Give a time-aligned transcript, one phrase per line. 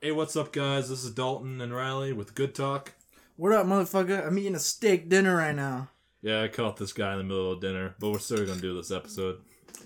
[0.00, 0.88] Hey, what's up, guys?
[0.88, 2.92] This is Dalton and Riley with Good Talk.
[3.34, 4.24] What up, motherfucker?
[4.24, 5.88] I'm eating a steak dinner right now.
[6.22, 8.76] Yeah, I caught this guy in the middle of dinner, but we're still gonna do
[8.76, 9.40] this episode.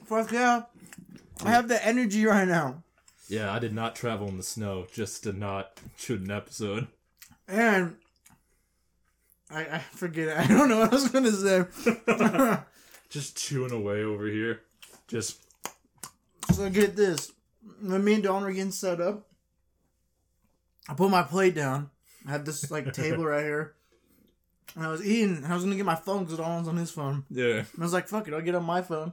[0.04, 0.64] Fuck yeah.
[1.42, 2.82] I have the energy right now.
[3.28, 6.88] Yeah, I did not travel in the snow just to not shoot an episode.
[7.48, 7.96] And
[9.50, 10.36] I, I forget it.
[10.36, 12.58] I don't know what I was gonna say.
[13.08, 14.60] Just chewing away over here.
[15.08, 15.38] Just
[16.52, 17.32] so get this.
[17.80, 19.26] When me and Don were getting set up,
[20.88, 21.90] I put my plate down.
[22.26, 23.74] I had this like table right here.
[24.74, 25.44] And I was eating.
[25.44, 27.24] I was gonna get my phone because Don's on his phone.
[27.30, 27.56] yeah.
[27.58, 29.12] And I was like, fuck it, I'll get on my phone.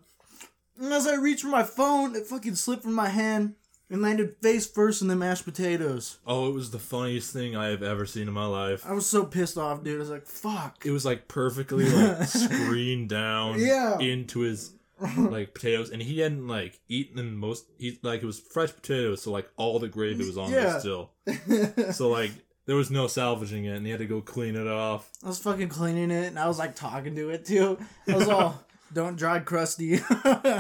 [0.80, 3.56] And as I reached for my phone, it fucking slipped from my hand
[3.90, 6.20] and landed face first in the mashed potatoes.
[6.26, 8.86] Oh, it was the funniest thing I have ever seen in my life.
[8.86, 9.96] I was so pissed off, dude.
[9.98, 10.86] I was like, fuck.
[10.86, 14.00] It was like perfectly like screened down Yeah.
[14.00, 14.72] into his
[15.18, 17.66] like potatoes, and he hadn't like eaten most.
[17.78, 21.12] He like it was fresh potatoes, so like all the gravy was on there still.
[21.94, 22.32] So like
[22.66, 25.10] there was no salvaging it, and he had to go clean it off.
[25.24, 27.78] I was fucking cleaning it and I was like talking to it too.
[28.08, 30.00] I was all, don't dry crusty.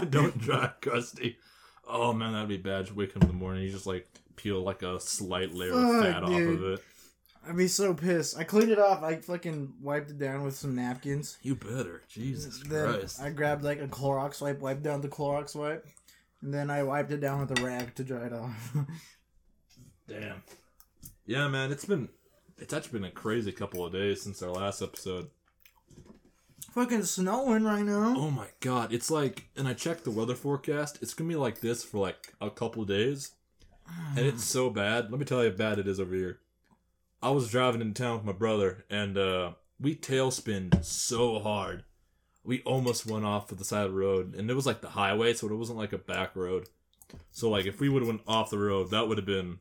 [0.10, 1.38] Don't dry crusty.
[1.88, 2.86] Oh man, that'd be bad.
[2.86, 5.82] Just wake up in the morning, you just like peel like a slight layer of
[5.82, 6.84] Fuck, fat off of it.
[7.48, 8.38] I'd be so pissed.
[8.38, 9.02] I cleaned it off.
[9.02, 11.38] I fucking wiped it down with some napkins.
[11.42, 13.22] You better, Jesus Then Christ.
[13.22, 15.88] I grabbed like a Clorox wipe, wiped down the Clorox wipe,
[16.42, 18.76] and then I wiped it down with a rag to dry it off.
[20.08, 20.44] Damn.
[21.26, 22.10] Yeah, man, it's been
[22.58, 25.30] it's actually been a crazy couple of days since our last episode.
[26.74, 28.16] fucking snowing right now.
[28.18, 31.00] Oh my god, it's like, and I checked the weather forecast.
[31.02, 33.32] It's gonna be like this for like a couple of days,
[34.16, 35.10] and it's so bad.
[35.10, 36.40] Let me tell you how bad it is over here.
[37.22, 41.84] I was driving in town with my brother, and uh, we tailspinned so hard,
[42.44, 44.90] we almost went off of the side of the road, and it was like the
[44.90, 46.70] highway, so it wasn't like a back road.
[47.32, 49.60] So like, if we would have went off the road, that would have been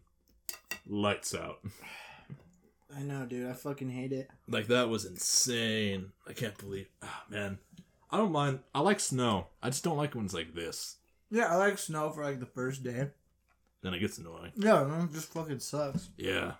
[0.86, 1.61] lights out.
[2.97, 3.48] I know, dude.
[3.48, 4.31] I fucking hate it.
[4.48, 6.12] Like that was insane.
[6.27, 6.89] I can't believe.
[7.03, 7.59] Ah, man,
[8.11, 8.61] I don't mind.
[8.75, 9.48] I like snow.
[9.63, 10.96] I just don't like when it's like this.
[11.30, 13.08] Yeah, I like snow for like the first day.
[13.83, 14.52] Then it gets annoying.
[14.57, 16.08] Yeah, it just fucking sucks.
[16.17, 16.55] Yeah,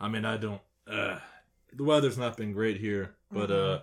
[0.00, 0.60] I mean, I don't.
[0.86, 1.18] Uh,
[1.72, 3.80] the weather's not been great here, but uh,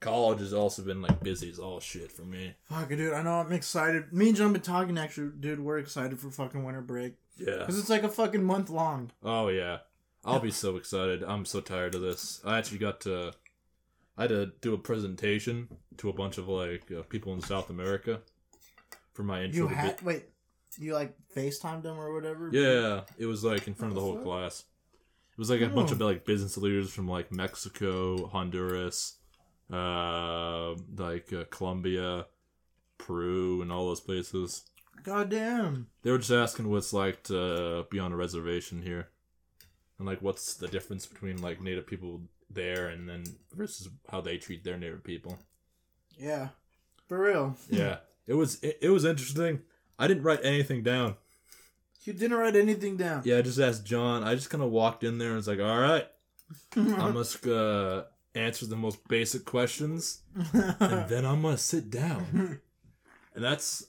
[0.00, 2.54] college has also been like busy as all shit for me.
[2.64, 3.12] Fuck it, dude.
[3.12, 4.12] I know I'm excited.
[4.12, 5.60] Me and John been talking actually, dude.
[5.60, 7.58] We're excited for fucking winter break Yeah.
[7.58, 9.10] because it's like a fucking month long.
[9.22, 9.78] Oh yeah.
[10.24, 11.22] I'll be so excited.
[11.22, 12.40] I'm so tired of this.
[12.44, 13.32] I actually got to.
[14.18, 17.70] I had to do a presentation to a bunch of like uh, people in South
[17.70, 18.20] America
[19.12, 19.68] for my intro.
[19.68, 20.24] You had wait,
[20.78, 22.50] you like Facetimed them or whatever?
[22.52, 24.64] Yeah, it was like in front of the whole class.
[25.36, 25.94] It was like a bunch Oh.
[25.94, 29.16] of like business leaders from like Mexico, Honduras,
[29.70, 32.26] uh, like uh, Colombia,
[32.98, 34.62] Peru, and all those places.
[35.02, 35.88] God damn.
[36.02, 39.08] They were just asking what it's like to be on a reservation here,
[39.98, 44.38] and like what's the difference between like Native people there and then versus how they
[44.38, 45.38] treat their Native people.
[46.18, 46.48] Yeah,
[47.08, 47.56] for real.
[47.68, 49.60] Yeah, it was it, it was interesting.
[49.98, 51.16] I didn't write anything down.
[52.06, 53.22] You didn't write anything down.
[53.24, 54.22] Yeah, I just asked John.
[54.22, 56.06] I just kind of walked in there and was like, "All right,
[56.76, 60.22] I must uh, answer the most basic questions,
[60.52, 60.76] and
[61.08, 62.60] then I'm gonna sit down."
[63.34, 63.86] And that's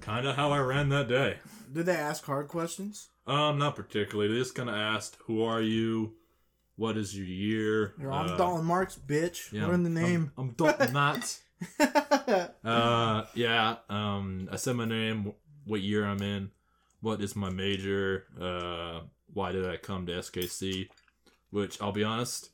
[0.00, 1.36] kind of how I ran that day.
[1.72, 3.08] Did they ask hard questions?
[3.26, 4.32] Um, not particularly.
[4.32, 6.14] They just kind of asked, "Who are you?
[6.76, 9.52] What is your year?" Yo, I'm Uh, Dalton Marks, bitch.
[9.52, 10.32] yeah, Learn the name.
[10.38, 10.94] I'm, I'm Dalton.
[12.64, 13.76] Uh, yeah.
[13.88, 15.32] Um, I said my name,
[15.64, 16.50] what year I'm in,
[17.04, 19.00] what is my major, uh,
[19.32, 20.88] why did I come to SKC,
[21.50, 22.48] which I'll be honest,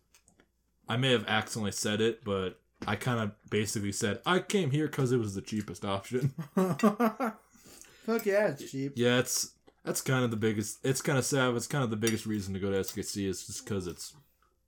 [0.88, 4.86] I may have accidentally said it, but I kind of basically said I came here
[4.88, 6.34] because it was the cheapest option.
[6.56, 8.94] Fuck yeah, it's cheap.
[8.96, 9.52] yeah, it's
[9.84, 10.84] that's kind of the biggest.
[10.84, 11.50] It's kind of sad.
[11.50, 14.14] but It's kind of the biggest reason to go to SKC is just because it's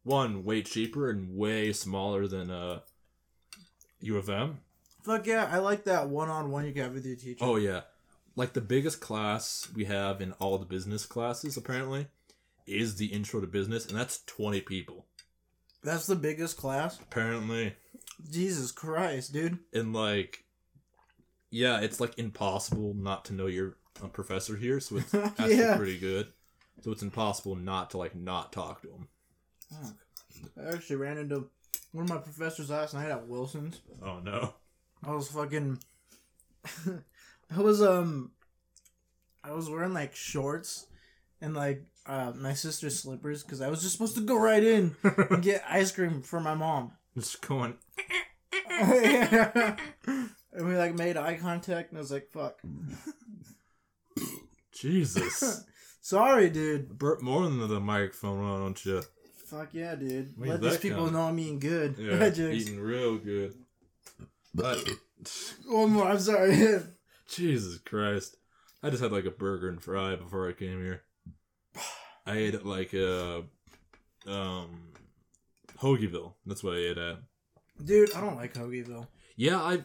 [0.04, 2.80] one way cheaper and way smaller than uh
[4.00, 4.60] U of M.
[5.02, 7.44] Fuck yeah, I like that one-on-one you got with your teacher.
[7.44, 7.80] Oh yeah,
[8.36, 12.06] like the biggest class we have in all the business classes apparently
[12.66, 15.06] is the intro to business, and that's twenty people
[15.82, 16.98] That's the biggest class?
[17.00, 17.74] apparently.
[18.30, 19.58] Jesus Christ, dude.
[19.72, 20.44] And like,
[21.50, 23.76] yeah, it's like impossible not to know you're
[24.12, 25.76] professor here, so it's actually Yeah.
[25.76, 26.28] pretty good.
[26.82, 29.08] So it's impossible not to like not talk to him.
[30.58, 31.48] I actually ran into
[31.92, 33.80] one of my professors last night at Wilson's.
[34.04, 34.54] Oh no.
[35.04, 35.78] I was fucking.
[37.54, 38.32] I was um.
[39.44, 40.86] I was wearing like shorts
[41.40, 44.94] and like uh my sister's slippers because I was just supposed to go right in
[45.02, 46.92] and get ice cream for my mom.
[47.16, 47.74] Just going.
[48.70, 49.76] and
[50.54, 52.60] we like made eye contact and I was like, "Fuck."
[54.72, 55.64] Jesus.
[56.00, 56.98] Sorry, dude.
[56.98, 59.02] Burp more than the microphone, why don't you?
[59.46, 60.32] Fuck yeah, dude.
[60.36, 61.14] Where's Let these people come?
[61.14, 61.96] know I'm eating good.
[61.98, 63.54] Yeah, eating real good.
[64.54, 64.78] But
[65.66, 66.08] One more.
[66.08, 66.80] I'm sorry.
[67.28, 68.36] Jesus Christ,
[68.82, 71.02] I just had like a burger and fry before I came here.
[72.26, 73.44] I ate at like a
[74.26, 74.88] um
[75.78, 76.34] Hoagieville.
[76.46, 77.18] That's what I ate at.
[77.84, 79.06] dude, I don't like Hoagieville.
[79.36, 79.84] Yeah, I.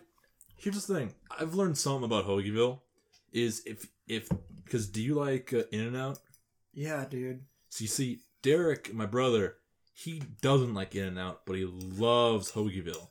[0.56, 1.14] Here's the thing.
[1.40, 2.80] I've learned something about Hoagieville.
[3.32, 4.30] Is if if
[4.64, 6.20] because do you like uh, In and Out?
[6.74, 7.42] Yeah, dude.
[7.70, 9.56] So you see, Derek, my brother,
[9.94, 13.10] he doesn't like In and Out, but he loves Hoagieville.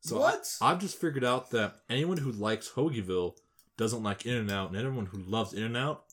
[0.00, 0.56] So What?
[0.60, 3.36] I, have just figured out that anyone who likes Hoagieville
[3.82, 6.04] doesn't like In and Out, and anyone who loves In and Out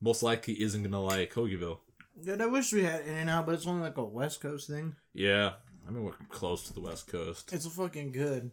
[0.00, 1.78] most likely isn't gonna like Hoagieville.
[2.24, 4.68] Dude, I wish we had In and Out, but it's only like a West Coast
[4.68, 4.96] thing.
[5.14, 5.52] Yeah,
[5.86, 7.52] I mean we're close to the West Coast.
[7.52, 8.50] It's fucking good.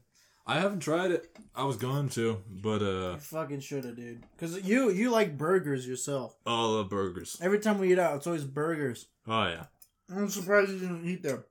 [0.48, 1.30] I haven't tried it.
[1.56, 4.24] I was going to, but uh, You fucking shoulda, dude.
[4.40, 6.36] Cause you you like burgers yourself.
[6.46, 7.38] all the burgers.
[7.42, 9.08] Every time we eat out, it's always burgers.
[9.28, 9.66] Oh yeah.
[10.12, 11.46] I'm surprised you didn't eat there.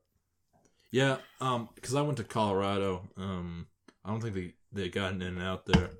[0.90, 3.08] Yeah, um, because I went to Colorado.
[3.16, 3.66] Um,
[4.04, 5.90] I don't think they they got in and out there.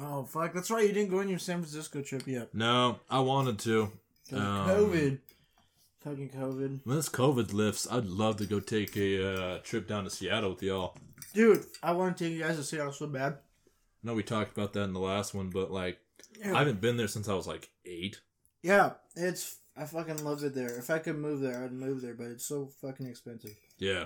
[0.00, 0.86] Oh fuck, that's right.
[0.86, 2.54] You didn't go on your San Francisco trip yet.
[2.54, 3.92] No, I wanted to.
[4.32, 4.38] Um,
[4.68, 5.18] COVID.
[6.02, 6.80] Fucking COVID.
[6.84, 10.50] When this COVID lifts, I'd love to go take a uh, trip down to Seattle
[10.50, 10.96] with y'all.
[11.32, 13.32] Dude, I want to take you guys to Seattle so bad.
[13.34, 13.36] I
[14.06, 15.98] know we talked about that in the last one, but like
[16.38, 16.54] Yeah.
[16.54, 18.20] I haven't been there since I was like eight.
[18.62, 20.76] yeah, it's I fucking love it there.
[20.76, 23.56] If I could move there, I'd move there, but it's so fucking expensive.
[23.78, 24.04] Yeah,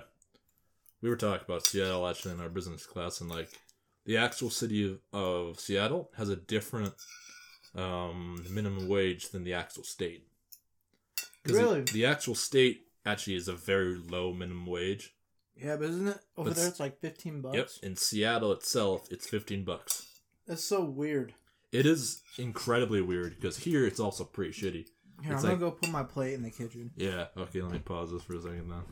[1.03, 3.51] we were talking about Seattle actually in our business class, and like
[4.09, 6.95] the actual city of, of Seattle has a different
[7.77, 10.25] um, minimum wage than the actual state.
[11.47, 11.83] Really?
[11.83, 15.15] the actual state actually is a very low minimum wage.
[15.55, 16.69] Yeah, but isn't it over But there?
[16.69, 17.57] It's like fifteen bucks.
[17.57, 17.69] Yep.
[17.83, 20.07] In Seattle itself, it's fifteen bucks.
[20.47, 21.35] That's so weird.
[21.71, 24.87] It is incredibly weird because here it's also pretty shitty.
[25.23, 26.93] Here, It's I'm like- gonna go put my plate in the kitchen.
[26.97, 27.27] Yeah.
[27.37, 27.61] Okay.
[27.61, 28.83] Let me pause this for a second then.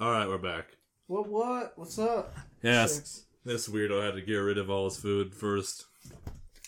[0.00, 0.66] All right, we're back.
[1.10, 1.26] What?
[1.26, 1.72] What?
[1.74, 2.32] What's up?
[2.62, 2.94] Yes.
[2.94, 3.24] Chicks?
[3.44, 5.86] This weirdo had to get rid of all his food first.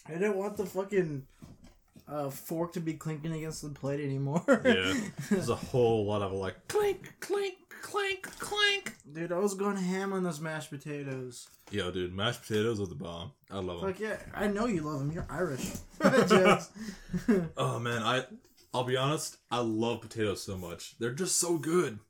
[0.08, 1.28] I didn't want the fucking
[2.08, 4.42] uh, fork to be clinking against the plate anymore.
[4.64, 4.94] Yeah.
[5.30, 8.94] There's a whole lot of like clink, clink, clink, clink.
[9.12, 11.46] Dude, I was going ham on those mashed potatoes.
[11.70, 13.30] Yo, dude, mashed potatoes are the bomb.
[13.48, 13.92] I love them.
[13.92, 15.12] Fuck yeah, I know you love them.
[15.12, 15.70] You're Irish.
[17.56, 18.24] Oh man, I
[18.74, 20.98] I'll be honest, I love potatoes so much.
[20.98, 22.00] They're just so good.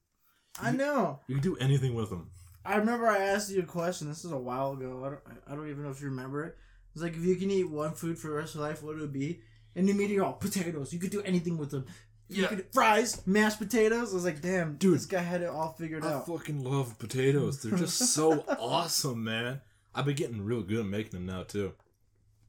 [0.61, 1.21] I know.
[1.29, 2.31] You can do anything with them.
[2.65, 4.09] I remember I asked you a question.
[4.09, 5.03] This is a while ago.
[5.05, 6.57] I don't, I don't even know if you remember it.
[6.95, 8.95] It's like if you can eat one food for the rest of your life, what
[8.95, 9.41] would it be?
[9.75, 10.93] And immediately, you're all potatoes.
[10.93, 11.87] You could do anything with them.
[12.29, 12.49] You Yeah.
[12.49, 14.13] could fries, mashed potatoes.
[14.13, 14.95] I was like, damn, Dude.
[14.95, 16.23] this guy had it all figured I out.
[16.29, 17.63] I fucking love potatoes.
[17.63, 19.61] They're just so awesome, man.
[19.95, 21.73] I've been getting real good at making them now too.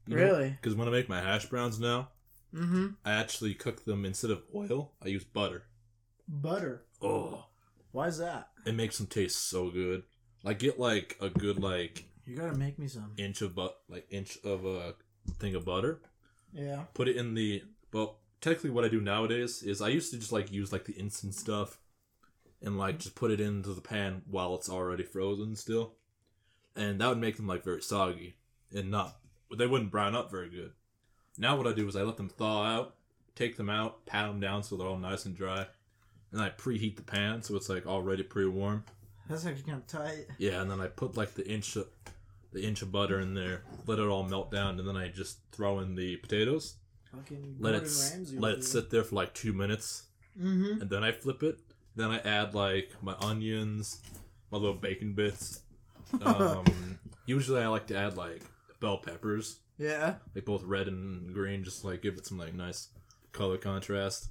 [0.06, 0.50] Really?
[0.50, 2.10] Because when I make my hash browns now,
[2.54, 2.86] Mm-hmm.
[3.04, 4.92] I actually cook them instead of oil.
[5.04, 5.64] I use butter.
[6.28, 6.84] Butter.
[7.02, 7.46] Oh,
[7.94, 8.48] Why is that?
[8.66, 10.02] it makes them taste so good.
[10.42, 13.12] Like get like a good like You gotta make me some.
[13.16, 14.94] inch of but like inch of a
[15.38, 16.00] thing of butter.
[16.52, 16.82] Yeah.
[16.92, 17.62] Put it in the
[17.92, 18.18] well.
[18.40, 21.34] Technically, what I do nowadays is I used to just like use like the instant
[21.34, 21.78] stuff,
[22.60, 25.94] and like just put it into the pan while it's already frozen still,
[26.76, 28.34] and that would make them like very soggy
[28.74, 29.16] and not.
[29.56, 30.72] They wouldn't brown up very good.
[31.38, 32.96] Now what I do is I let them thaw out,
[33.34, 35.66] take them out, pat them down so they're all nice and dry,
[36.34, 38.84] and I preheat the pan so it's like already pre-warm.
[39.30, 40.26] That's actually kind of tight.
[40.36, 41.86] Yeah, and then I put like the inch of
[42.52, 45.38] the inch of butter in there, let it all melt down, and then I just
[45.52, 46.74] throw in the potatoes,
[47.10, 50.04] Fucking let it Gordon s- Ramsay let it sit there for like two minutes,
[50.38, 50.82] Mm-hmm.
[50.82, 51.58] and then I flip it.
[51.96, 54.00] Then I add like my onions,
[54.50, 55.60] my little bacon bits.
[56.22, 56.64] Um,
[57.26, 58.42] usually I like to add like
[58.80, 60.16] bell peppers, Yeah.
[60.34, 62.88] like both red and green, just like give it some like nice
[63.32, 64.28] color contrast.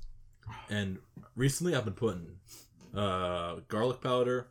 [0.69, 0.99] And
[1.35, 2.37] recently I've been putting
[2.95, 4.47] uh, garlic powder,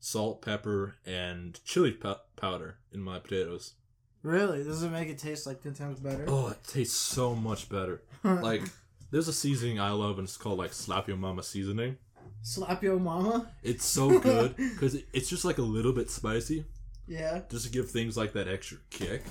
[0.00, 3.74] salt, pepper, and chili pow- powder in my potatoes.
[4.22, 4.64] Really?
[4.64, 6.24] Does it make it taste like ten times better?
[6.28, 8.02] Oh, it tastes so much better.
[8.24, 8.62] Like,
[9.10, 11.98] there's a seasoning I love, and it's called like Slap Your Mama seasoning.
[12.40, 13.50] Slap your mama?
[13.62, 16.64] It's so good because it's just like a little bit spicy,
[17.06, 17.42] Yeah.
[17.50, 19.22] just to give things like that extra kick.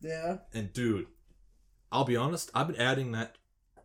[0.00, 0.38] Yeah.
[0.52, 1.06] And dude,
[1.92, 3.36] I'll be honest, I've been adding that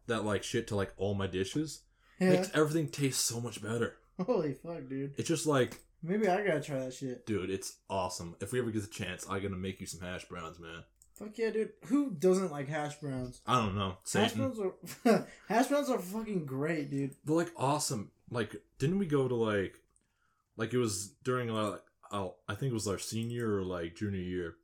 [0.08, 1.82] that like shit to like all my dishes.
[2.20, 2.30] Yeah.
[2.32, 3.98] Makes everything taste so much better.
[4.24, 5.14] Holy fuck, dude.
[5.18, 7.26] It's just like, Maybe I gotta try that shit.
[7.26, 8.36] dude, it's awesome.
[8.40, 10.84] If we ever get the chance, I'm gonna make you some hash browns, man.
[11.14, 11.70] Fuck yeah, dude.
[11.86, 13.42] Who doesn't like hash browns?
[13.46, 17.16] I don't know, Hash browns are hash browns are fucking great, dude.
[17.26, 18.12] They're like awesome.
[18.32, 19.76] Like, didn't we go to like,
[20.58, 21.82] like it was during uh, like,
[22.12, 24.56] oh, I think it was our senior or like junior year.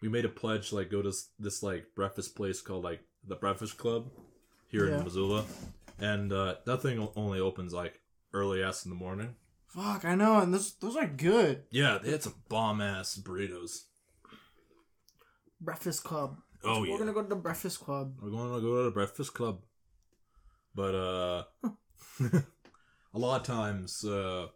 [0.00, 3.00] We made a pledge to like go to this, this like breakfast place called like
[3.26, 4.10] the Breakfast Club
[4.68, 4.98] here Yeah.
[4.98, 5.44] in Missoula,
[5.98, 8.00] and uh, that thing only opens like
[8.32, 9.34] early ass in the morning.
[9.66, 11.64] Fuck, I know, and those those are good.
[11.70, 13.82] Yeah, they had some bomb ass burritos.
[15.60, 16.36] Breakfast Club.
[16.64, 18.14] Oh We're yeah, gonna go to the Breakfast Club.
[18.22, 19.62] we're going to go to the Breakfast Club,
[20.74, 21.44] but uh,
[22.22, 24.46] a lot of times uh,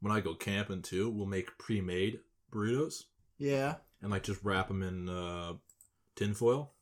[0.00, 2.20] when I go camping too, we'll make pre-made
[2.52, 3.04] burritos.
[3.38, 3.76] Yeah.
[4.02, 5.54] and like just wrap them in uh,
[6.16, 6.72] tinfoil,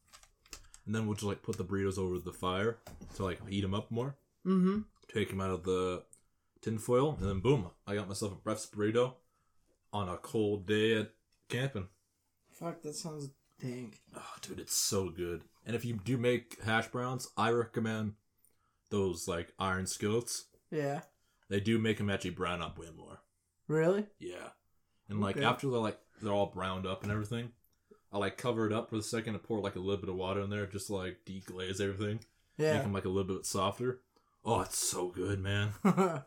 [0.89, 2.79] and then we'll just like put the burritos over the fire
[3.17, 4.17] to like heat them up more.
[4.47, 4.79] Mm-hmm.
[5.13, 6.03] Take them out of the
[6.63, 9.13] tinfoil, and then boom, I got myself a breakfast burrito
[9.93, 11.11] on a cold day at
[11.51, 11.89] camping.
[12.51, 13.29] Fuck, that sounds
[13.61, 14.01] dank.
[14.17, 15.43] Oh, dude, it's so good.
[15.67, 18.15] And if you do make hash browns, I recommend
[18.91, 20.47] those like iron skillets.
[20.71, 21.01] Yeah.
[21.51, 23.21] They do make them actually brown up way more.
[23.69, 24.07] Really?
[24.19, 24.49] Yeah.
[25.11, 25.45] And like Okay.
[25.45, 27.53] after they're like they're all browned up and everything,
[28.13, 30.17] I like cover it up for a second and pour like a little bit of
[30.17, 32.21] water in there just to like deglaze everything.
[32.57, 32.75] Yeah.
[32.75, 34.01] Make them like a little bit softer.
[34.45, 35.73] Oh, it's so good, man.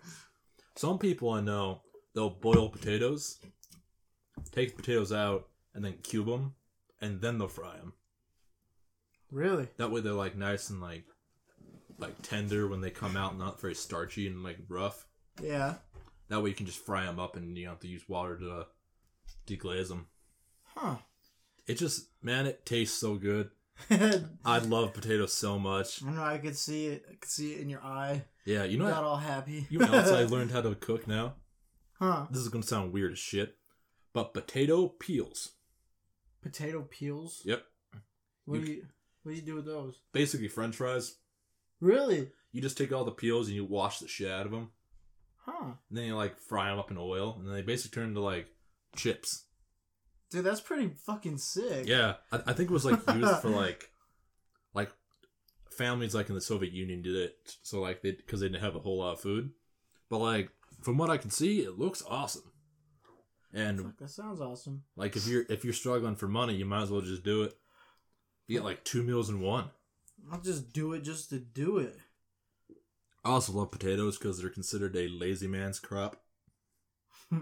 [0.75, 1.81] Some people I know,
[2.13, 3.39] they'll boil potatoes,
[4.51, 6.53] take the potatoes out, and then cube them,
[7.01, 7.93] and then they'll fry them.
[9.31, 9.67] really?
[9.77, 11.05] That way they're like nice and like
[11.97, 15.05] like tender when they come out, not very starchy and like rough.
[15.41, 15.75] Yeah.
[16.29, 18.37] That way you can just fry them up and you don't have to use water
[18.37, 18.63] to uh,
[19.47, 20.07] deglaze them.
[20.75, 20.95] Huh.
[21.71, 23.49] It just, man, it tastes so good.
[23.89, 26.03] I I love potatoes so much.
[26.03, 26.21] know.
[26.21, 27.05] I could see it.
[27.09, 28.25] I could see it in your eye.
[28.45, 29.65] Yeah, you know got all happy.
[29.69, 31.35] You know else I learned how to cook now?
[31.99, 32.25] Huh?
[32.29, 33.55] This is gonna sound weird as shit,
[34.13, 35.53] but potato peels.
[36.41, 37.41] Potato peels.
[37.45, 37.63] Yep,
[38.45, 38.85] What You- do you
[39.23, 40.01] What do you do with those?
[40.11, 41.15] basically French fries.
[41.79, 42.31] Really?
[42.51, 44.71] You just take all the peels and you wash the shit out of them,
[45.45, 45.71] Huh?
[45.89, 48.21] and then you like fry them up in oil, and then they basically turn into
[48.21, 48.47] like
[48.95, 49.45] chips.
[50.31, 51.85] Dude, that's pretty fucking sick.
[51.87, 53.89] Yeah, I, I think it was like used for like,
[54.73, 54.89] like
[55.69, 58.75] families like in the Soviet Union did it, so like they because they didn't have
[58.75, 59.51] a whole lot of food,
[60.09, 60.49] but like
[60.81, 62.43] from what I can see, it looks awesome.
[63.53, 64.83] And Fuck, that sounds awesome.
[64.95, 67.53] like if you're if you're struggling for money, you might as well just do it.
[68.47, 69.65] You get like two meals in one.
[70.31, 71.97] I'll just do it just to do it.
[73.25, 76.15] I also love potatoes because they're considered a lazy man's crop.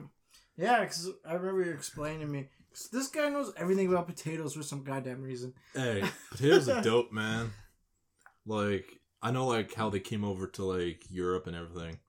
[0.59, 2.49] Yeah, because I remember you explaining to me.
[2.87, 5.53] This guy knows everything about potatoes for some goddamn reason.
[5.73, 7.51] Hey, potatoes are dope, man.
[8.45, 11.99] Like I know like how they came over to like Europe and everything,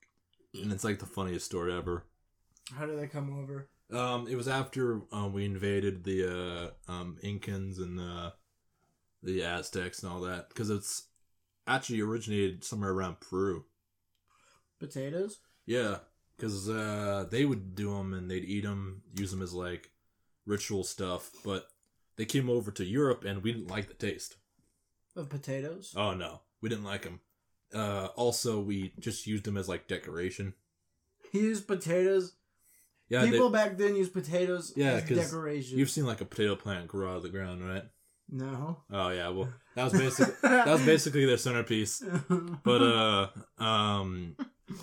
[0.55, 2.07] and it's like the funniest story ever.
[2.75, 3.69] How did they come over?
[3.93, 8.31] Um, it was after um, we invaded the uh, um, Incans and uh,
[9.23, 11.09] the Aztecs and all that because it's
[11.67, 13.65] actually originated somewhere around Peru.
[14.79, 15.39] Potatoes?
[15.67, 15.99] Yeah,
[16.37, 19.91] because uh, they would do them and they'd eat them, use them as like
[20.47, 21.31] ritual stuff.
[21.45, 21.67] But
[22.17, 24.37] they came over to Europe and we didn't like the taste.
[25.17, 25.93] Of potatoes?
[25.97, 27.21] Oh no, we didn't like them.
[27.75, 30.55] Uh, also, we just used them as like decoration.
[31.33, 32.35] He used potatoes.
[33.09, 35.79] Yeah, they- People back then used potatoes Yeah, as decoration.
[35.79, 37.85] you've seen like a potato plant grow out of the ground, right?
[38.33, 38.85] No.
[38.93, 42.01] Oh yeah, well that was basically that was basically their centerpiece.
[42.63, 43.29] But uh,
[43.63, 44.37] um,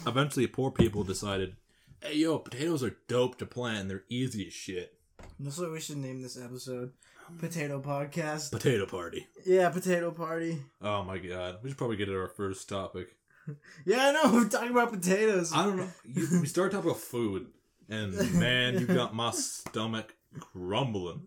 [0.06, 1.56] eventually poor people decided,
[2.02, 3.80] hey yo, potatoes are dope to plant.
[3.82, 4.92] and They're easy as shit.
[5.40, 6.92] That's what we should name this episode.
[7.30, 8.52] Um, Potato Podcast.
[8.52, 9.28] Potato party.
[9.46, 10.58] Yeah, Potato Party.
[10.82, 13.10] Oh my god, we should probably get to our first topic.
[13.86, 14.34] Yeah, I know.
[14.34, 15.54] We're talking about potatoes.
[15.56, 15.88] I don't know.
[16.04, 17.48] You, we started talking about food,
[17.88, 21.22] and man, you got my stomach crumbling.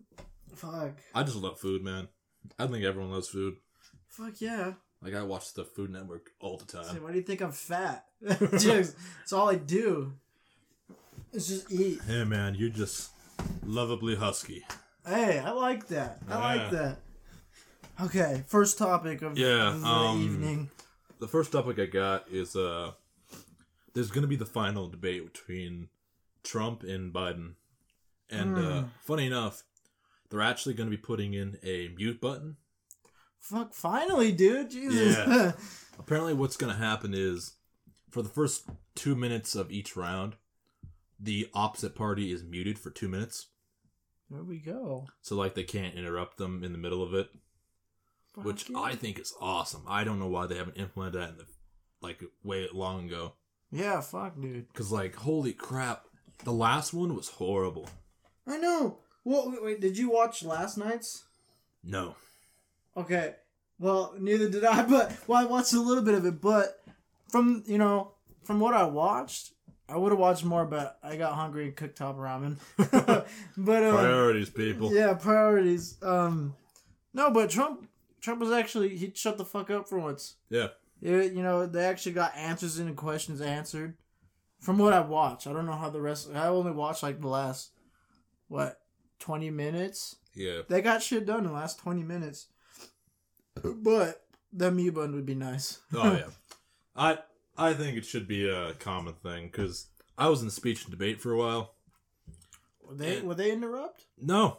[0.53, 0.91] Fuck.
[1.15, 2.09] I just love food, man.
[2.59, 3.55] I think everyone loves food.
[4.07, 4.73] Fuck yeah.
[5.01, 7.01] Like I watch the Food Network all the time.
[7.01, 8.05] why do you think I'm fat?
[8.59, 8.93] Jokes.
[9.23, 10.13] It's all I do.
[11.33, 12.01] It's just eat.
[12.05, 13.09] Hey man, you're just
[13.65, 14.63] lovably husky.
[15.05, 16.21] Hey, I like that.
[16.27, 16.39] I Yeah.
[16.61, 16.99] like that.
[18.01, 20.69] Okay, first topic of Yeah, the um, evening.
[21.19, 22.93] The first topic I got is uh,
[23.93, 25.89] there's gonna be the final debate between
[26.43, 27.55] Trump and Biden,
[28.29, 28.87] and uh, Hmm.
[29.01, 29.63] funny enough,
[30.29, 32.57] they're actually gonna be putting in a mute button.
[33.39, 34.71] Fuck, finally, dude.
[34.71, 35.17] Jesus.
[35.17, 35.51] Yeah.
[35.99, 37.53] Apparently, what's gonna happen is,
[38.09, 38.65] for the first
[38.95, 40.35] two minutes of each round,
[41.21, 43.47] the opposite party is muted for two minutes,
[44.29, 45.07] there we go.
[45.21, 47.29] so like they can't interrupt them in the middle of it.
[48.33, 48.79] Fuck which yeah.
[48.79, 49.83] I think is awesome.
[49.87, 51.45] I don't know why they haven't implemented that in the
[52.01, 53.33] like way long ago.
[53.71, 54.73] Yeah, fuck, dude.
[54.73, 56.05] Cause like holy crap,
[56.43, 57.89] the last one was horrible.
[58.47, 58.99] I know.
[59.23, 61.25] Well, wait, wait, did you watch last night's?
[61.83, 62.15] No,
[62.97, 63.35] Okay.
[63.79, 66.81] Well, neither did I, but well, I watched a little bit of it, but
[67.29, 68.13] from you know,
[68.43, 69.51] from what I watched,
[69.91, 72.57] I would have watched more, but I got hungry and cooked top ramen.
[73.57, 74.93] but um, priorities, people.
[74.93, 75.97] yeah, priorities.
[76.01, 76.55] Um,
[77.13, 77.89] no, but Trump
[78.21, 80.35] Trump was actually he shut the fuck up for once.
[80.49, 80.67] Yeah.
[81.01, 83.95] It, you know, they actually got answers and questions answered.
[84.59, 86.29] From what I watched, I don't know how the rest.
[86.33, 87.71] I only watched like the last
[88.47, 88.79] what
[89.19, 90.17] twenty minutes.
[90.35, 90.61] Yeah.
[90.69, 92.47] They got shit done in the last twenty minutes.
[93.61, 95.79] But the mute button would be nice.
[95.93, 96.25] Oh yeah.
[96.95, 97.17] I
[97.57, 101.21] I think it should be a common thing because I was in speech and debate
[101.21, 101.73] for a while.
[102.87, 104.05] Would they would they interrupt?
[104.19, 104.57] No,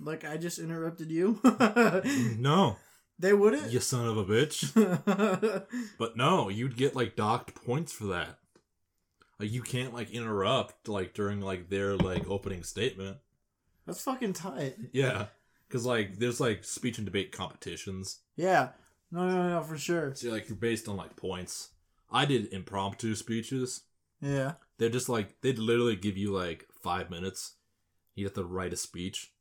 [0.00, 1.40] Like I just interrupted you?
[2.38, 2.76] no,
[3.18, 3.70] they wouldn't.
[3.70, 4.72] you son of a bitch.
[5.98, 8.38] But no, you'd get like docked points for that.
[9.38, 13.18] Like you can't like interrupt like during like their like opening statement.
[13.86, 14.76] That's fucking tight.
[14.92, 15.26] Yeah,
[15.66, 18.20] because like there's like speech and debate competitions.
[18.36, 18.68] Yeah.
[19.10, 20.14] No, no, no, for sure.
[20.14, 21.70] So like you're based on like points.
[22.10, 23.82] I did impromptu speeches.
[24.20, 24.54] Yeah.
[24.78, 27.54] They're just like they'd literally give you like five minutes.
[28.14, 29.32] You have to write a speech.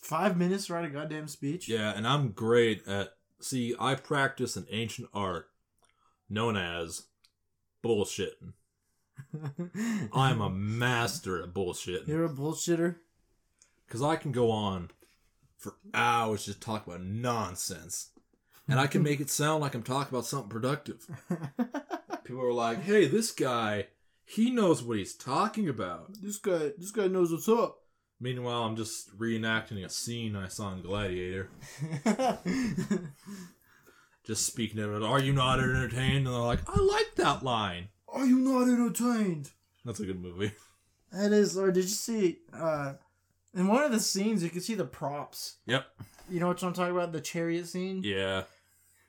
[0.00, 1.68] Five minutes to write a goddamn speech.
[1.68, 3.14] Yeah, and I'm great at.
[3.40, 5.48] See, I practice an ancient art
[6.28, 7.04] known as
[7.84, 8.52] bullshitting.
[10.12, 12.08] I'm a master at bullshitting.
[12.08, 12.96] You're a bullshitter.
[13.86, 14.90] Because I can go on
[15.56, 18.10] for hours just talk about nonsense.
[18.68, 21.06] And I can make it sound like I'm talking about something productive.
[22.24, 23.86] People are like, hey, this guy,
[24.24, 26.20] he knows what he's talking about.
[26.20, 27.78] this guy, this guy knows what's up.
[28.20, 31.48] Meanwhile, I'm just reenacting a scene I saw in Gladiator.
[34.24, 36.26] Just speaking of it, are you not entertained?
[36.26, 37.88] And they're like, I like that line.
[38.08, 39.50] Are you not entertained?
[39.84, 40.52] That's a good movie.
[41.12, 42.40] That is, or did you see?
[42.52, 42.94] uh
[43.54, 45.56] In one of the scenes, you can see the props.
[45.64, 45.86] Yep.
[46.28, 47.12] You know what I'm talking about?
[47.12, 48.02] The chariot scene.
[48.04, 48.42] Yeah.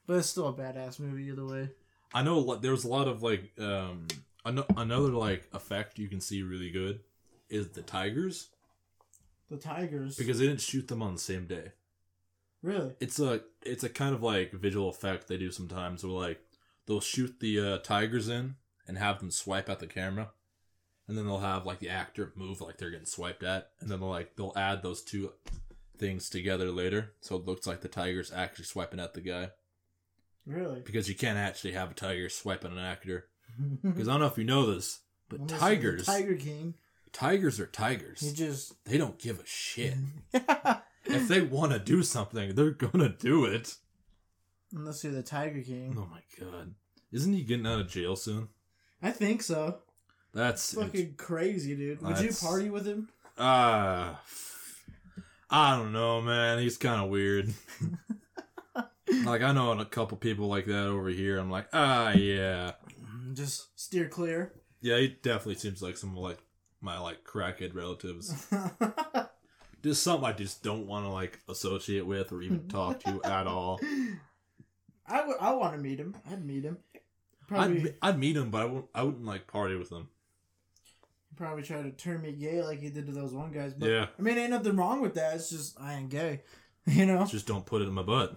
[0.10, 1.70] But it's still a badass movie either way.
[2.16, 4.08] I know there's a lot of like, um,
[4.44, 7.02] ano- another like effect you can see really good
[7.48, 8.48] is the tigers
[9.52, 10.16] The tigers.
[10.18, 11.74] because they didn't shoot them on the same day.
[12.64, 12.96] really?
[13.00, 16.42] It's a it's a kind of like visual effect they do sometimes where like
[16.88, 18.56] they'll shoot the uh, tigers in
[18.88, 20.30] and have them swipe at the camera,
[21.08, 24.00] and then they'll have like the actor move like they're getting swiped at, and then
[24.00, 25.34] they'll like they'll add those two
[26.00, 29.50] things together later, so it looks like the tiger's actually swiping at the guy
[30.46, 30.82] Really?
[30.82, 33.28] because you can't actually have a tiger swiping an actor
[33.84, 35.00] because I don't know if you know this,
[35.30, 36.74] but Unless tigers Tiger King.
[37.12, 38.22] tigers are tigers.
[38.22, 38.74] He just.
[38.86, 39.96] They don't give a shit.
[41.06, 43.76] if they want to do something, they're gonna do it.
[44.74, 45.96] Unless you're the Tiger King.
[45.98, 46.74] Oh my god.
[47.12, 48.50] Isn't he getting out of jail soon?
[49.02, 49.80] I think so.
[50.34, 52.02] That's Fucking crazy, dude.
[52.02, 53.10] Would That's- you party with him?
[53.38, 54.14] uh
[55.50, 56.60] I don't know, man.
[56.60, 57.52] He's kind of weird.
[59.26, 61.38] like I know a couple people like that over here.
[61.38, 62.74] I'm like, ah, yeah,
[63.34, 64.54] Just steer clear.
[64.82, 64.98] yeah.
[64.98, 66.40] He definitely seems like some like
[66.82, 68.48] my like crackhead relatives.
[69.82, 73.48] Just something I just don't want to like associate with or even talk to at
[73.48, 73.80] all.
[75.08, 75.38] I would.
[75.40, 76.16] I want to meet him.
[76.30, 76.78] I'd meet him.
[77.50, 78.86] I'd, I'd meet him, but I wouldn't.
[78.94, 80.10] I wouldn't like party with him.
[81.38, 83.74] probably try to turn me gay like he did to those one guys.
[83.74, 85.36] But Yeah, I mean, ain't nothing wrong with that.
[85.36, 86.42] It's just I ain't gay.
[86.86, 87.26] You know.
[87.26, 88.36] just don't put it in my butt.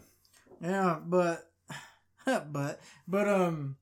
[0.62, 1.50] Yeah, but,
[2.24, 3.76] but, but um,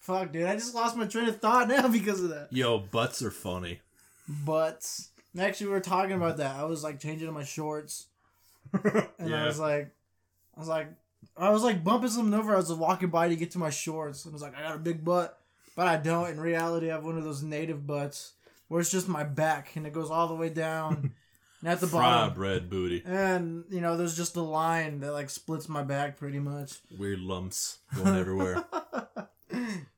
[0.00, 2.48] fuck, dude, I just lost my train of thought now because of that.
[2.50, 3.80] Yo, butts are funny.
[4.28, 4.88] But
[5.38, 6.56] actually, we were talking about that.
[6.56, 8.06] I was like changing my shorts,
[9.18, 9.90] and I was like,
[10.56, 10.88] I was like,
[11.36, 12.52] I was like bumping something over.
[12.52, 14.76] I was walking by to get to my shorts, and I was like, I got
[14.76, 15.38] a big butt,
[15.76, 16.30] but I don't.
[16.30, 18.32] In reality, I have one of those native butts
[18.68, 21.12] where it's just my back and it goes all the way down,
[21.64, 22.34] at the fry bottom.
[22.34, 23.02] bread booty.
[23.04, 26.74] And you know, there's just a line that like splits my back pretty much.
[26.98, 28.64] Weird lumps going everywhere.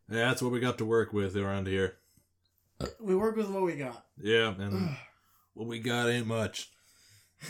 [0.09, 1.97] Yeah, that's what we got to work with around here.
[3.01, 4.05] we work with what we got.
[4.23, 4.97] Yeah, and
[5.55, 6.71] what we got ain't much.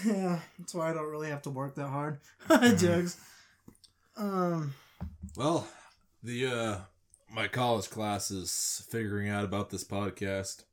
[0.05, 2.19] Yeah, that's why I don't really have to work that hard.
[2.79, 3.19] Jokes.
[4.17, 4.73] Um,
[5.37, 5.69] Well,
[6.23, 6.77] the uh
[7.31, 10.65] my college class is figuring out about this podcast.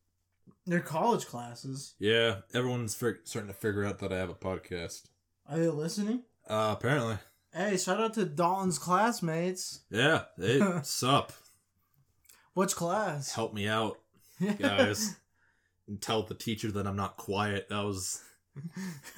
[0.65, 1.93] They're college classes.
[1.99, 5.03] Yeah, everyone's fig- starting to figure out that I have a podcast.
[5.49, 6.23] Are they listening?
[6.47, 7.17] Uh apparently.
[7.53, 9.81] Hey, shout out to Dalton's classmates.
[9.91, 11.31] Yeah, hey, sup?
[12.53, 13.33] Which class?
[13.33, 13.99] Help me out,
[14.59, 15.15] guys.
[15.87, 17.69] and tell the teacher that I'm not quiet.
[17.69, 18.21] That was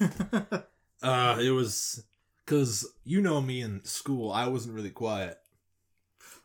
[1.02, 2.04] uh it was
[2.46, 5.38] cuz you know me in school, I wasn't really quiet.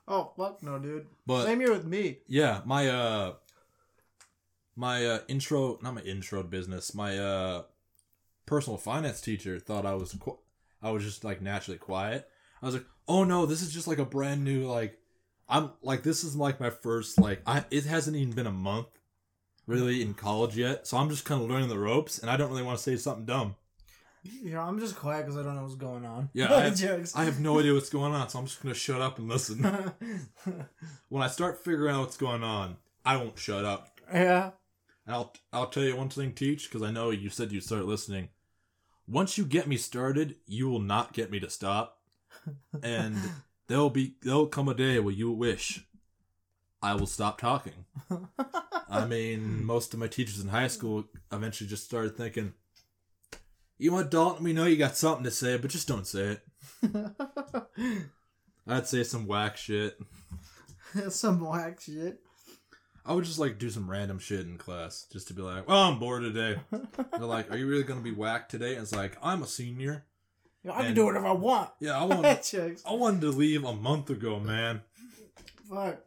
[0.07, 1.07] oh fuck no, dude.
[1.25, 2.19] But Same here with me.
[2.27, 3.33] Yeah, my uh
[4.75, 7.63] my uh intro, not my intro to business, my uh
[8.45, 10.39] personal finance teacher thought I was qu-
[10.81, 12.27] I was just like naturally quiet.
[12.61, 14.97] I was like, "Oh no, this is just like a brand new like
[15.49, 18.87] I'm like this is like my first like I it hasn't even been a month
[19.67, 22.49] really in college yet, so I'm just kind of learning the ropes and I don't
[22.49, 23.55] really want to say something dumb."
[24.23, 26.29] You know, I'm just quiet because I don't know what's going on.
[26.33, 27.11] Yeah, I have.
[27.15, 29.63] I have no idea what's going on, so I'm just gonna shut up and listen.
[31.09, 33.99] when I start figuring out what's going on, I won't shut up.
[34.13, 34.51] yeah.
[35.05, 37.85] And I'll I'll tell you one thing, Teach, because I know you said you'd start
[37.85, 38.29] listening.
[39.07, 41.99] Once you get me started, you will not get me to stop,
[42.83, 43.17] and
[43.67, 45.85] there'll be there'll come a day where you wish
[46.81, 47.85] I will stop talking.
[48.89, 52.53] I mean, most of my teachers in high school eventually just started thinking,
[53.77, 54.43] "You want Dalton?
[54.43, 56.37] We know you got something to say, but just don't say
[56.83, 56.95] it."
[58.67, 59.97] I'd say some whack shit.
[61.09, 62.21] Some whack shit.
[63.05, 65.89] I would just like do some random shit in class just to be like, "Oh,
[65.91, 69.17] I'm bored today." They're like, "Are you really gonna be whacked today?" And it's like,
[69.23, 70.05] "I'm a senior."
[70.63, 71.71] You know, I can And- do whatever I want.
[71.79, 72.25] Yeah, I want.
[72.85, 74.81] I wanted to leave a month ago, man.
[75.69, 75.97] Fuck.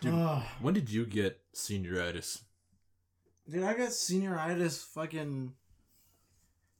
[0.00, 0.14] Dude.
[0.14, 0.42] Ugh.
[0.60, 2.42] When did you get senioritis?
[3.50, 5.54] Dude, I got senioritis fucking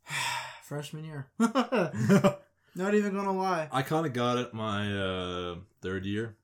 [0.62, 1.26] freshman year.
[1.38, 3.68] Not even gonna lie.
[3.72, 6.36] I kind of got it my uh, third year.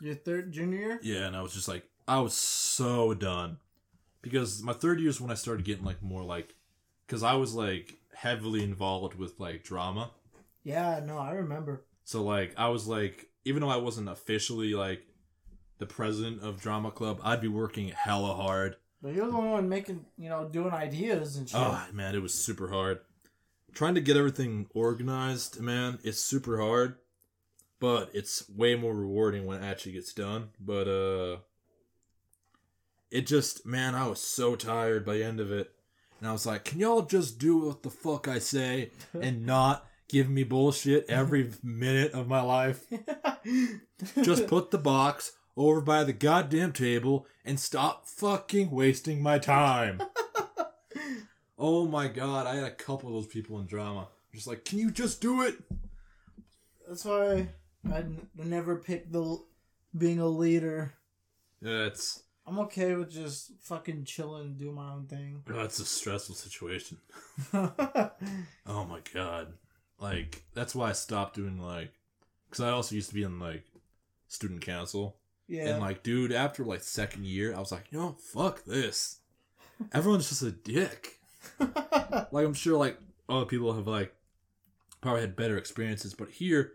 [0.00, 1.00] Your third junior year?
[1.02, 3.58] Yeah, and I was just like, I was so done
[4.22, 6.54] because my third year is when I started getting like more like,
[7.06, 10.10] because I was like heavily involved with like drama.
[10.64, 11.84] Yeah, no, I remember.
[12.04, 15.06] So like I was like, even though I wasn't officially like
[15.78, 18.76] the president of drama club, I'd be working hella hard.
[19.02, 21.60] But you're the one making, you know, doing ideas and shit.
[21.60, 23.00] Oh man, it was super hard.
[23.74, 26.96] Trying to get everything organized, man, it's super hard.
[27.78, 30.50] But it's way more rewarding when it actually gets done.
[30.60, 31.38] But uh
[33.10, 35.72] it just man, I was so tired by the end of it.
[36.18, 39.86] And I was like, can y'all just do what the fuck I say and not
[40.08, 42.84] give me bullshit every minute of my life?
[44.22, 50.02] Just put the box over by the goddamn table and stop fucking wasting my time.
[51.58, 54.08] oh my god, I had a couple of those people in drama.
[54.34, 55.56] Just like, can you just do it?
[56.86, 57.48] That's why
[57.92, 59.46] I n- never picked the l-
[59.96, 60.94] being a leader.
[61.60, 65.42] Yeah, it's I'm okay with just fucking chilling and do my own thing.
[65.52, 66.98] oh, it's a stressful situation.
[67.52, 69.52] Oh my god,
[70.00, 71.92] like that's why I stopped doing like,
[72.48, 73.64] because I also used to be in like
[74.28, 75.16] student council.
[75.48, 75.68] yeah.
[75.68, 79.20] And like, dude, after like second year, I was like, you know, fuck this.
[79.92, 81.18] Everyone's just a dick.
[82.32, 84.12] Like, I'm sure like other people have like
[85.00, 86.72] probably had better experiences, but here,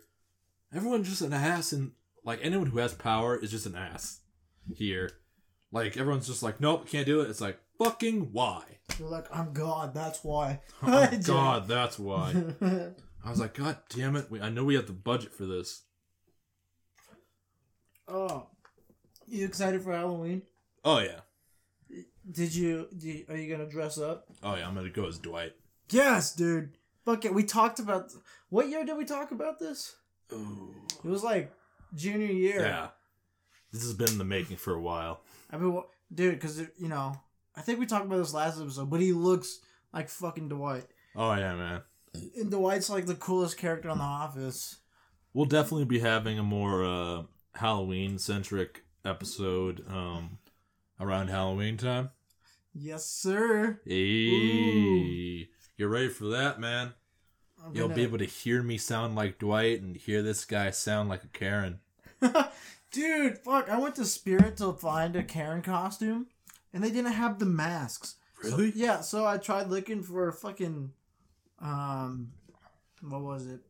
[0.73, 1.91] everyone's just an ass, and
[2.23, 4.19] like anyone who has power is just an ass.
[4.75, 5.09] Here,
[5.71, 7.29] like everyone's just like, nope, can't do it.
[7.29, 8.63] It's like fucking why?
[8.99, 10.61] You're like, I'm God, that's why.
[10.83, 12.33] Oh God, that's why.
[13.23, 14.29] I was like, God damn it!
[14.31, 15.83] We, I know we have the budget for this.
[18.07, 18.47] oh.
[19.27, 20.41] You excited for Halloween?
[20.83, 21.21] Oh yeah,
[22.29, 24.25] Did you, did, are you gonna dress up?
[24.43, 24.67] oh yeah.
[24.67, 25.53] I'm gonna go as Dwight.
[25.89, 26.71] Yes, dude.
[27.05, 27.33] Fuck it.
[27.33, 28.11] We talked about
[28.49, 29.95] what year did we talk about this?
[30.33, 30.73] Ooh.
[31.03, 31.51] It was like
[31.95, 32.61] junior year.
[32.61, 32.87] Yeah.
[33.71, 35.21] This has been in the making for a while.
[35.51, 35.81] I mean,
[36.13, 37.13] dude, because you know,
[37.55, 39.59] I think we talked about this last episode, but he looks
[39.93, 41.81] like fucking Dwight, Oh yeah, man.
[42.37, 44.77] and Dwight's like the coolest character on The Office.
[45.33, 47.23] We'll definitely be having a more uh,
[47.55, 50.37] Halloween centric episode um,
[50.99, 52.09] around Halloween time.
[52.73, 53.79] Yes, sir.
[53.85, 56.93] Hey, you're ready for that, man?
[57.65, 60.71] I'm You'll gonna- be able to hear me sound like Dwight and hear this guy
[60.71, 61.79] sound like a Karen.
[62.91, 63.69] Dude, fuck!
[63.69, 66.27] I went to Spirit to find a Karen costume,
[66.73, 68.15] and they didn't have the masks.
[68.43, 68.73] Really?
[68.75, 70.91] Yeah, so I tried looking for a fucking,
[71.59, 72.31] um,
[73.01, 73.61] what was it?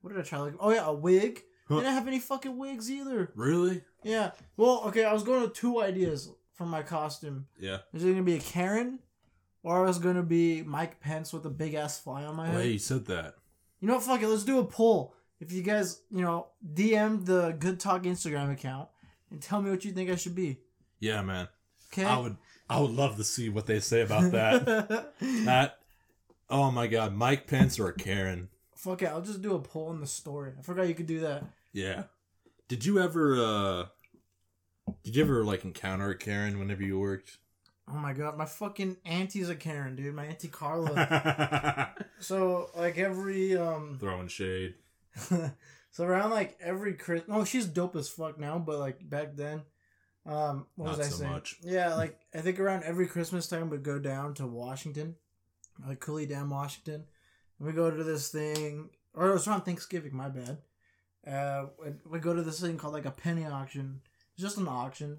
[0.00, 0.58] What did I try looking?
[0.60, 1.42] Oh yeah, a wig.
[1.68, 1.76] Huh.
[1.76, 3.30] They didn't have any fucking wigs either.
[3.36, 3.82] Really?
[4.02, 4.32] Yeah.
[4.56, 7.46] Well, okay, I was going to two ideas for my costume.
[7.58, 7.78] Yeah.
[7.94, 8.98] Is it gonna be a Karen,
[9.62, 12.52] or I was gonna be Mike Pence with a big ass fly on my Oh,
[12.52, 12.60] head?
[12.62, 13.34] hey, you said that.
[13.80, 14.02] You know what?
[14.04, 14.28] Fuck it.
[14.28, 15.14] Let's do a poll.
[15.40, 18.88] If you guys, you know, DM the Good Talk Instagram account
[19.30, 20.58] and tell me what you think I should be.
[21.00, 21.48] Yeah, man.
[21.92, 22.04] Okay.
[22.04, 22.36] I would.
[22.70, 25.14] I would love to see what they say about that.
[25.20, 25.78] that.
[26.48, 28.48] Oh my God, Mike Pence or Karen?
[28.76, 29.06] Fuck it.
[29.06, 30.52] I'll just do a poll in the story.
[30.58, 31.44] I forgot you could do that.
[31.72, 32.04] Yeah.
[32.68, 33.34] Did you ever?
[33.36, 33.84] uh
[35.02, 37.38] Did you ever like encounter a Karen whenever you worked?
[37.92, 40.14] Oh my god, my fucking auntie's a Karen, dude.
[40.14, 41.92] My auntie Carla.
[42.20, 44.74] so like every um, Throwing shade.
[45.90, 49.62] so around like every Christmas, Oh, she's dope as fuck now, but like back then,
[50.24, 51.30] um, what Not was I so saying?
[51.32, 51.58] much.
[51.62, 55.16] Yeah, like I think around every Christmas time we go down to Washington,
[55.86, 57.04] like Coulee Dam, Washington,
[57.58, 60.16] and we go to this thing, or it was around Thanksgiving.
[60.16, 60.58] My bad.
[61.26, 61.66] Uh,
[62.10, 64.00] we go to this thing called like a penny auction.
[64.34, 65.18] It's just an auction.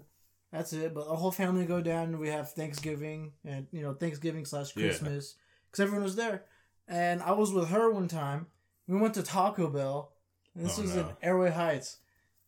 [0.54, 0.94] That's it.
[0.94, 5.34] But the whole family go down we have Thanksgiving and you know Thanksgiving slash Christmas
[5.70, 6.44] because everyone was there,
[6.88, 8.46] and I was with her one time.
[8.86, 10.12] We went to Taco Bell.
[10.54, 11.00] And this Oh, was no.
[11.00, 11.96] in Airway Heights,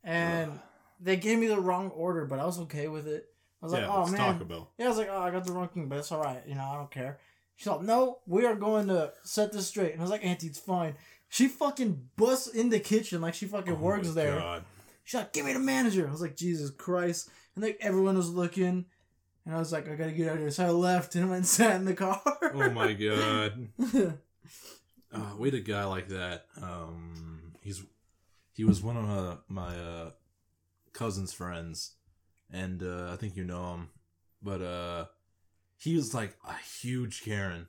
[0.05, 0.61] and
[1.01, 3.29] they gave me the wrong order, but I was okay with it.
[3.61, 4.71] I was like, "Oh man, Taco Bell.
[4.79, 6.41] yeah." I was like, "Oh, I got the wrong thing, but it's all right.
[6.47, 7.19] You know, I don't care."
[7.57, 10.47] She's like, "No, we are going to set this straight." And I was like, "Auntie,
[10.47, 10.95] it's fine."
[11.29, 14.39] She fucking busts in the kitchen like she fucking Oh works there.
[14.39, 14.65] God.
[15.03, 18.31] She's like, "Give me the manager." I was like, "Jesus Christ!" And like everyone was
[18.31, 18.85] looking,
[19.45, 21.39] and I was like, "I gotta get out of here." So I left and went
[21.39, 22.23] and sat in the car.
[22.55, 23.69] Oh my god.
[25.13, 26.45] Uh, we had a guy like that.
[26.61, 27.83] Um, he's
[28.53, 30.11] he was one of uh, my uh,
[30.93, 31.93] cousin's friends,
[32.53, 33.89] and uh, I think you know him.
[34.43, 35.05] But uh,
[35.79, 37.67] he was like a huge Karen.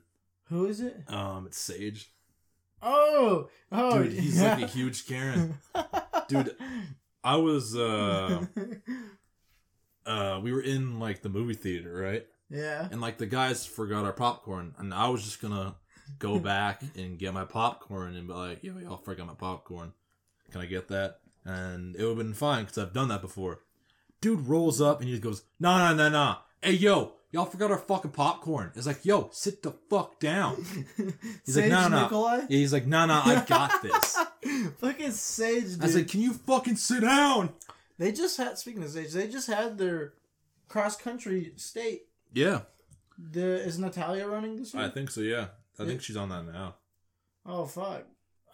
[0.48, 0.96] Who is it?
[1.08, 2.10] Um, it's Sage,
[2.82, 4.12] Oh, oh, dude.
[4.12, 4.54] He's yeah.
[4.54, 5.54] like a huge Karen.
[6.28, 6.54] Dude,
[7.24, 8.46] I was uh,
[10.08, 12.26] uh, we were in like the movie theater, right?
[12.50, 12.88] yeah.
[12.90, 15.74] and like the guys forgot our popcorn, and I was just gonna
[16.18, 19.92] go back and get my popcorn and be like, "Yo, y'all forgot my popcorn.
[20.50, 23.60] Can I get that?" And it would have been fine because I've done that before.
[24.20, 26.36] Dude rolls up and he goes, "Nah, nah, nah, nah.
[26.60, 30.56] Hey, yo, y'all forgot our fucking popcorn." It's like, "Yo, sit the fuck down."
[30.96, 32.36] He's like, Sage "No, no, no." Nikolai?
[32.48, 34.16] Yeah, he's like, "Nah, nah, I got this."
[34.78, 35.82] Fucking Sage, dude.
[35.82, 37.50] I was like, "Can you fucking sit down?"
[37.98, 40.14] They just had, speaking of Sage, they just had their
[40.68, 42.02] cross country state.
[42.32, 42.60] Yeah,
[43.18, 44.84] The Is Natalia running this year?
[44.84, 45.20] I think so.
[45.20, 45.88] Yeah, I Yeah.
[45.88, 46.76] think she's on that now.
[47.46, 48.04] oh, fuck.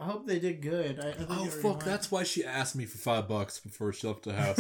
[0.01, 0.99] I hope they did good.
[0.99, 1.87] I, I think Oh fuck, won.
[1.87, 4.59] that's why she asked me for five bucks before she left the house.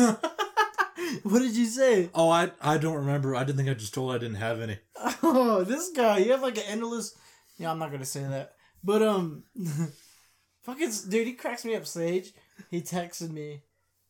[1.24, 2.08] what did you say?
[2.14, 3.34] Oh, I I don't remember.
[3.34, 4.78] I didn't think I just told her I didn't have any.
[5.26, 7.16] Oh, this guy, you have like an endless.
[7.58, 9.42] Yeah, I'm not gonna say that, but um,
[10.62, 11.86] fucking dude, he cracks me up.
[11.86, 12.32] Sage,
[12.70, 13.62] he texted me.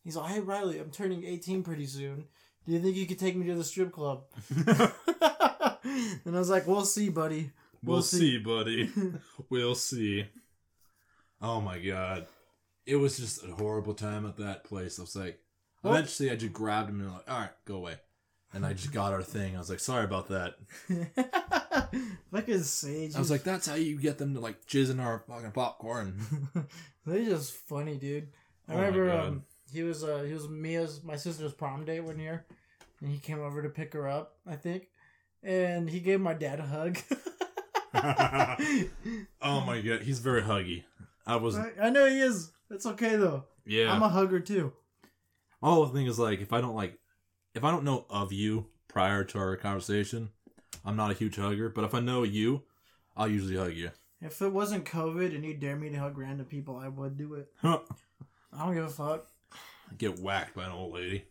[0.05, 2.23] He's like, "Hey Riley, I'm turning 18 pretty soon.
[2.65, 4.23] Do you think you could take me to the strip club?"
[4.55, 7.51] and I was like, "We'll see, buddy.
[7.83, 8.17] we'll We'll see.
[8.19, 8.89] see." buddy.
[9.49, 10.25] we'll see.
[11.41, 12.27] Oh my god.
[12.85, 14.99] It was just a horrible time at that place.
[14.99, 15.39] I was like,
[15.83, 17.95] Well- eventually I just grabbed him and I'm like, all right, go away.
[18.53, 19.55] And I just got our thing.
[19.55, 20.55] I was like, sorry about that.
[22.31, 23.15] fucking Sage.
[23.15, 26.15] I was like, that's how you get them to like jizz in our fucking popcorn.
[27.05, 28.29] They're just funny, dude.
[28.69, 29.43] I Oh remember um,
[29.75, 32.45] he was uh he was Mia's my sister's prom date one year,
[33.01, 34.87] and he came over to pick her up, I think,
[35.43, 36.97] and he gave my dad a hug.
[39.41, 40.83] oh my god, he's very huggy.
[41.27, 42.51] I was, I, I know he is.
[42.69, 43.43] It's okay though.
[43.65, 43.91] yeah.
[43.91, 44.73] I'm a hugger too.
[45.61, 46.97] All the thing is like if I don't like
[47.53, 50.29] if I don't know of you prior to our conversation,
[50.85, 51.69] I'm not a huge hugger.
[51.69, 52.63] But if I know you,
[53.17, 53.91] I'll usually hug you.
[54.21, 57.33] If it wasn't COVID and you dare me to hug random people, I would do
[57.35, 57.49] it.
[57.61, 57.79] Huh.
[58.53, 59.27] I don't give a fuck.
[59.97, 61.25] Get whacked by an old lady.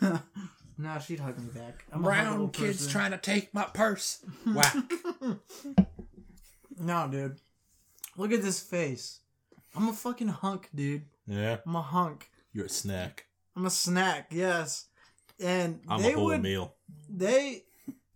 [0.78, 1.84] nah, she'd hug me back.
[1.92, 2.90] I'm a huggable person.
[2.90, 4.24] Trying to take my purse.
[4.46, 4.74] Whack.
[6.78, 7.38] No, dude.
[8.16, 9.20] Look at this face.
[9.74, 11.02] I'm a fucking hunk, dude.
[11.26, 11.58] yeah.
[11.66, 12.30] I'm a hunk.
[12.52, 13.26] You're a snack.
[13.54, 14.86] I'm a snack, yes.
[15.38, 16.74] And I'm they a whole would meal.
[17.08, 17.64] they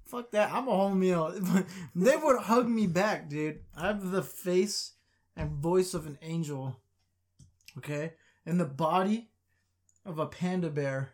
[0.07, 0.53] fuck that.
[0.53, 1.35] I'm a whole meal.
[1.95, 3.61] they would hug me back, dude.
[3.77, 4.93] I have the face
[5.37, 6.81] and voice of an angel.
[7.79, 8.15] Okay?
[8.47, 9.30] And the body
[10.05, 11.11] of a panda bear.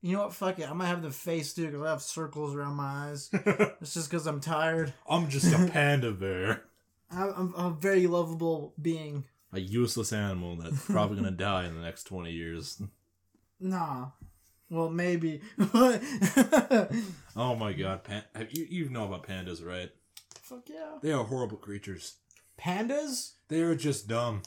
[0.00, 0.34] You know what?
[0.34, 0.70] Fuck it.
[0.70, 3.30] I might have the face too, because I have circles around my eyes.
[3.80, 4.92] It's just because I'm tired.
[5.08, 6.64] I'm just a panda bear.
[7.10, 9.24] I'm, I'm a very lovable being.
[9.52, 12.82] A useless animal that's probably gonna die in the next twenty years.
[13.60, 14.08] Nah.
[14.68, 15.40] Well, maybe.
[17.36, 19.90] Oh my god, pan- have you you know about pandas, right?
[20.42, 20.98] Fuck yeah.
[21.02, 22.16] They are horrible creatures.
[22.58, 23.32] Pandas?
[23.48, 24.42] They are just dumb.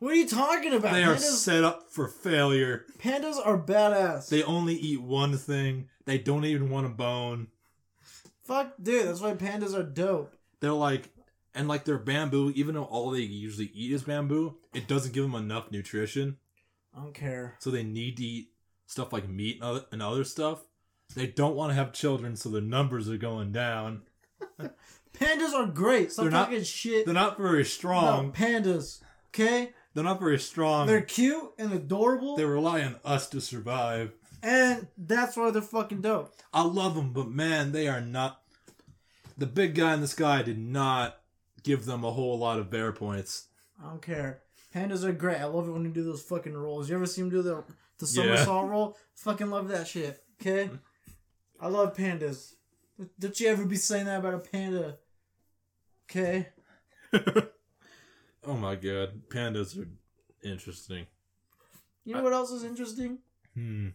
[0.00, 0.92] What are you talking about?
[0.94, 2.86] They are pandas, set up for failure.
[2.98, 4.28] pandas are badass.
[4.28, 5.88] They only eat one thing.
[6.06, 7.48] They don't even want a bone.
[8.42, 9.06] Fuck, dude.
[9.06, 10.34] That's why pandas are dope.
[10.60, 11.10] They're like,
[11.54, 15.22] and like their bamboo, even though all they usually eat is bamboo, it doesn't give
[15.24, 16.38] them enough nutrition.
[16.96, 17.56] I don't care.
[17.60, 18.48] So they need to eat
[18.86, 20.62] stuff like meat and other, and other stuff.
[21.14, 24.02] They don't want to have children, so their numbers are going down.
[25.14, 26.10] Pandas are great.
[26.12, 27.04] Stop They're not- talking shit.
[27.04, 28.32] They're not very strong.
[28.32, 29.02] pandas.
[29.28, 30.86] Okay, They're not very strong.
[30.86, 34.12] they're cute and adorable, They rely on us to survive.
[34.42, 36.32] and that's why they're fucking dope.
[36.52, 38.40] I love them, but man, they are not.
[39.36, 41.18] The big guy in the sky did not
[41.62, 43.48] give them a whole lot of bear points.
[43.82, 44.42] I don't care.
[44.74, 45.38] Pandas are great.
[45.40, 46.88] I love it when you do those fucking rolls.
[46.88, 47.64] You ever see them do the
[47.98, 48.22] the Yeah.
[48.36, 48.96] somersault roll?
[49.14, 50.22] Fucking love that shit.
[50.40, 50.70] Okay,
[51.60, 52.54] I love pandas.
[53.18, 54.98] Don't you ever be saying that about a panda?
[56.10, 56.48] Okay.
[58.46, 59.88] oh my god, pandas are
[60.42, 61.06] interesting.
[62.04, 63.18] You know what else is interesting?
[63.54, 63.88] Hmm.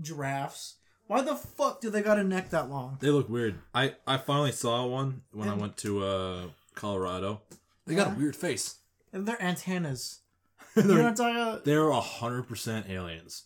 [0.00, 0.76] Giraffes.
[1.06, 2.98] Why the fuck do they got a neck that long?
[3.00, 3.58] They look weird.
[3.74, 6.42] I I finally saw one when I went to uh
[6.74, 7.42] Colorado.
[7.86, 8.76] They got a weird face.
[9.12, 10.20] And they're antennas.
[10.74, 13.44] You know what they're I'm they're a hundred percent aliens.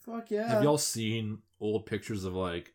[0.00, 0.46] Fuck yeah.
[0.46, 2.74] Have y'all seen old pictures of like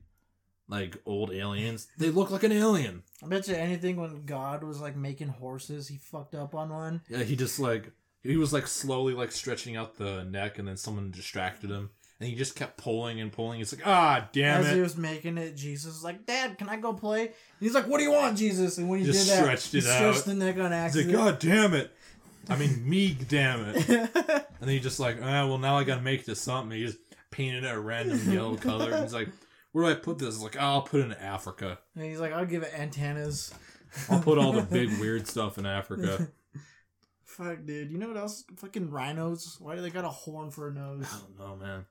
[0.72, 1.88] like old aliens?
[1.98, 3.04] They look like an alien.
[3.24, 7.02] I bet you anything when God was like making horses, he fucked up on one.
[7.10, 7.92] Yeah, he just like
[8.24, 12.30] he was like slowly like stretching out the neck, and then someone distracted him, and
[12.30, 13.60] he just kept pulling and pulling.
[13.60, 16.78] It's like ah, damn As he was making it, Jesus was like, Dad, can I
[16.78, 17.22] go play?
[17.26, 18.78] And he's like, What do you want, Jesus?
[18.78, 20.26] And when he Just did that, stretched he it stretched out.
[20.26, 21.10] the neck on accident.
[21.10, 21.26] He's like.
[21.26, 21.92] God damn it!
[22.50, 23.90] I mean, me, damn it!
[24.62, 26.78] And then he just like, ah, well, now I gotta make this something.
[26.78, 27.00] He just
[27.32, 28.92] painted it a random yellow color.
[28.92, 29.30] And he's like,
[29.72, 30.42] where do I put this?
[30.42, 31.80] Like, oh, I'll put it in Africa.
[31.96, 33.54] and he's like, I'll give it antennas.
[34.10, 36.30] I'll put all the big weird stuff in Africa.
[37.26, 37.92] Fuck, dude.
[37.92, 38.44] You know what else?
[38.58, 39.58] Fucking rhinos.
[39.60, 41.08] Why do they got a horn for a nose?
[41.10, 41.86] I don't know, man.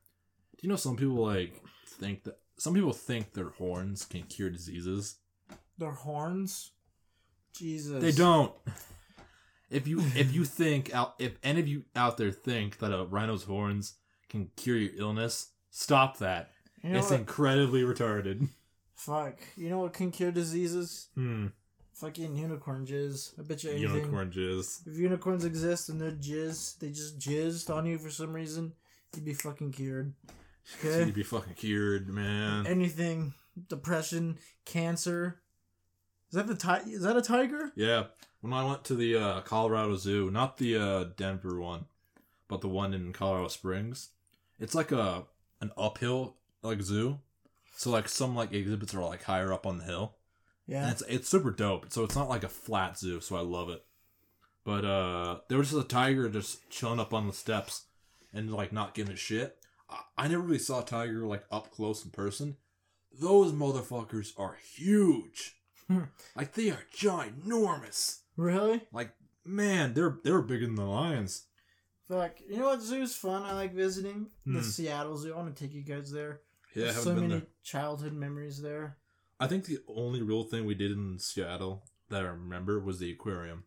[0.56, 1.54] Do you know some people like
[1.86, 5.16] think that some people think their horns can cure diseases?
[5.78, 6.72] Their horns?
[7.54, 8.02] Jesus.
[8.02, 8.52] They don't.
[9.70, 13.04] If you if you think out if any of you out there think that a
[13.04, 13.94] rhino's horns
[14.28, 16.50] can cure your illness, stop that.
[16.82, 17.20] You know it's what?
[17.20, 18.48] incredibly retarded.
[18.94, 19.38] Fuck.
[19.56, 21.08] You know what can cure diseases?
[21.14, 21.48] Hmm.
[21.94, 23.38] Fucking unicorn jizz.
[23.38, 23.96] I bet you anything.
[23.96, 24.86] Unicorn jizz.
[24.86, 28.72] If unicorns exist and they're jizz, they just jizzed on you for some reason,
[29.14, 30.14] you'd be fucking cured.
[30.78, 31.04] Okay?
[31.04, 32.66] You'd be fucking cured, man.
[32.66, 33.34] Anything.
[33.68, 35.40] Depression, cancer.
[36.30, 37.72] Is that the ti- Is that a tiger?
[37.74, 38.04] Yeah.
[38.40, 41.86] When I went to the uh, Colorado Zoo, not the uh, Denver one,
[42.48, 44.10] but the one in Colorado Springs,
[44.58, 45.24] it's like a
[45.60, 47.18] an uphill like zoo.
[47.76, 50.16] So like some like exhibits are like higher up on the hill.
[50.66, 50.90] And Yeah.
[50.90, 51.92] it's it's super dope.
[51.92, 53.84] So it's not like a flat zoo, so I love it.
[54.64, 57.84] But uh there was just a tiger just chilling up on the steps
[58.32, 59.56] and like not giving a shit.
[59.88, 62.56] I, I never really saw a tiger like up close in person.
[63.18, 65.56] Those motherfuckers are huge.
[65.88, 66.04] Hmm.
[66.36, 68.20] like they are ginormous.
[68.36, 68.82] Really?
[68.92, 69.12] Like
[69.44, 71.46] man, they're they're bigger than the lions.
[72.08, 72.32] Fuck.
[72.48, 73.42] You know what zoo's fun?
[73.42, 74.64] I like visiting the Hmm.
[74.64, 75.32] Seattle Zoo.
[75.32, 76.40] I want to take you guys there.
[76.74, 77.48] Yeah, I There's haven't so been many there.
[77.62, 78.96] childhood memories there.
[79.38, 83.10] I think the only real thing we did in Seattle that I remember was the
[83.10, 83.64] aquarium.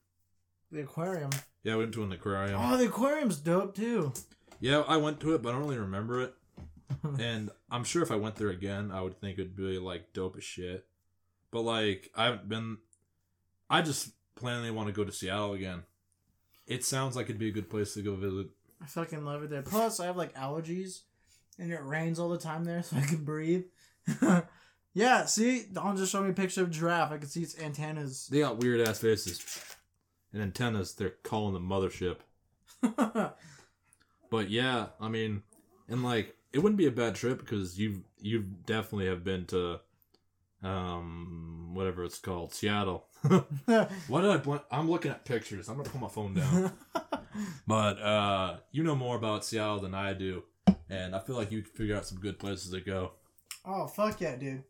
[0.71, 1.31] The aquarium.
[1.63, 2.59] Yeah, I went to an aquarium.
[2.61, 4.13] Oh, the aquarium's dope too.
[4.59, 6.33] Yeah, I went to it, but I don't really remember it.
[7.19, 10.37] and I'm sure if I went there again, I would think it'd be like dope
[10.37, 10.85] as shit.
[11.51, 12.77] But like, I haven't been.
[13.69, 15.83] I just plainly want to go to Seattle again.
[16.67, 18.47] It sounds like it'd be a good place to go visit.
[18.81, 19.61] I fucking love it there.
[19.61, 21.01] Plus, I have like allergies,
[21.59, 23.65] and it rains all the time there, so I can breathe.
[24.93, 27.11] yeah, see, Don just showed me a picture of giraffe.
[27.11, 28.27] I can see its antennas.
[28.27, 29.43] They got weird ass faces
[30.31, 30.93] and antennas.
[30.93, 32.17] They're calling the mothership.
[34.33, 35.43] But yeah, I mean,
[35.87, 39.79] and like, it wouldn't be a bad trip because you've you definitely have been to,
[40.63, 43.05] um, whatever it's called, Seattle.
[43.67, 44.37] Why did I?
[44.37, 45.69] Bl- I'm looking at pictures.
[45.69, 46.71] I'm gonna put my phone down.
[47.67, 50.41] but uh, you know more about Seattle than I do,
[50.89, 53.11] and I feel like you'd figure out some good places to go.
[53.65, 54.63] oh fuck yeah, dude!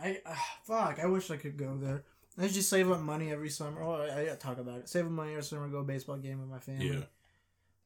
[0.00, 0.34] I uh,
[0.64, 0.98] fuck.
[0.98, 2.04] I wish I could go there.
[2.38, 3.82] I just save up money every summer.
[3.82, 4.88] Oh, I, I talk about it.
[4.88, 6.88] Save up money every summer, go baseball game with my family.
[6.88, 7.04] Yeah.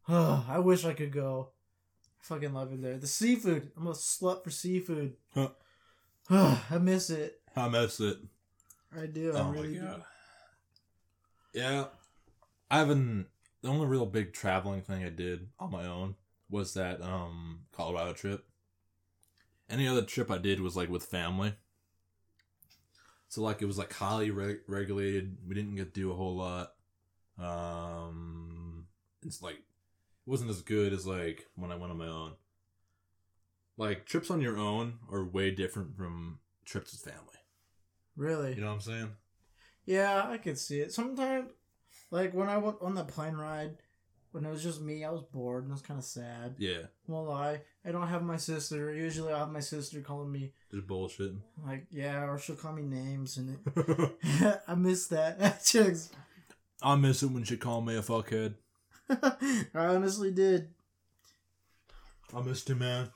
[0.09, 1.49] Oh, I wish I could go.
[2.21, 2.99] I fucking love it there.
[2.99, 3.73] The seafood.
[3.77, 5.15] I'm a slut for seafood.
[5.35, 5.49] Huh.
[6.31, 7.41] I miss it.
[7.57, 8.19] I miss it.
[8.97, 9.35] I do.
[9.35, 10.03] I Oh really my do.
[11.55, 11.85] Yeah,
[12.71, 13.27] I haven't.
[13.63, 16.17] The only real big traveling thing I did on my own
[16.51, 18.45] was that um Colorado trip.
[19.69, 21.55] Any other trip I did was like with family.
[23.29, 25.39] So like it was like highly re- regulated.
[25.47, 26.73] We didn't get to do a whole lot.
[27.39, 28.87] Um,
[29.25, 32.33] it's like it wasn't as good as like when I went on my own.
[33.77, 37.39] Like trips on your own are way different from trips with family.
[38.17, 38.55] Really?
[38.55, 39.11] You know what I'm saying?
[39.85, 40.93] Yeah, I could see it.
[40.93, 41.51] Sometimes,
[42.11, 43.77] like when I went on the plane ride,
[44.35, 46.57] when it was just me, I was bored and it was kind of sad.
[46.59, 47.61] Yeah, Won't lie.
[47.85, 48.93] I don't have my sister.
[48.93, 51.39] Usually, I have my sister calling me just bullshitting.
[51.65, 55.63] like, yeah, or she'll call me names, and it, I miss that.
[55.65, 56.11] Chicks.
[56.83, 58.55] I miss it when she called me a fuckhead.
[59.09, 60.69] I honestly did.
[62.35, 63.11] I missed you, man.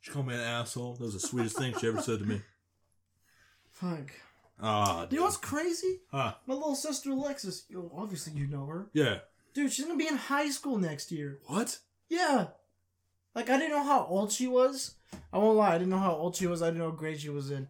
[0.00, 0.94] She called me an asshole.
[0.94, 2.40] That was the sweetest thing she ever said to me.
[3.70, 4.12] Fuck.
[4.62, 6.00] Ah, You know what's crazy?
[6.10, 6.34] Huh.
[6.46, 7.64] My little sister Alexis.
[7.68, 9.18] You obviously you know her, Yeah.
[9.54, 9.72] Dude.
[9.72, 11.38] She's gonna be in high school next year.
[11.46, 11.78] What?
[12.08, 12.48] Yeah.
[13.34, 14.94] Like I didn't know how old she was.
[15.32, 16.62] I won't lie, I didn't know how old she was.
[16.62, 17.68] I didn't know what grade she was in.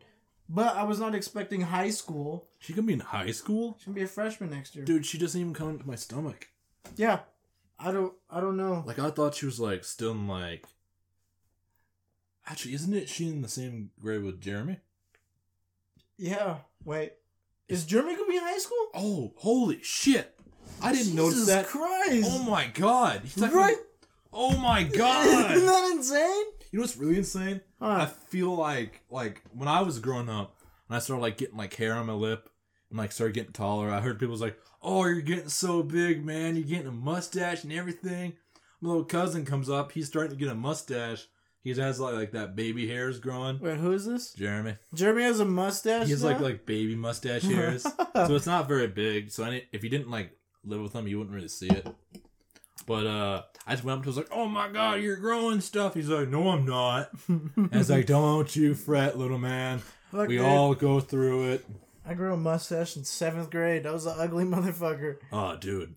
[0.49, 2.49] But I was not expecting high school.
[2.59, 3.77] She gonna be in high school?
[3.79, 4.85] She gonna be a freshman next year.
[4.85, 6.49] Dude, she doesn't even come into my stomach.
[6.97, 7.21] Yeah.
[7.79, 8.83] I don't I don't know.
[8.87, 10.67] Like I thought she was like still in like
[12.47, 14.81] Actually, isn't it she in the same grade with Jeremy?
[16.19, 16.59] Yeah.
[16.85, 17.15] Wait.
[17.69, 18.89] Is Jeremy gonna be in high school?
[18.95, 20.34] Oh, holy shit!
[20.83, 21.67] I didn't notice that.
[21.67, 22.29] Christ.
[22.31, 23.21] Oh my god!
[23.25, 23.77] He's like, right?
[24.33, 25.53] Oh my god!
[25.53, 26.45] Isn't that insane?
[26.71, 27.61] you know what's really insane?
[27.81, 30.57] I feel like like when I was growing up,
[30.89, 32.49] and I started like getting like hair on my lip
[32.91, 36.25] and like started getting taller, I heard people was like, "Oh, you're getting so big,
[36.25, 36.57] man!
[36.57, 38.35] You're getting a mustache and everything."
[38.81, 41.27] My little cousin comes up, he's starting to get a mustache.
[41.63, 43.59] He has like like that baby hairs growing.
[43.61, 44.35] Wait, who is this?
[44.35, 46.05] Jeremy, Jeremy has a mustache.
[46.05, 46.33] he has now?
[46.33, 49.31] like like baby mustache hairs, so it's not very big.
[49.31, 51.87] So I if you didn't like live with him, you wouldn't really see it.
[52.87, 55.61] But uh, I just went up to him, was like, "Oh my god, you're growing
[55.61, 60.37] stuff." He's like, "No, I'm not." And it's like, "Don't you fret, little man." We
[60.37, 60.41] dude.
[60.43, 61.67] all go through it.
[62.07, 63.85] I grew a mustache in seventh grade.
[63.85, 65.17] That was an ugly motherfucker.
[65.33, 65.95] Oh, dude.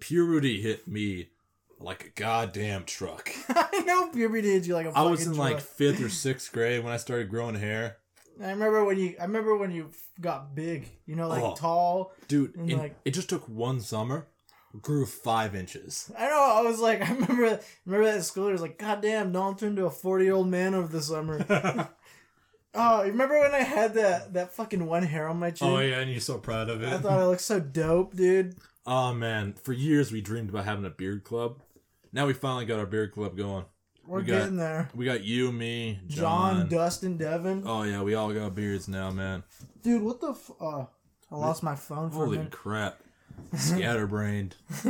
[0.00, 1.28] Puberty hit me
[1.78, 3.30] like a goddamn truck.
[3.48, 6.82] I know puberty hit you like a I was in like fifth or sixth grade
[6.82, 7.98] when I started growing hair.
[8.42, 9.16] I remember when you.
[9.20, 10.88] I remember when you got big.
[11.06, 11.54] You know, like Oh.
[11.54, 12.12] tall.
[12.28, 14.26] Dude, And, it, like- it just took one summer,
[14.82, 16.10] grew five inches.
[16.18, 16.40] I know.
[16.58, 17.60] I was like, I remember.
[17.86, 18.48] Remember that school.
[18.48, 21.44] It was like, God damn, Donald turned into a forty-year-old man over the summer.
[22.74, 25.68] oh, you remember when I had that that fucking one hair on my chin?
[25.68, 26.92] oh, yeah, and you're so proud of it.
[26.92, 28.56] I thought I looked so dope, dude.
[28.86, 29.54] oh, man.
[29.54, 31.60] For years, we dreamed about having a beard club.
[32.12, 33.64] Now we finally got our beard club going.
[34.06, 34.88] We're We got- getting there.
[34.94, 36.68] We got you, me, John, John.
[36.68, 37.62] Dustin, Devin.
[37.66, 39.42] oh, yeah, we all got beards now, man.
[39.82, 40.30] Dude, what the?
[40.30, 40.84] F- uh,
[41.30, 43.00] I lost my phone for Holy crap.
[43.54, 44.56] Scatterbrained.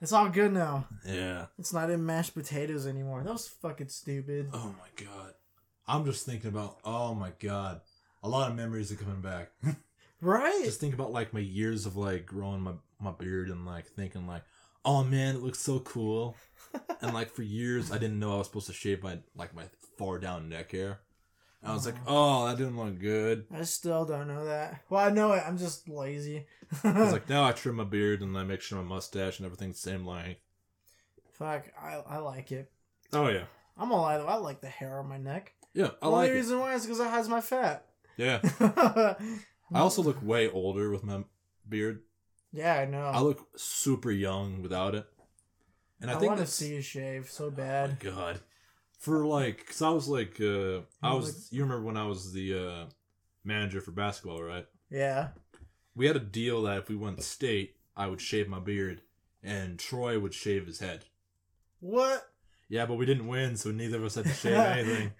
[0.00, 0.86] it's all good now.
[1.06, 1.46] Yeah.
[1.58, 3.22] It's not in mashed potatoes anymore.
[3.22, 4.50] That was fucking stupid.
[4.52, 5.34] Oh my god.
[5.86, 7.80] I'm just thinking about oh my god.
[8.22, 9.50] A lot of memories are coming back.
[10.20, 10.62] Right?
[10.64, 14.26] just think about like my years of like growing my, my beard and like thinking
[14.26, 14.42] like,
[14.84, 16.34] oh man, it looks so cool.
[17.00, 19.64] And like for years I didn't know I was supposed to shave my like my
[19.98, 21.00] far down neck hair.
[21.62, 23.46] And I was like, oh, that didn't look good.
[23.52, 24.82] I still don't know that.
[24.88, 25.42] Well, I know it.
[25.44, 26.46] I'm just lazy.
[26.84, 29.46] I was like, now I trim my beard and I make sure my mustache and
[29.46, 30.38] everything's the same length.
[31.32, 32.70] Fuck, I, I like it.
[33.12, 33.44] Oh yeah.
[33.76, 35.52] I'm gonna lie though, I like the hair on my neck.
[35.74, 36.34] Yeah, I The like only it.
[36.34, 37.84] reason why is because it has my fat.
[38.16, 38.40] Yeah.
[38.60, 41.22] I also look way older with my
[41.68, 42.02] beard.
[42.52, 43.02] yeah, I know.
[43.04, 45.06] I look super young without it.
[46.00, 48.02] And I, I, think want to see you shave so Oh bad.
[48.04, 48.40] my god.
[49.00, 51.26] For like, cause I was like, uh, I was.
[51.26, 52.84] look- You remember when I was the uh,
[53.44, 54.66] manager for basketball, right?
[54.90, 55.28] Yeah.
[55.94, 59.02] We had a deal that if we went state, I would shave my beard,
[59.42, 61.04] and Troy would shave his head.
[61.80, 62.28] What?
[62.68, 65.12] Yeah, but we didn't win, so neither of us had to shave anything.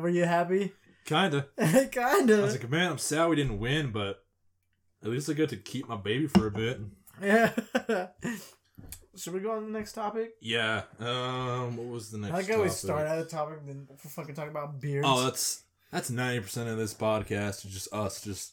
[0.00, 0.72] Were you happy?
[1.04, 1.46] Kinda.
[1.92, 2.38] kind of.
[2.40, 4.24] I was like, man, I'm sad we didn't win, but
[5.02, 6.80] at least I get to keep my baby for a bit.
[7.22, 7.52] Yeah.
[9.16, 10.34] Should we go on to the next topic?
[10.40, 10.82] Yeah.
[11.00, 11.76] Um.
[11.76, 12.30] What was the next?
[12.32, 12.44] Topic?
[12.46, 15.06] I like how we start at a topic, then we're fucking talking about beards.
[15.08, 18.52] Oh, that's that's ninety percent of this podcast is just us just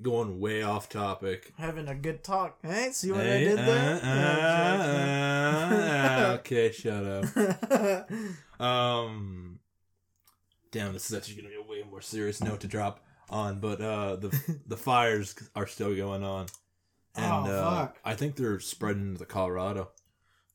[0.00, 1.52] going way off topic.
[1.58, 2.58] having a good talk.
[2.62, 4.00] Hey, see what Hey, I did there?
[4.02, 4.08] uh,
[6.28, 8.08] uh, uh, okay, shut up.
[8.60, 9.58] Um,
[10.70, 13.80] damn, this is actually gonna be a way more serious note to drop on, but
[13.80, 16.46] uh, the the fires are still going on,
[17.14, 17.88] and Oh, uh.
[18.04, 19.90] I think they're spreading into Colorado.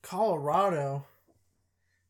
[0.01, 1.05] Colorado.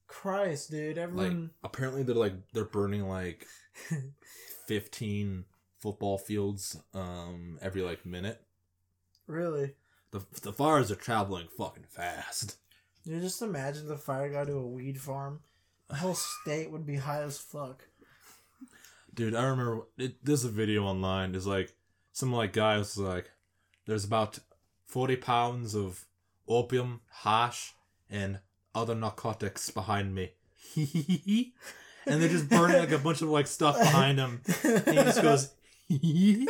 [0.08, 0.96] Christ, dude.
[0.98, 1.50] Like, Everyone.
[1.64, 3.46] apparently they're like they're burning like
[4.66, 5.46] fifteen
[5.80, 8.42] football fields um every like minute.
[9.28, 9.74] really?
[10.12, 12.56] The the fires are traveling fucking fast.
[13.04, 15.42] You just imagine the fire got to a weed farm.
[15.90, 17.84] The whole state would be high as fuck.
[19.14, 21.32] Dude, I remember it, there's a video online.
[21.34, 21.74] There's like
[22.14, 23.30] some like guy was like,
[23.88, 24.40] there's about
[24.86, 26.06] forty pounds of
[26.48, 27.74] opium, hash,
[28.10, 28.40] and
[28.76, 30.34] other narcotics behind me.
[30.76, 34.42] and they're just burning like a bunch of like stuff behind him.
[34.64, 35.52] And he just goes.
[35.90, 36.50] and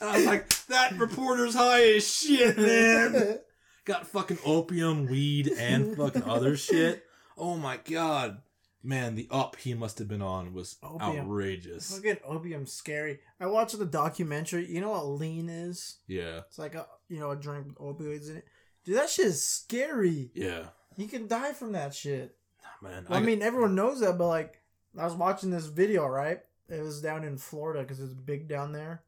[0.00, 3.38] I was like, that reporter's high as shit, man.
[3.84, 7.04] Got fucking opium, weed, and fucking other shit.
[7.36, 8.40] Oh my god.
[8.86, 11.20] Man, the up he must have been on was Opium.
[11.26, 11.96] outrageous.
[11.96, 13.20] Fucking opium's scary.
[13.40, 14.70] I watched the documentary.
[14.70, 15.96] You know what lean is?
[16.06, 18.44] Yeah, It's like a you know a drink with opioids in it.
[18.84, 20.30] Dude, that shit is scary.
[20.34, 20.64] yeah.
[20.96, 22.36] You can die from that shit.
[22.82, 24.60] Man, Well, I, got- mean, everyone knows that, but like,
[24.98, 26.40] I was watching this video, right?
[26.68, 29.02] It was down in Florida because it's big down there,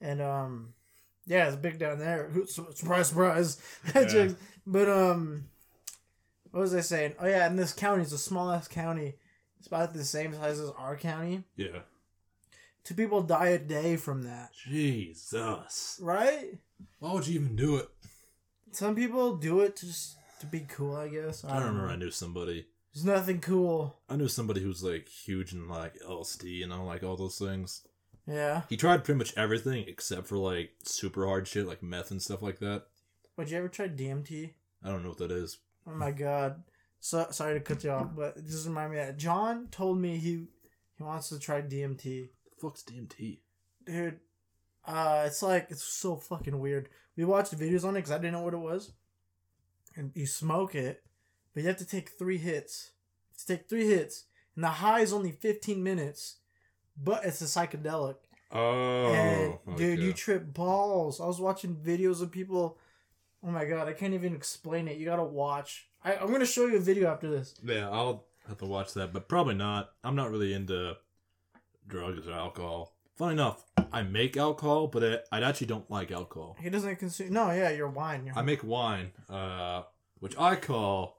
[0.00, 0.74] and um,
[1.26, 2.30] yeah, it's big down there.
[2.46, 3.60] Surprise, surprise.
[3.94, 4.28] Yeah.
[4.66, 5.46] But um,
[6.50, 7.14] what was I saying?
[7.18, 9.14] Oh yeah, in this county, it's a small ass county.
[9.58, 11.44] It's about the same size as our county.
[11.56, 11.80] yeah.
[12.82, 15.98] Two people die a day from that, Jesus.
[16.02, 16.58] right?
[16.98, 17.88] Why would you even do it?
[18.72, 21.44] Some people do it just to be cool, I guess.
[21.44, 21.92] I, don't remember know.
[21.92, 23.98] I knew somebody There's nothing cool.
[24.08, 27.82] I knew somebody who's like huge in like LSD and all like all those things.
[28.26, 28.62] Yeah.
[28.70, 32.40] He tried pretty much everything except for like super hard shit like meth and stuff
[32.42, 32.84] like that.
[33.36, 34.52] Would you ever try DMT?
[34.82, 35.58] I don't know what that is.
[35.90, 36.62] Oh my god.
[37.00, 40.18] So sorry to cut you off, but it just reminded me that John told me
[40.18, 40.46] he
[40.96, 42.02] he wants to try DMT.
[42.02, 42.28] The
[42.60, 43.38] fuck's DMT?
[43.86, 44.20] Dude,
[44.84, 46.90] uh, it's like it's so fucking weird.
[47.16, 48.92] We watched videos on it because I didn't know what it was.
[49.96, 51.02] And you smoke it,
[51.54, 52.92] but you have to take three hits.
[53.38, 54.24] To take three hits,
[54.54, 56.36] and the high is only fifteen minutes,
[57.02, 58.16] but it's a psychedelic.
[58.52, 60.02] Oh, and dude, okay.
[60.02, 61.20] you trip balls.
[61.20, 62.76] I was watching videos of people.
[63.42, 64.98] Oh my god, I can't even explain it.
[64.98, 65.88] You gotta watch.
[66.04, 67.54] I, I'm gonna show you a video after this.
[67.64, 69.92] Yeah, I'll have to watch that, but probably not.
[70.04, 70.96] I'm not really into
[71.86, 72.94] drugs or alcohol.
[73.16, 76.56] Funny enough, I make alcohol, but I, I actually don't like alcohol.
[76.60, 77.32] He doesn't consume.
[77.32, 78.26] No, yeah, your wine.
[78.26, 79.82] Your I make wine, uh,
[80.20, 81.18] which I call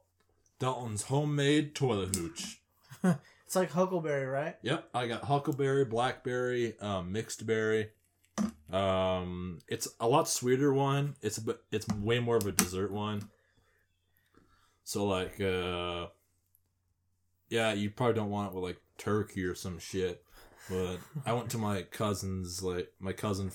[0.60, 2.62] Dalton's homemade toilet hooch.
[3.46, 4.58] it's like Huckleberry, right?
[4.62, 7.90] Yep, I got huckleberry, blackberry, um, mixed berry.
[8.74, 11.16] Um, it's a lot sweeter wine.
[11.22, 13.24] It's a it's way more of a dessert wine.
[14.84, 16.08] So like, uh,
[17.50, 20.24] yeah, you probably don't want it with like turkey or some shit.
[20.70, 23.52] But I went to my cousin's like my cousin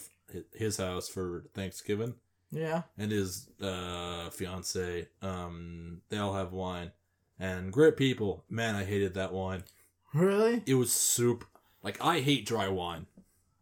[0.55, 2.14] his house for Thanksgiving
[2.51, 2.83] Yeah.
[2.99, 5.09] and his uh fiance.
[5.23, 6.93] Um, they all have wine
[7.39, 8.45] and great people.
[8.51, 9.64] Man, I hated that wine.
[10.12, 10.62] Really?
[10.67, 11.45] It was soup.
[11.83, 13.07] Like I hate dry wine.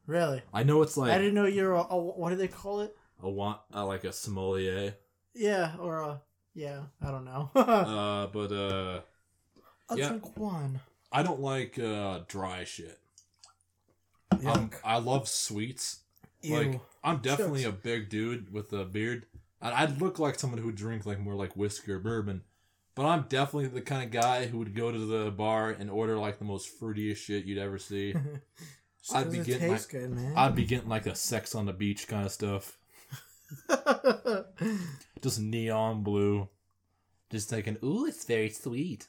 [0.07, 0.43] Really?
[0.53, 2.97] I know it's like I didn't know you're a, a what do they call it?
[3.23, 4.95] a want uh, like a sommelier.
[5.35, 6.21] Yeah, or a
[6.55, 6.83] yeah.
[7.03, 7.51] I don't know.
[7.55, 9.01] uh, but uh,
[9.89, 10.09] I'll yeah.
[10.09, 10.81] drink one.
[11.11, 12.99] I don't like uh dry shit.
[14.35, 14.57] Yuck.
[14.57, 16.01] Um, I love sweets.
[16.43, 16.57] Ew.
[16.57, 17.75] Like I'm definitely Shucks.
[17.75, 19.27] a big dude with a beard.
[19.63, 22.43] I'd look like someone who would drink like more like whiskey or bourbon.
[22.95, 26.19] But I'm definitely the kind of guy who would go to the bar and order
[26.19, 28.15] like the most fruitiest shit you'd ever see.
[29.05, 30.33] Just I'd be getting tastes good, man.
[30.35, 32.79] I'd be getting like a sex on the beach kind of stuff.
[35.21, 36.49] Just neon blue.
[37.31, 39.09] Just thinking, ooh, it's very sweet.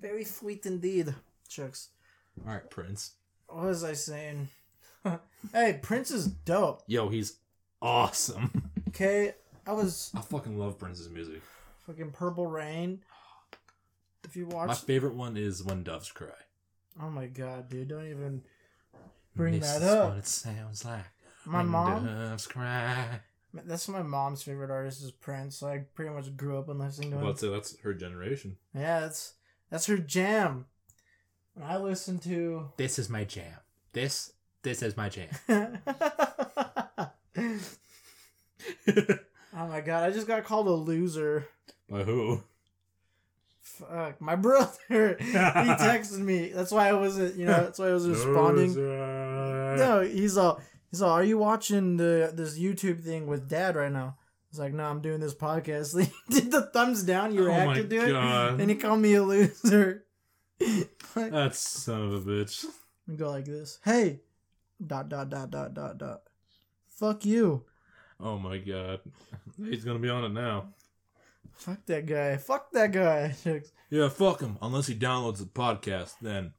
[0.00, 1.14] Very sweet indeed.
[1.50, 1.90] Chucks.
[2.46, 3.12] All right, Prince.
[3.46, 4.48] What was I saying?
[5.52, 6.82] hey, Prince is dope.
[6.86, 7.38] Yo, he's
[7.80, 8.70] awesome.
[8.88, 9.34] Okay,
[9.66, 11.42] I was I fucking love Prince's music.
[11.84, 13.00] fucking Purple Rain.
[14.22, 16.28] If you watch, My favorite one is When Doves Cry.
[17.02, 18.42] Oh my god, dude, don't even
[19.36, 19.82] bring that up.
[19.82, 20.08] this that is up.
[20.10, 21.04] what it sounds like.
[21.46, 23.20] My mom, Doves cry.
[23.52, 25.56] that's my mom's favorite artist is Prince.
[25.58, 27.22] So I pretty much grew up on listening to him.
[27.22, 28.56] Well, I'd say that's her generation.
[28.74, 29.34] Yeah, that's
[29.70, 30.66] that's her jam.
[31.54, 33.58] When I listen to This is my jam.
[33.92, 34.32] This,
[34.62, 35.28] this is my jam.
[39.56, 41.46] Oh my god, I just got called a loser.
[41.88, 42.42] By who?
[43.78, 44.76] Fuck, my brother.
[44.88, 46.48] he texted me.
[46.48, 48.74] That's why I wasn't, you know, that's why I was responding.
[48.74, 50.60] No, he's all,
[50.90, 54.16] he's all, are you watching the this YouTube thing with dad right now?
[54.18, 55.94] I was like, no, I'm doing this podcast.
[56.28, 58.60] He did the thumbs down, you Oh my reacted to it, God.
[58.60, 60.04] and he called me a loser.
[60.60, 62.64] like, That son of a bitch.
[63.08, 63.80] and go like this.
[63.84, 64.20] Hey,
[64.84, 66.20] dot dot dot dot dot dot.
[66.88, 67.64] Fuck you.
[68.20, 69.00] Oh my god.
[69.58, 70.68] He's gonna be on it now.
[71.56, 72.36] Fuck that guy.
[72.36, 73.34] Fuck that guy.
[73.90, 74.58] Yeah, fuck him.
[74.60, 76.54] Unless he downloads the podcast, then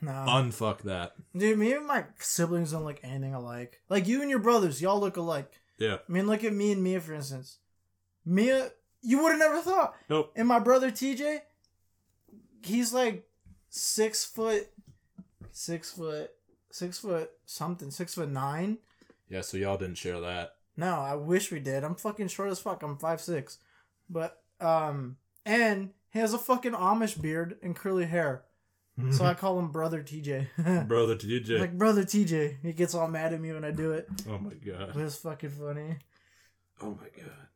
[0.00, 0.26] Nah.
[0.40, 1.14] unfuck that.
[1.36, 3.80] Dude, me and my siblings don't look anything alike.
[3.88, 5.50] Like you and your brothers, y'all look alike.
[5.78, 5.96] Yeah.
[6.08, 7.58] I mean, look at me and Mia, for instance.
[8.24, 8.70] Mia,
[9.02, 9.96] you would have never thought.
[10.08, 10.32] Nope.
[10.36, 11.40] And my brother TJ,
[12.62, 13.26] he's like
[13.70, 14.68] six foot,
[15.50, 16.30] six foot,
[16.70, 18.78] six foot something, six foot nine.
[19.28, 20.54] Yeah, so y'all didn't share that.
[20.76, 21.82] No, I wish we did.
[21.82, 22.82] I'm fucking short as fuck.
[22.82, 23.58] I'm five six,
[24.08, 28.44] but um, and he has a fucking Amish beard and curly hair.
[29.10, 30.86] So I call him brother TJ.
[30.88, 31.60] Brother TJ.
[31.60, 32.56] Like brother TJ.
[32.62, 34.08] He gets all mad at me when I do it.
[34.28, 34.92] oh my god.
[34.94, 35.96] But it's fucking funny.
[36.80, 37.08] Oh my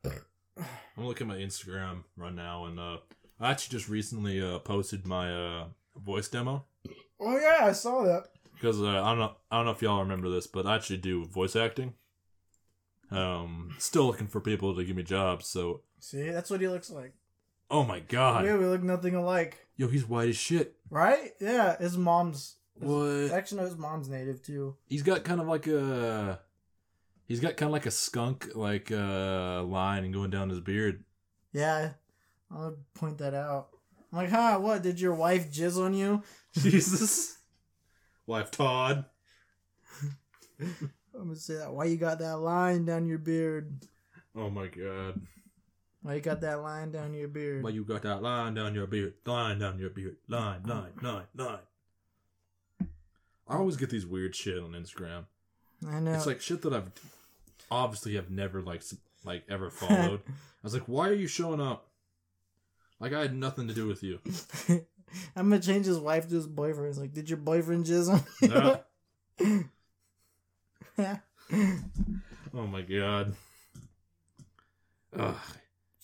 [0.06, 0.14] god.
[0.98, 2.98] I'm looking at my Instagram right now, and uh,
[3.40, 5.64] I actually just recently uh, posted my uh,
[5.96, 6.66] voice demo
[7.18, 8.24] Oh yeah, I saw that.
[8.54, 10.98] because uh, I don't know I don't know if y'all remember this, but I actually
[10.98, 11.94] do voice acting.
[13.10, 15.46] Um, still looking for people to give me jobs.
[15.48, 17.12] So, See, that's what he looks like.
[17.70, 20.76] oh my god, Yeah, we look nothing alike, yo, he's white as shit.
[20.90, 21.30] right?
[21.40, 22.56] Yeah, his mom's.
[22.74, 23.30] What?
[23.32, 24.76] Actually, no, his mom's native too.
[24.86, 26.40] He's got kind of like a,
[27.26, 31.04] he's got kind of like a skunk like uh line going down his beard.
[31.52, 31.90] Yeah,
[32.50, 33.68] I'll point that out.
[34.12, 34.58] I'm like, huh?
[34.60, 34.82] What?
[34.82, 36.22] Did your wife jizz on you?
[36.54, 37.36] Jesus,
[38.26, 39.04] wife Todd.
[41.20, 41.72] I'm gonna say that.
[41.72, 43.86] Why you got that line down your beard?
[44.34, 45.20] Oh my god.
[46.02, 47.62] Why you got that line down your beard?
[47.62, 49.14] Why you got that line down your beard?
[49.26, 50.16] Line down your beard.
[50.28, 51.58] Line, line, line, line.
[53.46, 55.26] I always get these weird shit on Instagram.
[55.86, 56.14] I know.
[56.14, 56.90] It's like shit that I've
[57.70, 58.82] obviously have never like
[59.24, 60.22] like ever followed.
[60.26, 61.88] I was like, why are you showing up?
[62.98, 64.20] Like I had nothing to do with you.
[65.36, 66.90] I'm gonna change his wife to his boyfriend.
[66.90, 68.48] It's like, did your boyfriend jizz on you?
[68.48, 69.62] Nah.
[72.52, 73.34] Oh my god.
[75.16, 75.36] Ugh,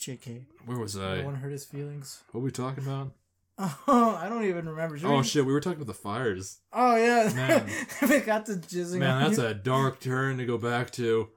[0.00, 0.44] JK.
[0.64, 1.24] where was I I?
[1.24, 2.22] want to hurt his feelings.
[2.30, 3.12] What were we talking about?
[3.88, 4.98] Oh, I don't even remember.
[4.98, 6.58] Should Oh we- shit, we were talking about the fires.
[6.74, 7.32] Oh yeah.
[7.34, 7.66] Man.
[8.08, 8.98] we got to jizzing.
[8.98, 9.46] Man, that's you.
[9.46, 11.28] a dark turn to go back to.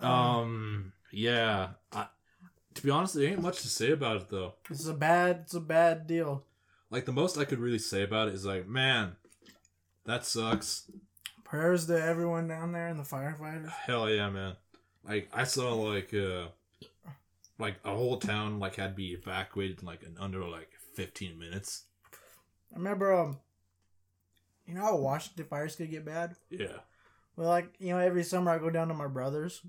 [0.00, 0.06] Oh.
[0.08, 1.70] Um, yeah.
[1.92, 2.06] I,
[2.74, 4.54] to be honest, there ain't much to say about it though.
[4.70, 5.40] It's a bad.
[5.44, 6.44] It's a bad deal.
[6.90, 9.16] Like the most I could really say about it is like, man,
[10.06, 10.90] that sucks.
[11.50, 13.68] Prayers to everyone down there and the firefighters.
[13.70, 14.54] Hell yeah, man.
[15.04, 16.46] Like I saw like uh
[17.58, 21.36] like a whole town like had to be evacuated in like in under like 15
[21.36, 21.86] minutes.
[22.72, 23.38] I remember, um,
[24.64, 26.36] you know how Washington fires could get bad.
[26.50, 26.78] Yeah.
[27.34, 29.60] Well, like you know, every summer I go down to my brother's.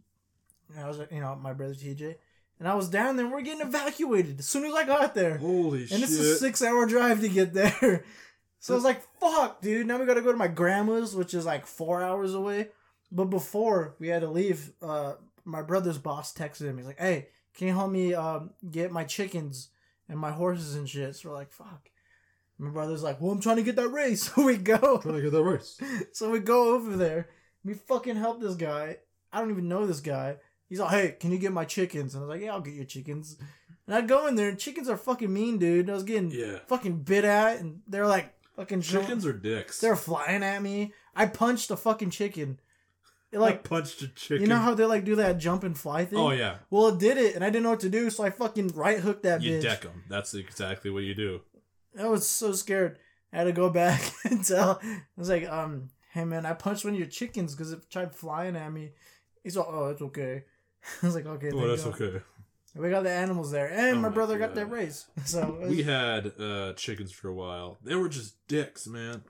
[0.70, 2.16] And I was, you know, my brother TJ,
[2.60, 3.26] and I was down there.
[3.26, 5.96] and We're getting evacuated as soon as I got there, Holy and shit.
[5.96, 8.06] And it's a six-hour drive to get there.
[8.62, 9.88] So I was like, "Fuck, dude!
[9.88, 12.70] Now we gotta go to my grandma's, which is like four hours away."
[13.12, 16.78] But before we had to leave, uh, my brother's boss texted him.
[16.78, 19.70] He's like, "Hey, can you help me um, get my chickens
[20.08, 21.90] and my horses and shit?" So we're like, "Fuck."
[22.60, 25.00] My brother's like, "Well, I'm trying to get that race." So we go.
[25.00, 25.78] Trying to get that race.
[26.14, 27.30] So we go over there.
[27.66, 28.98] We fucking help this guy.
[29.34, 30.38] I don't even know this guy.
[30.70, 32.14] He's like, hey, can you get my chickens?
[32.16, 33.38] And I was like, yeah, I'll get your chickens.
[33.88, 35.90] And I'd go in there, and chickens are fucking mean, dude.
[35.90, 36.60] I was getting Yeah.
[36.68, 39.80] fucking bit at, and they're like fucking Chickens are dicks.
[39.80, 40.94] They're flying at me.
[41.16, 42.60] I punched a fucking chicken.
[43.32, 44.42] It like like, punched a chicken.
[44.42, 46.20] you know how they like do that jump and fly thing?
[46.20, 46.58] Oh yeah.
[46.70, 49.00] Well, it did it, and I didn't know what to do, so I fucking right
[49.00, 49.62] hooked that You bitch.
[49.64, 50.04] deck them.
[50.10, 51.42] That's exactly what you do.
[52.00, 53.00] I was so scared.
[53.34, 54.80] I had to go back and tell.
[54.84, 58.14] I was like, um, hey man, I punched one of your chickens because it tried
[58.14, 58.92] flying at me.
[59.44, 60.44] He's like, oh, it's okay.
[61.02, 62.20] I was like, okay, Oh, that's God." okay.
[62.76, 64.72] We got the animals there, and Oh my my brother got that God.
[64.72, 65.08] race.
[65.26, 67.78] So was- We had uh, chickens for a while.
[67.84, 69.24] They were just dicks, man.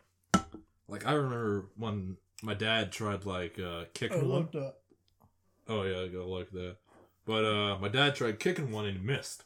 [0.88, 4.42] Like I remember when my dad tried like uh, I kicking one.
[4.42, 4.80] looked up.
[5.68, 6.76] Oh yeah, I gotta like that.
[7.26, 9.44] But uh, my dad tried kicking one and he missed.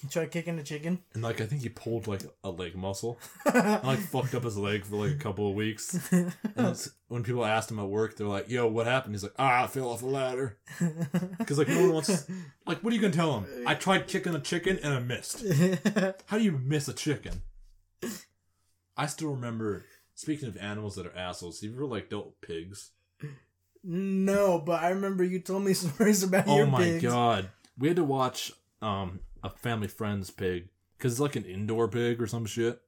[0.00, 1.00] He tried kicking the chicken.
[1.12, 3.18] And like I think he pulled like a leg muscle.
[3.46, 6.10] I like fucked up his leg for like a couple of weeks.
[6.10, 9.64] And when people asked him at work, they're like, "Yo, what happened?" He's like, "Ah,
[9.64, 10.58] I fell off a ladder."
[11.38, 12.26] Because like no one wants.
[12.66, 13.46] Like, what are you gonna tell him?
[13.66, 15.44] I tried kicking a chicken and I missed.
[16.26, 17.42] How do you miss a chicken?
[18.96, 19.84] I still remember.
[20.14, 22.90] Speaking of animals that are assholes, you ever like dealt with pigs?
[23.82, 27.96] no, but I remember you told me stories about Oh your my god, we had
[27.96, 30.68] to watch um a family friend's pig
[30.98, 32.80] because it's like an indoor pig or some shit.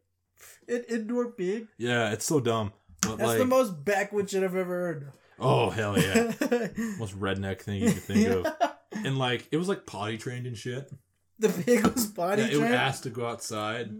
[0.68, 1.68] An indoor pig.
[1.78, 2.72] Yeah, it's so dumb.
[3.00, 5.12] But That's like, the most backwoods shit I've ever heard.
[5.38, 6.32] oh hell yeah,
[6.98, 8.46] most redneck thing you could think of.
[9.04, 10.92] And like it was like potty trained and shit.
[11.38, 13.90] The pig was potty Yeah, it was asked to go outside.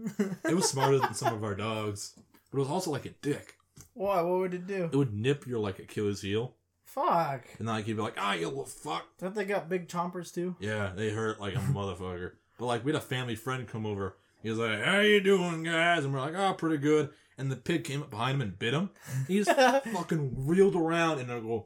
[0.47, 2.13] It was smarter than some of our dogs,
[2.51, 3.55] but it was also like a dick.
[3.95, 4.21] Why?
[4.21, 4.85] What would it do?
[4.85, 6.53] It would nip your like Achilles heel,
[6.85, 7.41] Fuck.
[7.57, 9.05] and like you'd be like, ah, you little fuck.
[9.17, 10.55] Don't they got big chompers too?
[10.59, 12.33] Yeah, they hurt like a motherfucker.
[12.57, 14.15] But like we had a family friend come over.
[14.41, 17.55] He was like, "How you doing, guys?" And we're like, "Oh, pretty good." And the
[17.55, 18.89] pig came up behind him and bit him.
[19.27, 19.51] He just
[19.93, 21.65] fucking reeled around and I go,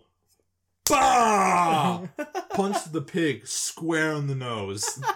[0.90, 2.04] bah!
[2.54, 5.02] Punched the pig square in the nose.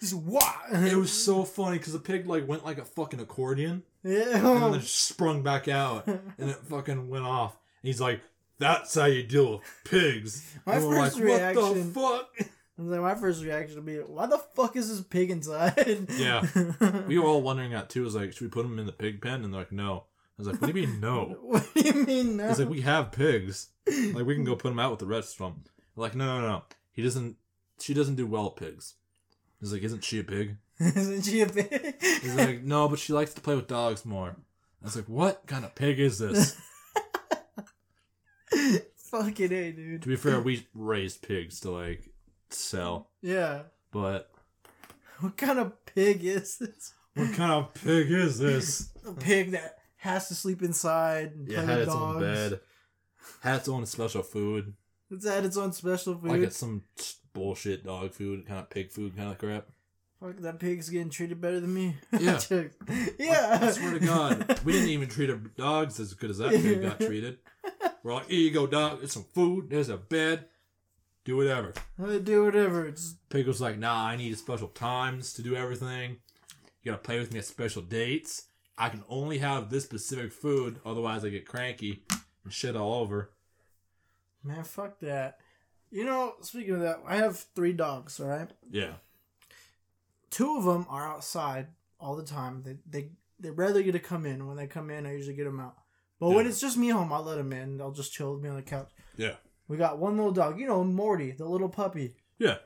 [0.00, 0.54] Just what?
[0.72, 4.36] It was so funny because the pig like went like a fucking accordion Yeah.
[4.38, 6.20] and then it sprung back out and
[6.50, 7.52] it fucking went off.
[7.82, 8.22] And he's like,
[8.58, 12.92] "That's how you deal with pigs." My and first like, reaction- "What the fuck?" And
[12.92, 16.44] then my first reaction would be, "Why the fuck is this pig inside?" Yeah.
[17.06, 18.02] We were all wondering that too.
[18.02, 19.44] It was like, should we put him in the pig pen?
[19.44, 20.04] And they're like, no.
[20.38, 21.36] I was like, what do you mean no?
[21.42, 22.48] what do you mean no?
[22.48, 23.68] He's like, we have pigs.
[23.86, 25.64] Like, we can go put him out with the rest of them.
[25.94, 26.62] Like, no, no, no.
[26.92, 27.36] He doesn't.
[27.78, 28.94] She doesn't do well at pigs.
[29.60, 30.56] He's like, isn't she a pig?
[30.80, 31.94] Isn't she a pig?
[32.00, 34.36] He's like, no, but she likes to play with dogs more.
[34.82, 36.56] I was like, what kind of pig is this?
[38.96, 40.02] Fucking a, dude.
[40.02, 42.10] to be fair, we raised pigs to like
[42.54, 43.62] sell, Yeah.
[43.90, 44.30] but
[45.20, 46.92] What kind of pig is this?
[47.14, 48.90] what kind of pig is this?
[49.06, 52.16] A pig that has to sleep inside and Yeah, had its dogs.
[52.16, 52.60] own bed,
[53.40, 54.74] had its own special food.
[55.10, 56.30] It's had its own special food.
[56.30, 56.82] like it's some
[57.32, 59.66] bullshit dog food, kind of pig food, kind of crap.
[60.20, 61.96] Fuck, that pig's getting treated better than me.
[62.18, 62.40] Yeah.
[63.18, 63.58] yeah.
[63.60, 66.80] I swear to God, we didn't even treat our dogs as good as that pig
[66.82, 67.38] got treated.
[68.02, 68.98] We're like, here you go, dog.
[68.98, 69.68] There's some food.
[69.70, 70.46] There's a bed.
[71.24, 71.72] Do whatever.
[72.02, 72.86] I do whatever.
[72.86, 76.18] It's Pickle's like, nah, I need special times to do everything.
[76.82, 78.44] You gotta play with me at special dates.
[78.76, 82.02] I can only have this specific food, otherwise I get cranky
[82.44, 83.30] and shit all over.
[84.42, 85.38] man, fuck that.
[85.90, 88.20] You know, speaking of that, I have three dogs.
[88.20, 88.94] All right, Yeah.
[90.30, 91.68] two of them are outside
[92.00, 92.62] all the time.
[92.62, 93.10] They they
[93.40, 94.46] they rarely get to come in.
[94.46, 95.76] When they come in, I usually get them out.
[96.20, 97.78] But when it's just me home, I'll let them in.
[97.78, 98.90] They'll just chill with me on the couch.
[99.16, 99.36] Yeah.
[99.68, 100.58] We got one little dog.
[100.58, 102.14] You know, Morty, the little puppy.
[102.38, 102.56] Yeah.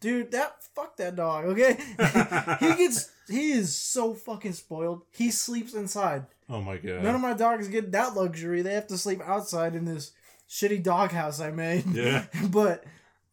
[0.00, 1.46] Dude, that fuck that dog.
[1.46, 1.76] Okay,
[2.60, 5.02] he gets he is so fucking spoiled.
[5.10, 6.26] He sleeps inside.
[6.48, 7.02] Oh my god.
[7.02, 8.60] None of my dogs get that luxury.
[8.62, 10.12] They have to sleep outside in this
[10.48, 11.86] shitty doghouse I made.
[11.86, 12.26] Yeah.
[12.50, 12.84] but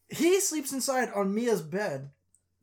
[0.08, 2.10] he sleeps inside on Mia's bed.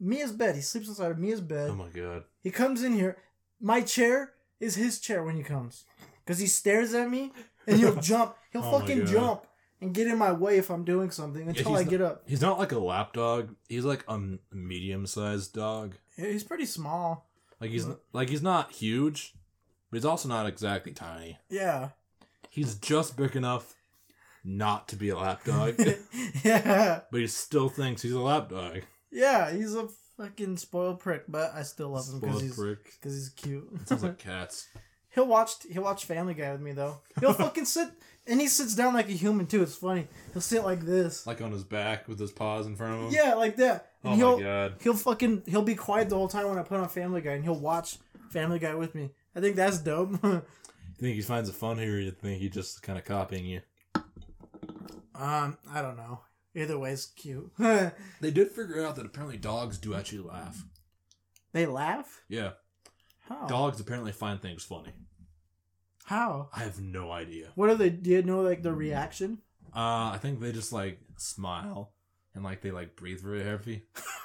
[0.00, 0.54] Mia's bed.
[0.54, 1.70] He sleeps inside of Mia's bed.
[1.70, 2.24] Oh my god.
[2.42, 3.18] He comes in here.
[3.60, 5.84] My chair is his chair when he comes.
[6.24, 7.32] Because he stares at me
[7.66, 8.36] and he'll jump.
[8.52, 9.44] He'll Oh fucking jump
[9.80, 12.22] and get in my way if I'm doing something until he's I not- get up.
[12.26, 13.54] He's not like a lap dog.
[13.68, 14.18] He's like a
[14.52, 15.96] medium sized dog.
[16.16, 17.28] Yeah, He's pretty small.
[17.60, 19.34] Like he's like he's not huge,
[19.90, 21.38] but he's also not exactly tiny.
[21.48, 21.90] Yeah.
[22.50, 23.74] He's just big enough
[24.44, 25.74] not to be a lap dog,
[26.44, 27.00] yeah.
[27.10, 28.82] but he still thinks he's a lap dog.
[29.12, 33.28] Yeah, he's a fucking spoiled prick, but I still love him because he's because he's
[33.30, 33.68] cute.
[33.88, 34.68] Sounds like cats.
[35.10, 37.00] he'll watch he'll watch Family Guy with me though.
[37.20, 37.88] He'll fucking sit
[38.28, 39.62] and he sits down like a human too.
[39.62, 40.06] It's funny.
[40.32, 41.26] He'll sit like this.
[41.26, 43.10] Like on his back with his paws in front of him.
[43.12, 43.92] Yeah, like that.
[44.04, 44.74] And Oh he'll my god.
[44.80, 47.44] he'll fucking he'll be quiet the whole time when I put on Family Guy and
[47.44, 47.98] he'll watch
[48.30, 49.10] Family Guy with me.
[49.34, 50.18] I think that's dope.
[51.00, 53.60] You think he finds it funny or you think he's just kind of copying you?
[55.14, 56.20] um, I don't know.
[56.56, 57.50] Either way, it's cute.
[57.58, 60.64] They did figure out that apparently dogs do actually laugh.
[61.52, 62.22] they laugh.
[62.28, 62.52] Yeah.
[63.28, 63.46] How?
[63.46, 64.92] Dogs apparently find things funny.
[66.08, 66.48] How?
[66.56, 67.48] I have no idea.
[67.54, 67.90] What are they?
[67.90, 69.38] Do you know like the reaction?
[69.76, 71.92] Uh, I think they just like smile
[72.34, 73.82] and like they like breathe very heavy.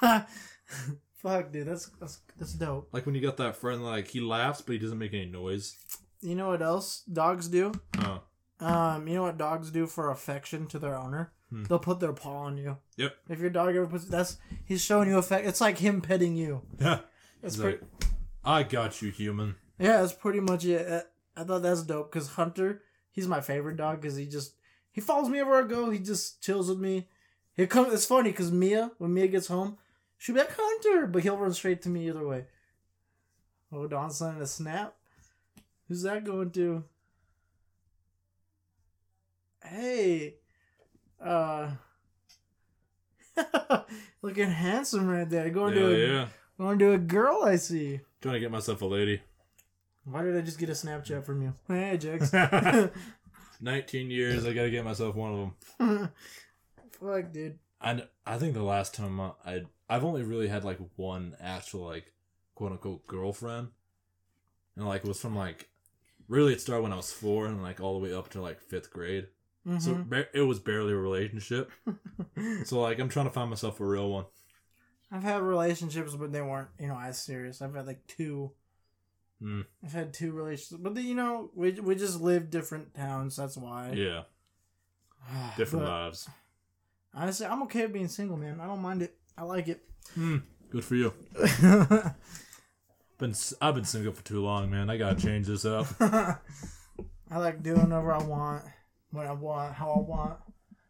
[1.16, 2.88] Fuck, dude, that's that's that's dope.
[2.92, 5.76] Like when you got that friend, like he laughs but he doesn't make any noise.
[6.22, 7.72] You know what else dogs do?
[7.98, 8.22] Oh,
[8.60, 11.32] Um, you know what dogs do for affection to their owner?
[11.50, 11.64] Hmm.
[11.64, 12.78] They'll put their paw on you.
[12.96, 13.14] Yep.
[13.28, 15.48] If your dog ever puts that's he's showing you affection.
[15.50, 16.62] It's like him petting you.
[16.80, 17.00] yeah.
[17.42, 17.78] He's pretty.
[17.80, 18.10] like,
[18.42, 19.56] I got you, human.
[19.78, 21.06] Yeah, that's pretty much it.
[21.36, 24.54] I thought that's dope because Hunter, he's my favorite dog because he just
[24.92, 25.90] he follows me everywhere I go.
[25.90, 27.08] He just chills with me.
[27.56, 27.92] He comes.
[27.92, 29.76] It's funny because Mia, when Mia gets home,
[30.18, 32.46] she'll be like Hunter, but he'll run straight to me either way.
[33.72, 34.94] Oh, Don sending a snap.
[35.88, 36.84] Who's that going to?
[39.64, 40.36] Hey,
[41.20, 41.70] uh,
[44.22, 45.50] looking handsome right there.
[45.50, 46.26] Going to a, yeah.
[46.58, 48.00] going to a girl I see.
[48.20, 49.22] Trying to get myself a lady.
[50.04, 51.54] Why did I just get a Snapchat from you?
[51.68, 52.32] Hey, Jax.
[53.60, 55.38] 19 years, I gotta get myself one of
[55.78, 56.10] them.
[57.00, 57.58] Fuck, dude.
[57.80, 61.84] And I think the last time I, I I've only really had like one actual
[61.86, 62.12] like
[62.54, 63.68] quote unquote girlfriend,
[64.76, 65.68] and like it was from like
[66.28, 68.60] really it started when I was four and like all the way up to like
[68.60, 69.28] fifth grade.
[69.78, 70.08] So Mhm.
[70.10, 71.70] ba- it was barely a relationship.
[72.64, 74.26] so like I'm trying to find myself a real one.
[75.10, 77.62] I've had relationships, but they weren't, you know, as serious.
[77.62, 78.52] I've had like two.
[79.44, 79.60] Hmm.
[79.84, 83.36] I've had two relationships, but you know, we we just live different towns.
[83.36, 83.92] That's why.
[83.92, 84.22] Yeah,
[85.58, 86.28] different But lives.
[87.12, 88.58] Honestly, I'm okay with being single, man.
[88.58, 89.14] I don't mind it.
[89.36, 89.84] I like it.
[90.14, 90.38] Hmm.
[90.70, 91.12] Good for you.
[93.18, 94.90] Been I've been single for too long, man.
[94.90, 95.86] I gotta change this up.
[96.00, 96.36] I
[97.30, 98.64] like doing whatever I want,
[99.10, 100.38] when I want, how I want.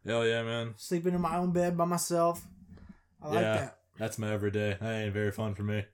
[0.07, 0.75] Hell yeah, man.
[0.77, 2.47] Sleeping in my own bed by myself.
[3.23, 3.55] I like Yeah.
[3.57, 3.79] that.
[3.99, 4.77] That's my everyday.
[4.81, 5.85] That ain't very fun for me.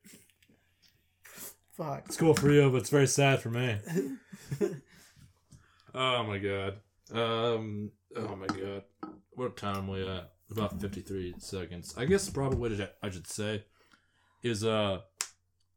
[1.72, 2.04] Fuck.
[2.06, 3.76] It's cool for you, but it's very sad for me.
[5.94, 6.74] oh my god.
[7.12, 7.90] Um.
[8.16, 8.82] Oh my god.
[9.32, 10.30] What time we at?
[10.50, 11.94] About fifty three seconds.
[11.96, 13.64] I guess probably what I- I should say
[14.42, 14.98] is uh,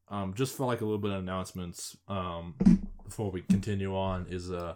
[0.10, 1.96] um, just for like a little bit of announcements.
[2.08, 2.56] Um,
[3.04, 4.74] before we continue on, is uh,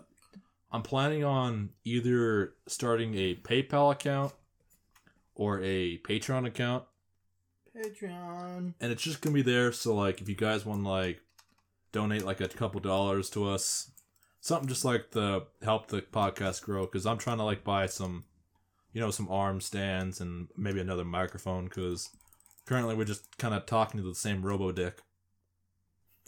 [0.72, 4.34] I'm planning on either starting a PayPal account
[5.34, 6.84] or a Patreon account
[7.78, 8.74] Patreon.
[8.80, 9.72] and it's just gonna be there.
[9.72, 11.22] So like, if you guys want to like
[11.92, 13.92] donate like a couple dollars to us,
[14.42, 18.26] something just like the help the podcast grow, because I'm trying to like buy some,
[18.94, 22.10] you know, some arm stands and maybe another microphone, because
[22.66, 25.02] currently we're just kind of talking to the same robo dick.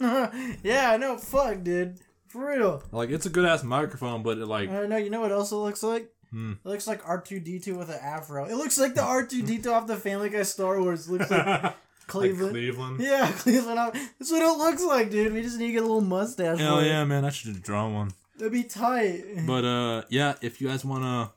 [0.00, 1.18] yeah, I know.
[1.18, 1.98] Fuck, dude.
[2.28, 2.82] For real.
[2.92, 4.96] Like it's a good ass microphone, but it like I know.
[4.96, 6.10] You know what else it looks like?
[6.30, 6.52] Hmm.
[6.64, 8.44] It looks like R two D two with an afro.
[8.46, 11.08] It looks like the R two D two off the Family Guy Star Wars.
[11.08, 11.74] It looks like like
[12.06, 12.52] Cleveland.
[12.52, 13.00] Cleveland.
[13.00, 13.78] yeah, Cleveland.
[14.18, 15.32] That's what it looks like, dude.
[15.32, 16.58] We just need to get a little mustache.
[16.58, 16.86] Hell it.
[16.86, 17.24] yeah, man!
[17.24, 18.12] I should have drawn one.
[18.36, 19.46] That'd be tight.
[19.46, 21.32] But uh, yeah, if you guys wanna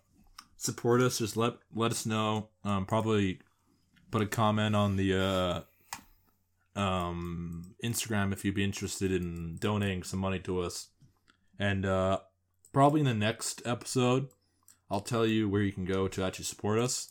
[0.57, 2.49] support us, just let let us know.
[2.63, 3.39] Um, probably
[4.11, 5.65] put a comment on the
[6.75, 10.89] uh, um, Instagram if you'd be interested in donating some money to us.
[11.59, 12.19] And uh,
[12.71, 14.27] probably in the next episode,
[14.93, 17.09] I'll tell you where you can go to actually support us.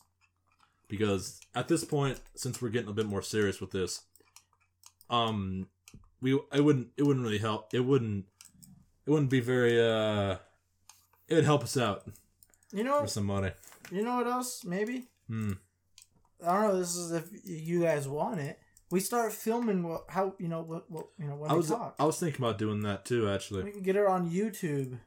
[0.89, 4.03] Because at this point, since we're getting a bit more serious with this,
[5.11, 5.66] um,
[6.20, 7.74] we it wouldn't it wouldn't really help.
[7.74, 8.26] It wouldn't
[9.07, 10.37] it wouldn't be very uh,
[11.28, 12.05] it would help us out
[12.72, 13.51] You know, for some money.
[13.91, 14.64] you know what else?
[14.64, 15.53] Maybe Hmm.
[16.47, 16.78] I don't know.
[16.78, 18.59] This is if you guys want it.
[18.91, 21.97] We start filming what how you know what, what you know when I was talk.
[21.99, 23.28] I was thinking about doing that too.
[23.28, 24.99] Actually, we can get it on YouTube.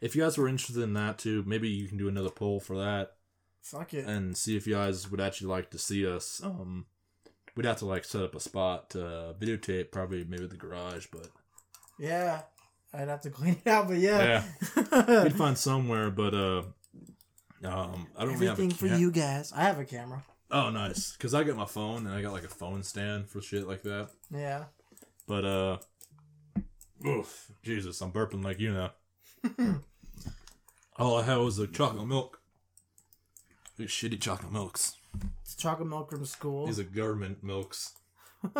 [0.00, 2.76] If you guys were interested in that too, maybe you can do another poll for
[2.78, 3.12] that
[3.62, 4.06] Fuck it.
[4.06, 6.40] and see if you guys would actually like to see us.
[6.42, 6.86] Um,
[7.56, 11.28] we'd have to like set up a spot to videotape, probably maybe the garage, but
[11.98, 12.42] yeah,
[12.94, 14.44] I'd have to clean it out, but yeah.
[14.92, 16.10] yeah, we'd find somewhere.
[16.10, 16.62] But uh,
[17.64, 19.52] um, I don't really have a Everything for cam- you guys.
[19.54, 20.22] I have a camera.
[20.50, 23.42] Oh, nice, because I got my phone and I got like a phone stand for
[23.42, 24.08] shit like that.
[24.30, 24.64] Yeah.
[25.26, 25.76] But uh,
[27.06, 28.90] oof, Jesus, I'm burping like you know.
[30.96, 32.40] All I had was the chocolate milk.
[33.76, 34.96] These shitty chocolate milks.
[35.42, 36.66] It's chocolate milk from school.
[36.66, 37.94] These are government milks.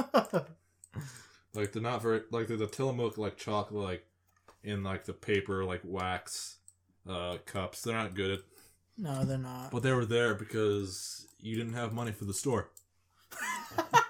[1.55, 4.07] Like they're not very like they're the Tillamook like chocolate like
[4.63, 6.57] in like the paper like wax
[7.09, 7.83] uh cups.
[7.83, 8.41] They're not good, at
[8.97, 9.71] no, they're not.
[9.73, 12.71] but they were there because you didn't have money for the store.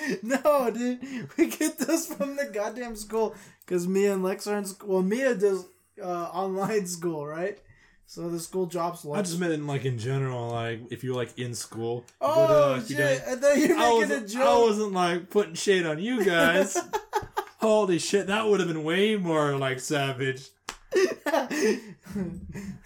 [0.22, 1.28] no, dude.
[1.36, 3.34] We get those from the goddamn school
[3.64, 4.88] because me and Lex are in school.
[4.94, 5.66] Well, Mia does
[6.02, 7.58] uh, online school, right?
[8.06, 9.20] So the school drops lunch.
[9.20, 12.04] I just meant in like in general, like if you're like in school.
[12.20, 13.22] oh, go to, like, you shit.
[13.22, 16.76] I thought you were making a wasn't, I wasn't like putting shade on you guys.
[17.60, 20.48] Holy shit, that would have been way more like savage.
[20.94, 21.78] I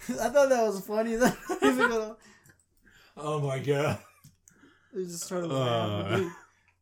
[0.07, 1.15] thought that was funny.
[1.15, 2.17] Though
[3.17, 3.97] Oh my god.
[4.93, 5.55] they just started Uh.
[5.55, 6.17] laughing.
[6.23, 6.31] Dude,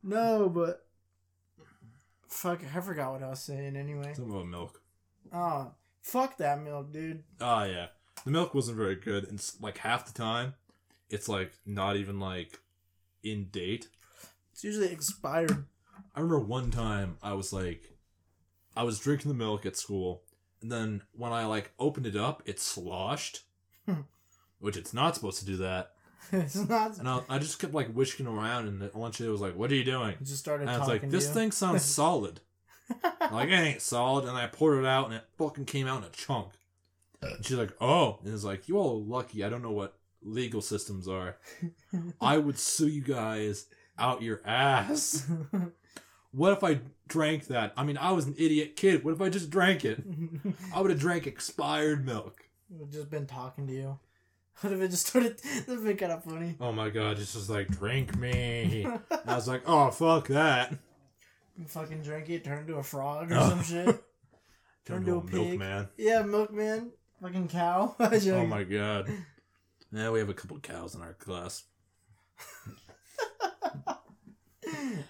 [0.04, 0.86] No, but
[2.28, 4.14] fuck, I forgot what I was saying anyway.
[4.14, 4.82] Something about milk.
[5.34, 7.24] Oh, fuck that milk, dude.
[7.40, 7.88] Oh yeah,
[8.26, 10.56] the milk wasn't very good, and like half the time,
[11.10, 12.60] it's like not even like
[13.24, 13.88] in date.
[14.52, 15.66] It's usually expired.
[16.16, 17.98] I remember one time I was like,
[18.76, 20.24] I was drinking the milk at school,
[20.62, 23.42] and then when I like opened it up, it sloshed,
[24.60, 25.92] which it's not supposed to do that.
[26.32, 26.98] it's not.
[26.98, 29.76] And I, I just kept like whisking around, and eventually it was like, "What are
[29.76, 32.40] you doing?" I just started And I was like, "This thing sounds solid."
[33.32, 36.04] Like it ain't solid, and I poured it out, and it fucking came out in
[36.06, 36.50] a chunk.
[37.22, 39.44] And she's like, "Oh," and it's like, "You all are lucky.
[39.44, 41.38] I don't know what legal systems are.
[42.22, 43.66] I would sue you guys
[43.98, 45.28] out your ass.
[46.32, 47.74] What if I drank that?
[47.78, 49.04] I mean, I was an idiot kid.
[49.04, 50.02] What if I just drank it?
[50.74, 52.42] I would have drank expired milk.
[52.90, 54.00] Just been talking to you.
[54.62, 55.40] What if it just started?
[55.68, 56.56] That'd be kind of funny.
[56.62, 58.86] Oh my god, it's just like drink me.
[59.26, 60.74] I was like, oh fuck that.
[61.58, 63.86] You fucking drink it, turn into a frog or some shit.
[64.86, 65.34] Turn Turn to to a a pig.
[65.60, 65.88] milkman.
[65.98, 66.92] Yeah, milkman,
[67.22, 67.96] fucking cow.
[68.00, 69.10] Oh my god.
[69.94, 71.64] Yeah, we have a couple cows in our class.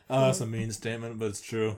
[0.09, 1.75] Oh, that's a mean statement, but it's true.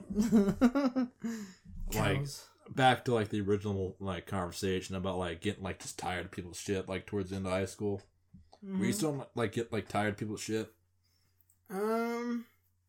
[1.94, 2.44] Like Cows.
[2.76, 6.58] Back to like the original like conversation about like getting like just tired of people's
[6.60, 8.02] shit like towards the end of high school.
[8.62, 8.94] Were you Mhm.
[8.94, 10.72] still like get like tired of people's shit?
[11.70, 12.44] Um.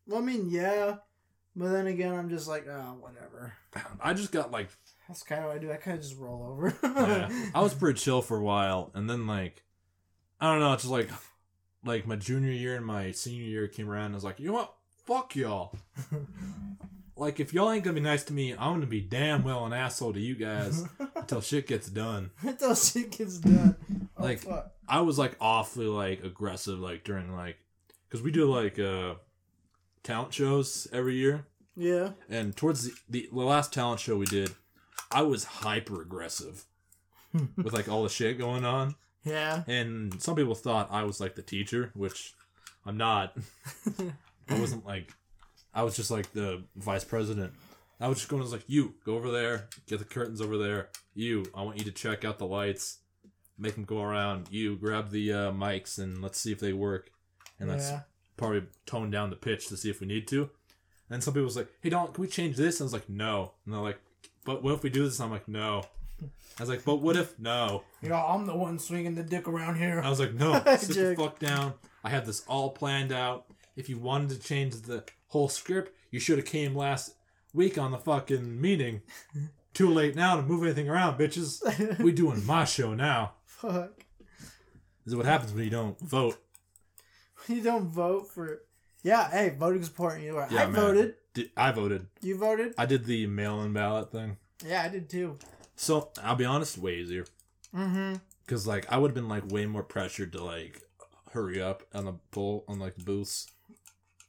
[0.06, 0.96] Well, I mean, yeah,
[1.56, 3.54] but then again, I'm just like, oh, whatever.
[4.00, 4.68] I just got like
[5.08, 5.72] That's kind of what I do.
[5.72, 6.74] I kind of just roll over.
[6.82, 9.64] yeah, I was pretty chill for a while, and then like
[10.40, 11.10] I don't know, it's just like
[11.84, 14.06] like my junior year and my senior year came around.
[14.06, 14.74] And I was like, you know what?
[15.06, 15.74] Fuck y'all.
[17.18, 19.72] like if y'all ain't gonna be nice to me, I'm gonna be damn well an
[19.72, 20.84] asshole to you guys
[21.16, 22.30] until shit gets done.
[22.42, 23.76] Until shit gets done.
[24.16, 24.72] Oh, Like- fuck.
[24.90, 27.56] I was like awfully like aggressive like during like
[28.08, 29.16] because we do like uh
[30.02, 31.44] talent shows every year,
[31.76, 32.12] Yeah.
[32.30, 34.50] and towards the, the the last talent show we did,
[35.12, 36.64] I was hyper aggressive
[37.56, 38.94] with like all the shit going on.
[39.24, 39.64] Yeah.
[39.66, 42.32] And some people thought I was like the teacher, which
[42.86, 43.36] I'm not.
[44.48, 45.12] I wasn't like,
[45.78, 47.52] I was just like the vice president.
[48.00, 50.58] I was just going, I was like, you go over there, get the curtains over
[50.58, 50.88] there.
[51.14, 52.98] You, I want you to check out the lights,
[53.56, 54.48] make them go around.
[54.50, 57.12] You grab the uh, mics and let's see if they work.
[57.60, 58.00] And let's yeah.
[58.36, 60.50] probably tone down the pitch to see if we need to.
[61.10, 62.80] And some people was like, hey, Don, can we change this?
[62.80, 63.52] And I was like, no.
[63.64, 64.00] And they're like,
[64.44, 65.20] but what if we do this?
[65.20, 65.84] And I'm like, no.
[66.20, 67.84] I was like, but what if no?
[68.02, 70.00] You know, I'm the one swinging the dick around here.
[70.00, 71.74] I was like, no, sit the fuck down.
[72.02, 73.46] I have this all planned out.
[73.78, 77.14] If you wanted to change the whole script, you should have came last
[77.54, 79.02] week on the fucking meeting.
[79.72, 81.96] Too late now to move anything around, bitches.
[82.00, 83.34] We doing my show now.
[83.44, 84.04] Fuck.
[85.04, 86.42] This is what happens when you don't vote.
[87.46, 88.62] You don't vote for.
[89.04, 90.24] Yeah, hey, voting's important.
[90.24, 90.48] You are.
[90.50, 90.74] Yeah, I man.
[90.74, 91.14] voted.
[91.34, 92.08] Did, I voted.
[92.20, 92.74] You voted?
[92.76, 94.38] I did the mail-in ballot thing.
[94.66, 95.36] Yeah, I did too.
[95.76, 97.26] So I'll be honest, way easier.
[97.72, 98.14] Mm-hmm.
[98.48, 100.82] Cause like I would have been like way more pressured to like
[101.30, 103.46] hurry up on the poll on like the booths.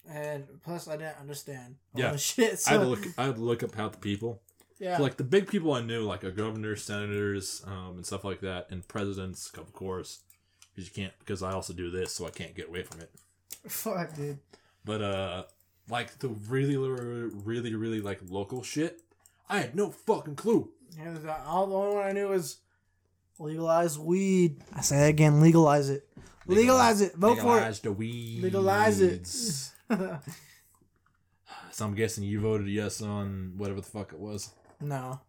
[0.10, 1.76] And plus, I didn't understand.
[1.93, 2.12] all Yeah.
[2.14, 2.53] the shit.
[2.53, 3.05] I So, look.
[3.18, 4.41] I had to look up half the people.
[4.80, 4.97] yeah.
[4.97, 8.39] So, like the big people I knew, like a governor, senators, um, and stuff like
[8.41, 10.20] that, and presidents, of course.
[10.74, 11.14] Because you can't.
[11.20, 13.12] Because I also do this, so I can't get away from it.
[13.68, 14.39] Fuck, dude.
[14.86, 15.43] But uh,
[15.89, 19.01] like the really, really, really, like local shit,
[19.49, 20.72] I had no fucking clue.
[20.97, 22.57] Yeah, the, all the only one I knew was
[23.38, 24.62] legalize weed.
[24.74, 26.07] I say that again, legalize it.
[26.47, 27.14] Legalize it.
[27.16, 28.43] Vote Legalize the weeds.
[28.43, 29.10] Legalize it.
[29.10, 29.72] for it.
[31.72, 34.52] So I'm guessing you voted yes on whatever the fuck it was.
[34.80, 35.22] no.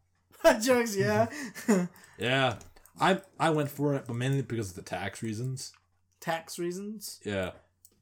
[0.62, 1.26] Jokes, yeah.
[2.18, 2.56] Yeah,
[2.98, 5.72] I I went for it, but mainly because of the tax reasons.
[6.18, 7.20] Tax reasons.
[7.24, 7.52] Yeah,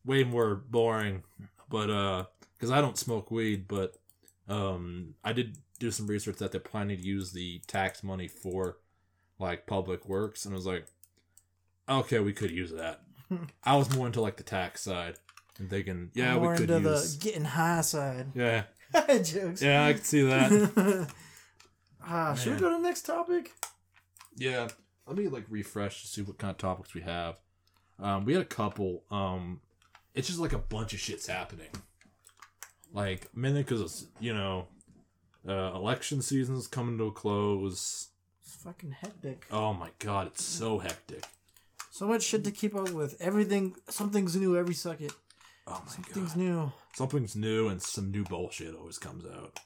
[0.04, 1.22] way more boring.
[1.68, 3.96] But uh, because I don't smoke weed, but
[4.48, 8.78] um, I did do some research that they're planning to use the tax money for
[9.38, 10.86] like public works, and I was like,
[11.88, 13.02] okay, we could use that.
[13.62, 15.16] I was more into like the tax side
[15.58, 17.16] and thinking, yeah, More we could into use.
[17.18, 18.26] the getting high side.
[18.34, 18.64] Yeah,
[19.22, 19.60] Jokes.
[19.62, 21.08] yeah, I can see that.
[22.06, 22.60] ah, should we Man.
[22.60, 23.52] go to the next topic?
[24.36, 24.68] Yeah.
[25.06, 27.36] Let me like refresh to see what kind of topics we have.
[27.98, 29.02] Um, we had a couple.
[29.10, 29.60] Um,
[30.14, 31.70] it's just like a bunch of shit's happening.
[32.92, 34.68] Like mainly because it's you know,
[35.48, 38.08] uh, election season's coming to a close.
[38.42, 39.46] It's fucking hectic.
[39.50, 41.24] Oh my god, it's so hectic.
[41.90, 43.16] So much shit to keep up with.
[43.20, 45.12] Everything, something's new every second.
[45.70, 46.72] Oh my Something's god, new.
[46.94, 49.60] something's new and some new bullshit always comes out.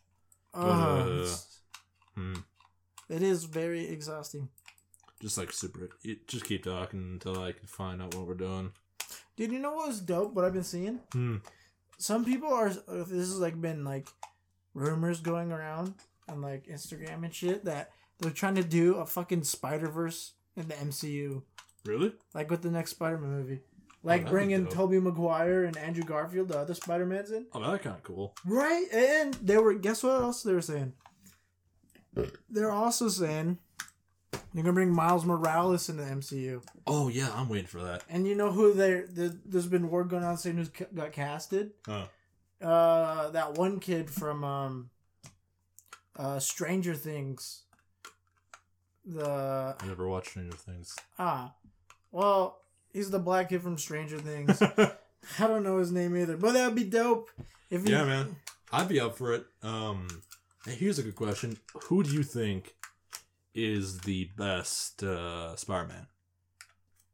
[0.55, 1.61] Oh, Uh, it's-
[2.17, 2.35] Hmm.
[3.09, 4.49] it is very exhausting.
[5.21, 5.89] Just like super.
[6.27, 8.73] Just keep talking until I can find out what we're doing.
[9.37, 10.35] Dude, you know what was dope?
[10.35, 10.99] What I've been seeing?
[11.13, 11.37] Hmm.
[11.99, 12.69] Some people are.
[12.89, 14.09] uh, This has like been like
[14.75, 15.95] rumors going around
[16.29, 20.67] on like Instagram and shit that they're trying to do a fucking Spider Verse in
[20.69, 21.43] the MCU,
[21.85, 22.13] Really?
[22.35, 23.61] like with the next Spider Man movie.
[24.05, 24.67] Like that'd bringing.
[24.67, 27.47] Tobey Maguire and Andrew Garfield, the other Spider Mans in.
[27.53, 28.35] Oh, that's kind of cool.
[28.45, 29.75] Right, and they were.
[29.75, 30.93] Guess what else they were saying?
[32.51, 33.59] They're also saying
[34.53, 38.03] they're gonna bring Miles Morales into the MCU, Oh yeah, I'm waiting for that.
[38.09, 39.03] and you know who they?
[39.03, 41.71] The, there's been word going on saying who's ca- got casted.
[41.87, 42.07] Huh.
[42.61, 44.91] Uh, that one kid from um,
[46.17, 47.63] uh, Stranger Things.
[49.05, 50.95] The I never watched Stranger Things.
[51.19, 51.55] ah,
[52.11, 52.62] well,
[52.93, 54.61] he's the black kid from Stranger Things.
[55.39, 57.31] I don't know his name either, but that would be dope.
[57.71, 58.37] If he, yeah, man,
[58.73, 59.47] I'd be up for it.
[59.63, 60.09] Um,
[60.67, 62.75] here's a good question: Who do you think
[63.55, 66.07] is the best uh, Spider-Man?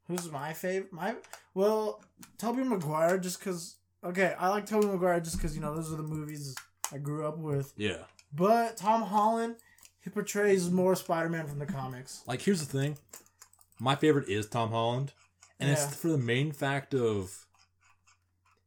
[0.08, 0.92] Who's my favorite?
[0.92, 1.16] My
[1.54, 2.02] well,
[2.38, 3.76] Tobey Maguire, just because.
[4.02, 6.54] Okay, I like Tobey Maguire just because you know those are the movies
[6.92, 7.72] I grew up with.
[7.76, 9.56] Yeah, But Tom Holland,
[10.02, 12.22] he portrays more Spider-Man from the comics.
[12.26, 12.96] like here's the thing:
[13.78, 15.12] my favorite is Tom Holland,
[15.60, 15.74] and Yeah.
[15.84, 17.46] it's for the main fact of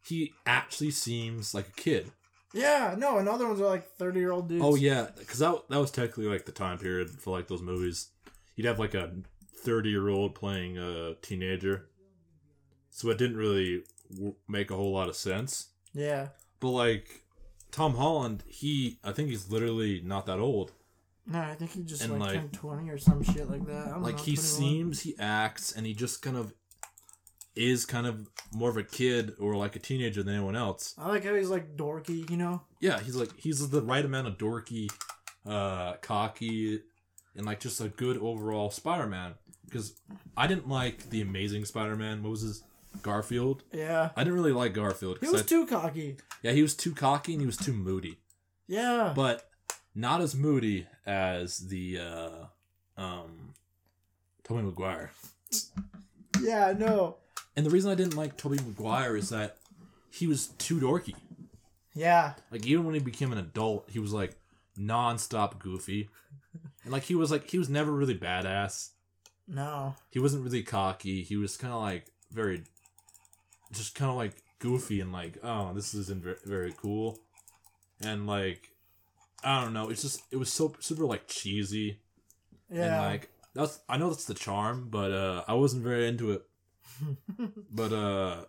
[0.03, 2.11] he actually seems like a kid.
[2.53, 4.63] Yeah, no, and other ones are like thirty-year-old dudes.
[4.65, 8.09] Oh yeah, because that that was technically like the time period for like those movies.
[8.55, 9.13] You'd have like a
[9.63, 11.87] thirty year old playing a teenager,
[12.89, 15.69] so it didn't really w- make a whole lot of sense.
[15.93, 16.29] yeah.
[16.59, 17.23] But like
[17.71, 20.73] Tom Holland, he I think he's literally not that old.
[21.25, 23.87] No, I think he just And, like, like- turned twenty or some shit like that.
[23.87, 24.37] I don't Like know, he 21.
[24.43, 26.53] seems, he acts, and he just kind of
[27.55, 30.93] is kind of more of a kid or like a teenager than anyone else.
[30.97, 32.61] I like how he's like dorky, you know.
[32.79, 34.89] Yeah, he's like he's the right amount of dorky,
[35.45, 36.81] uh, cocky,
[37.35, 39.33] and like just a good overall Spider-Man.
[39.65, 39.93] Because
[40.35, 42.23] I didn't like the Amazing Spider-Man.
[42.23, 42.63] What was his
[43.01, 43.63] Garfield?
[43.71, 45.19] Yeah, I didn't really like Garfield.
[45.21, 46.17] He was I- too cocky.
[46.43, 48.17] yeah, he was too cocky and he was too moody.
[48.67, 49.49] Yeah, but
[49.93, 52.45] not as moody as the uh
[53.01, 53.53] um
[54.43, 55.11] Tobey Maguire.
[56.41, 57.17] yeah, know.
[57.55, 59.57] And the reason I didn't like Tobey Maguire is that
[60.09, 61.15] he was too dorky.
[61.93, 64.35] Yeah, Like even when he became an adult, he was like
[64.77, 66.09] non-stop goofy.
[66.83, 68.91] And like he was like he was never really badass.
[69.47, 69.95] no.
[70.09, 71.21] He wasn't really cocky.
[71.23, 72.63] He was kind of like very
[73.73, 77.19] just kind of like goofy and like, oh, this isn't very cool.
[78.01, 78.69] And like
[79.43, 81.99] I don't know, it's just it was so super like cheesy.
[82.69, 86.31] Yeah, And like that's I know that's the charm, but uh I wasn't very into
[86.31, 86.43] it.
[87.71, 88.45] But uh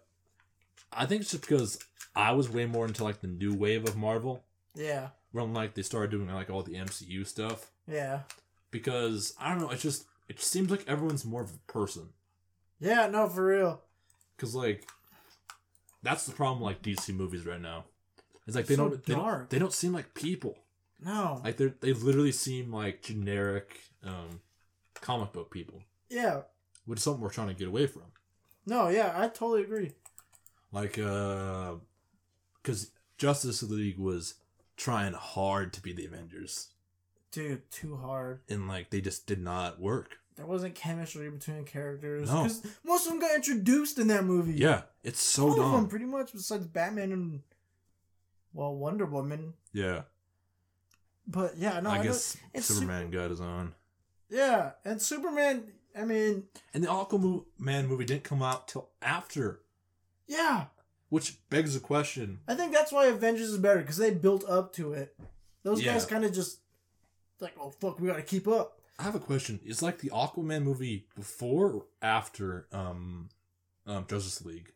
[0.92, 1.78] I think it's just because
[2.14, 4.44] I was way more into like the new wave of Marvel.
[4.74, 7.70] yeah, When like they started doing like all the MCU stuff.
[7.86, 8.20] yeah,
[8.70, 12.10] Because I don't know, it's just it seems like everyone's more of a person.
[12.80, 13.80] Yeah, no, for real.
[14.36, 14.86] Because like,
[16.02, 16.62] that's the problem.
[16.62, 17.84] Like DC movies right now,
[18.46, 20.58] it's like they So don't they don't they don't seem like people.
[21.04, 21.40] No.
[21.44, 24.40] Like they they literally seem like generic um,
[25.00, 25.80] comic book people,
[26.10, 26.42] yeah.
[26.86, 28.02] which is something we're trying to get away from.
[28.66, 29.92] No, yeah, I totally agree.
[30.70, 31.74] Like, uh,
[32.62, 34.34] because Justice League was
[34.76, 36.68] trying hard to be the Avengers,
[37.30, 38.40] Dude, too hard.
[38.48, 40.16] and like they just did not work.
[40.36, 42.30] There wasn't chemistry between characters.
[42.30, 42.44] No.
[42.44, 44.54] Because most of them got introduced in that movie.
[44.54, 47.40] Yeah, it's so All of them, pretty much, besides Batman and,
[48.54, 49.52] well, Wonder Woman.
[49.74, 50.02] Yeah,
[51.26, 53.74] But yeah, no, I, I, guess it's Superman got his own.
[54.30, 55.64] Yeah, and Superman,
[55.98, 57.44] I mean, And the Aquaman
[57.88, 59.60] movie didn't come out till after,
[60.26, 60.66] yeah.
[61.10, 62.40] which begs the question.
[62.48, 65.16] I think that's why Avengers is better, because they built up to it.
[65.62, 65.92] Those Yeah.
[65.92, 66.60] guys kind of just,
[67.40, 68.80] like, oh, fuck, we gotta keep up.
[68.98, 69.60] I have a question.
[69.64, 73.28] Is like the Aquaman movie before or after um,
[73.86, 74.72] um Justice League?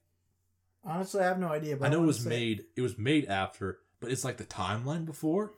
[0.84, 1.76] Honestly, I have no idea.
[1.76, 2.64] But I know it was made.
[2.76, 5.52] It was made after, but it's like the timeline before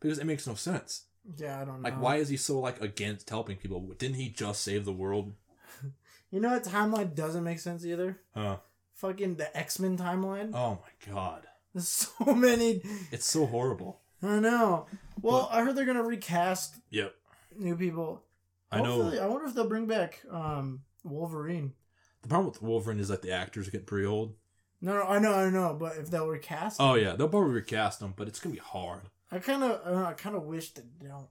[0.00, 1.04] because it makes no sense.
[1.36, 1.88] Yeah, I don't know.
[1.88, 3.80] Like, why is he so like against helping people?
[3.98, 5.34] Didn't he just save the world?
[6.30, 8.18] You know what timeline doesn't make sense either?
[8.34, 8.58] Huh?
[8.96, 10.50] Fucking the X Men timeline.
[10.54, 12.82] Oh my god, There's so many.
[13.10, 14.00] it's so horrible.
[14.22, 14.84] I know.
[15.22, 17.14] Well, I heard they're gonna recast Yep,
[17.56, 18.24] new people.
[18.70, 19.10] I know.
[19.18, 21.72] I wonder if they'll bring back um Wolverine.
[22.20, 24.34] The problem with Wolverine is that the actors get pretty old.
[24.82, 28.00] No, no, I know, I know, but if they'll recast, Oh yeah, they'll probably recast
[28.00, 31.08] them, but it's gonna be hard I kind of, I kind of wish that they
[31.08, 31.26] don't.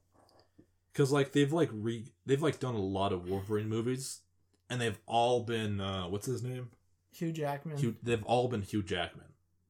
[0.93, 4.22] because like they've like re they've like done a lot of Wolverine movies,
[4.70, 6.70] and they've all been uh what's his name?
[7.12, 9.26] Hugh Jackman, Hugh, they've all been Hugh Jackman.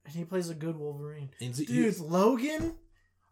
[0.06, 1.30] and he plays a good Wolverine.
[1.40, 2.76] And Dude, Logan.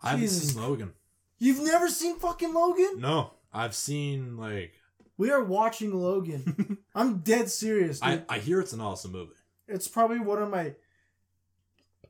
[0.02, 0.54] I haven't Jesus.
[0.54, 0.94] seen Logan.
[1.40, 3.00] You've never seen fucking Logan?
[3.00, 4.74] No, I've seen like
[5.18, 6.78] We are watching Logan.
[6.96, 8.24] I'm dead serious, dude.
[8.30, 9.34] I I hear it's an awesome movie.
[9.68, 10.76] it's probably one of my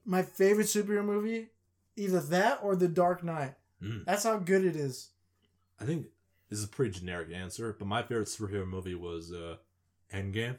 [0.05, 1.47] my favorite superhero movie.
[1.95, 3.53] Either that or The Dark Knight.
[3.81, 4.05] Mm.
[4.05, 5.09] That's how good it is.
[5.79, 6.07] I think
[6.49, 9.57] this is a pretty generic answer, but my favorite superhero movie was uh
[10.13, 10.57] Endgame.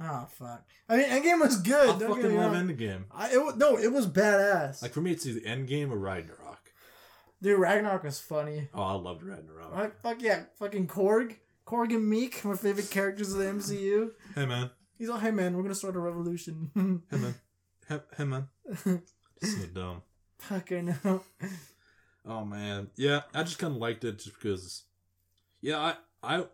[0.00, 0.64] Oh fuck!
[0.88, 1.88] I mean, Endgame was good.
[2.02, 2.68] I fucking love wrong.
[2.68, 3.04] Endgame.
[3.10, 4.82] I, it, no, it was badass.
[4.82, 6.72] Like for me, it's either Endgame or Ragnarok.
[7.40, 8.68] Dude, Ragnarok was funny.
[8.74, 9.74] Oh, I loved Ragnarok.
[9.74, 11.36] Like, fuck yeah, fucking Korg,
[11.66, 14.10] Korg and Miek, my favorite characters of the MCU.
[14.34, 17.02] Hey man, He's like, hey man, we're gonna start a revolution.
[17.10, 17.34] hey man,
[17.88, 18.48] hey, hey man.
[19.42, 20.02] so dumb.
[20.38, 21.22] Fuck, I know.
[22.24, 24.82] Oh man, yeah, I just kind of liked it just because.
[25.60, 25.94] Yeah, I
[26.38, 26.44] I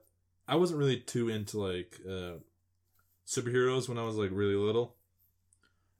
[0.46, 2.34] I wasn't really too into like uh
[3.26, 4.96] superheroes when I was like really little.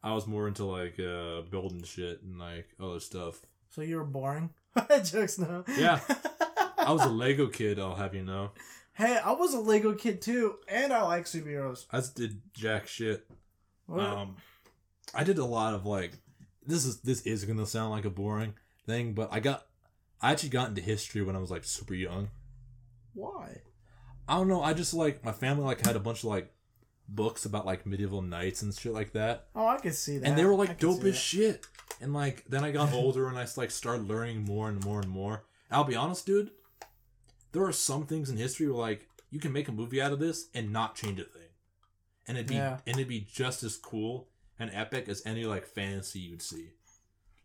[0.03, 3.41] I was more into like uh building shit and like other stuff.
[3.71, 4.51] So you were boring.
[5.05, 5.65] Jokes now.
[5.77, 6.01] Yeah.
[6.79, 8.51] I was a Lego kid, I'll have you know.
[8.95, 11.87] hey, I was a Lego kid too, and I like superheroes.
[11.93, 13.25] I just did jack shit.
[13.87, 14.37] What- Um,
[15.15, 16.13] I did a lot of like.
[16.67, 18.55] This is this is gonna sound like a boring
[18.87, 19.67] thing, but I got
[20.21, 22.29] I actually got into history when I was like super young.
[23.15, 23.63] Why?
[24.29, 24.63] I don't know.
[24.63, 26.53] I just like my family like had a bunch of like
[27.09, 30.27] books about like medieval knights and shit like that, Oh, I could see that.
[30.29, 31.67] and they were like dope as shit.
[32.01, 35.11] And like then I got older and I like started learning more and more and
[35.11, 35.45] more.
[35.71, 36.51] I'll be honest, dude.
[37.53, 40.21] There are some things in history where like you can make a movie out of
[40.21, 41.49] this and not change a thing,
[42.29, 42.79] and it'd be Yeah.
[42.87, 46.71] and it'd be just as cool and epic as any like fantasy you'd see.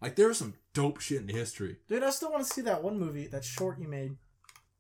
[0.02, 1.78] Like there's some dope shit in history.
[1.88, 4.18] Dude, I still want to see that one movie, that short you made.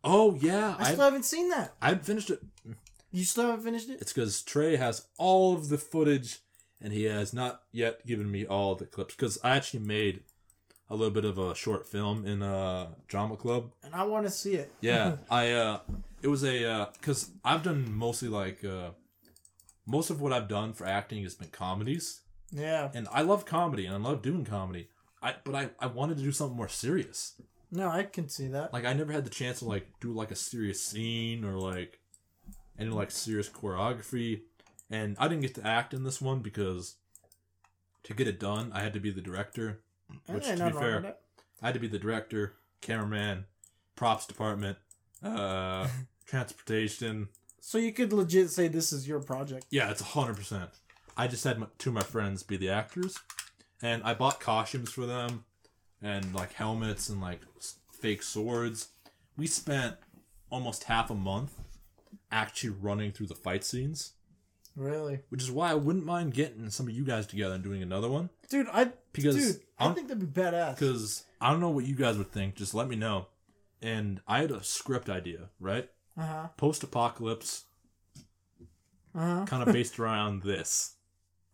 [0.03, 1.75] Oh yeah, I I still haven't seen that.
[1.81, 2.41] I've finished it.
[3.11, 3.99] You still haven't finished it?
[4.01, 6.39] It's because Trey has all of the footage,
[6.79, 9.15] and he has not yet given me all the clips.
[9.15, 10.21] Because I actually made
[10.89, 13.71] a little bit of a short film in a drama club.
[13.83, 14.71] And I want to see it.
[14.81, 15.79] Yeah, I uh,
[16.21, 18.91] it was a because I've done mostly like uh,
[19.87, 22.91] most of what I've done for acting has been comedies, yeah.
[22.93, 24.89] and I love comedy and I love doing comedy.
[25.21, 27.41] I but I I wanted to do something more serious.
[27.71, 28.73] No, I can see that.
[28.73, 31.99] Like I never had the chance to like do like a serious scene or like
[32.77, 34.41] any like serious choreography,
[34.89, 36.95] and I didn't get to act in this one because
[38.03, 39.81] to get it done, I had to be the director.
[40.27, 41.15] Which, to be fair.
[41.61, 43.45] I had to be the director, cameraman,
[43.95, 44.77] props department,
[45.23, 45.87] uh,
[46.25, 47.29] transportation.
[47.59, 49.65] So you could legit say this is your project.
[49.69, 50.69] Yeah, it's hundred percent.
[51.17, 53.17] I just had my, two of my friends be the actors,
[53.81, 55.43] and I bought costumes for them,
[56.01, 57.41] and like helmets and like
[57.91, 58.89] fake swords.
[59.35, 59.95] We spent
[60.49, 61.53] almost half a month
[62.31, 64.13] actually running through the fight scenes,
[64.75, 67.81] Really, which is why I wouldn't mind getting some of you guys together and doing
[67.81, 68.29] another one.
[68.49, 68.67] dude.
[68.71, 70.75] I Because dude, I I'm- think that'd be badass.
[70.75, 72.55] Because I don't know what you guys would think.
[72.55, 73.27] Just let me know.
[73.81, 75.89] And I had a script idea, right?
[76.17, 76.47] Uh huh.
[76.57, 77.65] Post apocalypse.
[79.15, 79.45] Uh huh.
[79.45, 80.95] kind of based around this.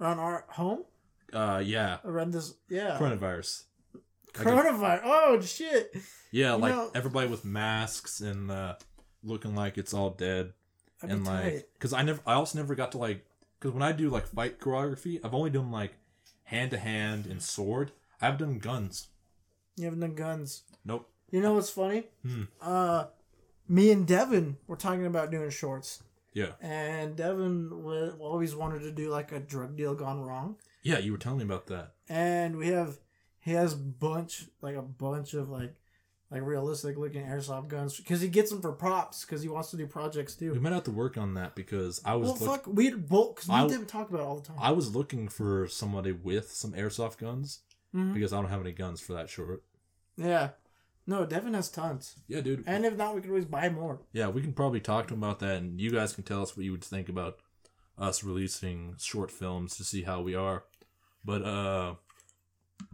[0.02, 0.84] Around our home,
[1.32, 2.98] Uh, yeah, around this, yeah.
[3.00, 3.64] coronavirus.
[4.38, 5.02] Like a- Coronavirus.
[5.04, 5.96] Oh shit.
[6.32, 8.76] yeah, You like know- everybody with masks and uh,
[9.24, 10.54] looking like it's all dead,
[11.02, 13.26] That'd and be like, cause I never, I also never got to like,
[13.60, 15.94] cause when I do like fight choreography, I've only done like
[16.44, 17.92] hand to hand and sword.
[18.22, 19.08] I haven't done guns.
[19.78, 20.64] You have no guns.
[20.84, 21.10] Nope.
[21.32, 22.06] You know what's funny?
[22.26, 22.44] Hmm.
[22.62, 23.06] Uh,
[23.68, 26.04] me and Devin were talking about doing shorts,
[26.34, 30.98] Yeah, and Devin w- always wanted to do like a drug deal gone wrong, yeah,
[31.00, 31.94] you were telling me about that.
[32.10, 33.00] and we have
[33.40, 35.76] he has bunch like a bunch of like
[36.32, 39.78] like realistic looking airsoft guns because he gets them for props because he wants to
[39.78, 40.52] do projects too.
[40.52, 43.36] We might have to work on that because I was Well, look- fuck, we both
[43.36, 44.58] because we I- didn't talk about it all the time.
[44.60, 47.60] I was looking for somebody with some airsoft guns
[47.94, 48.14] Mhm.
[48.16, 49.62] because I don't have any guns for that short.
[50.18, 50.52] Yeah,
[51.06, 52.64] no, Devin has tons, Yeah, dude.
[52.66, 54.00] and if not, we could always buy more.
[54.14, 56.56] Yeah, we can probably talk to him about that, and you guys can tell us
[56.56, 57.40] what you would think about
[57.98, 60.64] us releasing short films to see how we are.
[61.26, 61.96] But uh,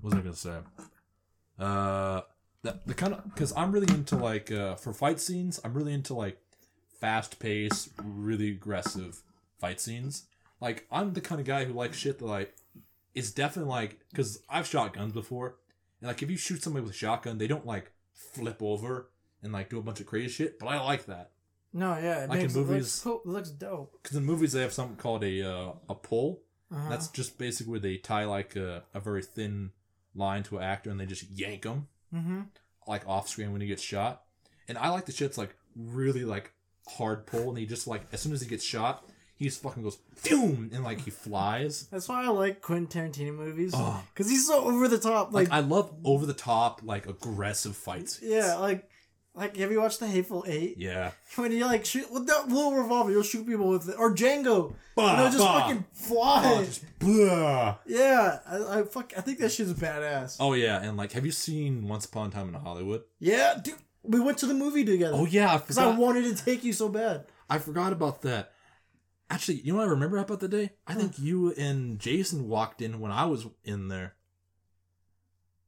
[0.01, 0.57] what was I gonna say?
[1.57, 2.21] Uh,
[2.61, 5.93] the the kind of because I'm really into like uh for fight scenes, I'm really
[5.93, 6.37] into like
[6.99, 9.21] fast paced, really aggressive
[9.59, 10.23] fight scenes.
[10.61, 12.53] Like I'm the kind of guy who likes shit that like
[13.15, 15.55] is definitely like because I've shot guns before,
[16.01, 17.91] and like if you shoot somebody with a shotgun, they don't like
[18.33, 19.09] flip over
[19.41, 20.59] and like do a bunch of crazy shit.
[20.59, 21.31] But I like that
[21.73, 23.99] No, yeah, it Like in makes it movies- looks, cool- it looks dope.
[24.01, 26.41] because in movies they have something called a uh, a pull.
[26.71, 26.89] Uh-huh.
[26.89, 29.71] That's just basically where they tie like a, a very thin
[30.13, 32.41] line to an actor and they just yank him mm-hmm.
[32.87, 34.23] like off screen when he gets shot.
[34.67, 36.53] And I like the shit's like really like
[36.87, 39.03] hard pull and he just like as soon as he gets shot,
[39.39, 39.95] he just fucking goes
[40.29, 41.87] boom and like he flies.
[41.91, 43.73] That's why I like Quentin Tarantino movies
[44.13, 45.33] because he's so over the top.
[45.33, 48.19] Like, Like, I love over the top like aggressive fights.
[48.21, 48.87] yeah, like
[49.33, 50.75] like have you watched the Hateful Eight?
[50.77, 51.11] Yeah.
[51.35, 54.73] When you like shoot with that little revolver, you'll shoot people with it, or Django,
[54.95, 55.61] Bah, and they'll just bah.
[55.61, 56.41] fucking fly.
[56.43, 57.77] Oh, just blah.
[57.85, 59.13] yeah, I, I fuck.
[59.15, 60.35] I think that shit's badass.
[60.41, 63.03] Oh yeah, and like have you seen Once Upon a Time in Hollywood?
[63.19, 65.15] Yeah, dude, we went to the movie together.
[65.15, 67.25] Oh yeah, I because I wanted to take you so bad.
[67.49, 68.51] I forgot about that.
[69.29, 70.71] Actually, you know what I remember about the day?
[70.87, 74.15] I think you and Jason walked in when I was in there.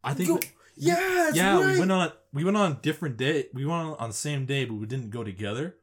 [0.03, 0.41] I think Yo, we-
[0.75, 1.73] yeah, yeah, right.
[1.73, 3.47] we went on we went on different day.
[3.53, 5.75] We went on, on the same day, but we didn't go together.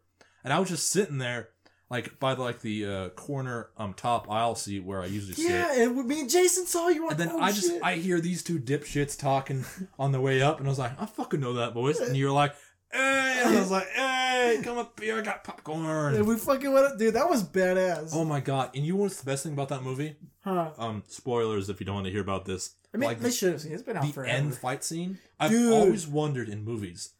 [0.42, 1.50] And I was just sitting there,
[1.88, 5.78] like by like the uh, corner um top aisle seat where I usually yeah, sit.
[5.78, 7.08] Yeah, and me and Jason saw you.
[7.08, 7.82] And then oh, I just shit.
[7.82, 9.64] I hear these two dipshits talking
[9.98, 12.00] on the way up, and I was like, I fucking know that voice.
[12.00, 12.54] And you're like,
[12.92, 16.14] Hey, and I was like, Hey, come up here, I got popcorn.
[16.14, 17.14] and we fucking went up, dude.
[17.14, 18.10] That was badass.
[18.14, 18.70] Oh my god!
[18.74, 20.16] And you know what's the best thing about that movie?
[20.42, 20.70] huh?
[20.78, 22.74] Um, spoilers if you don't want to hear about this.
[22.94, 23.72] I mean, like they should have seen.
[23.72, 23.74] it.
[23.74, 24.32] It's been out the forever.
[24.34, 25.18] end fight scene.
[25.38, 25.72] I've Dude.
[25.72, 27.10] always wondered in movies,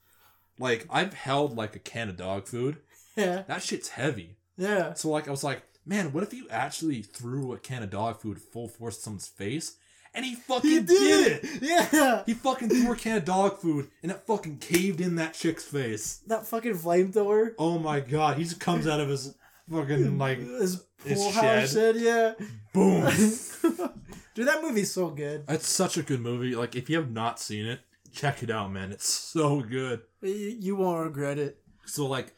[0.59, 2.79] like I've held like a can of dog food.
[3.17, 4.37] Yeah, That shit's heavy.
[4.57, 4.95] yeah.
[4.95, 8.21] So like I was like, man, what if you actually threw a can of dog
[8.21, 9.77] food full force at someone's face,
[10.19, 11.45] and he fucking He did, did it.
[11.45, 11.63] it.
[11.93, 12.23] Yeah.
[12.27, 15.65] He fucking threw a can of dog food, and it fucking caved in that chick's
[15.65, 16.21] face.
[16.27, 17.55] That fucking flamethrower.
[17.59, 18.37] Oh my god!
[18.37, 19.35] He just comes out of his
[19.71, 21.61] fucking like His pool shed.
[21.61, 22.35] house shed, yeah.
[22.75, 23.05] boom.
[24.35, 25.45] Dude, that movie's so good.
[25.49, 26.55] It's such a good movie.
[26.55, 27.81] Like if you have not seen it,
[28.13, 28.93] check it out, man.
[28.93, 30.01] It's so good.
[30.23, 30.31] You,
[30.61, 31.59] you won't regret it.
[31.87, 32.35] So like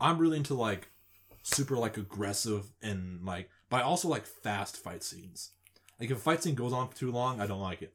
[0.00, 0.88] I'm really into like
[1.42, 5.50] super like aggressive and like but I also like fast fight scenes.
[6.00, 7.92] Like if a fight scene goes on for too long, I don't like it.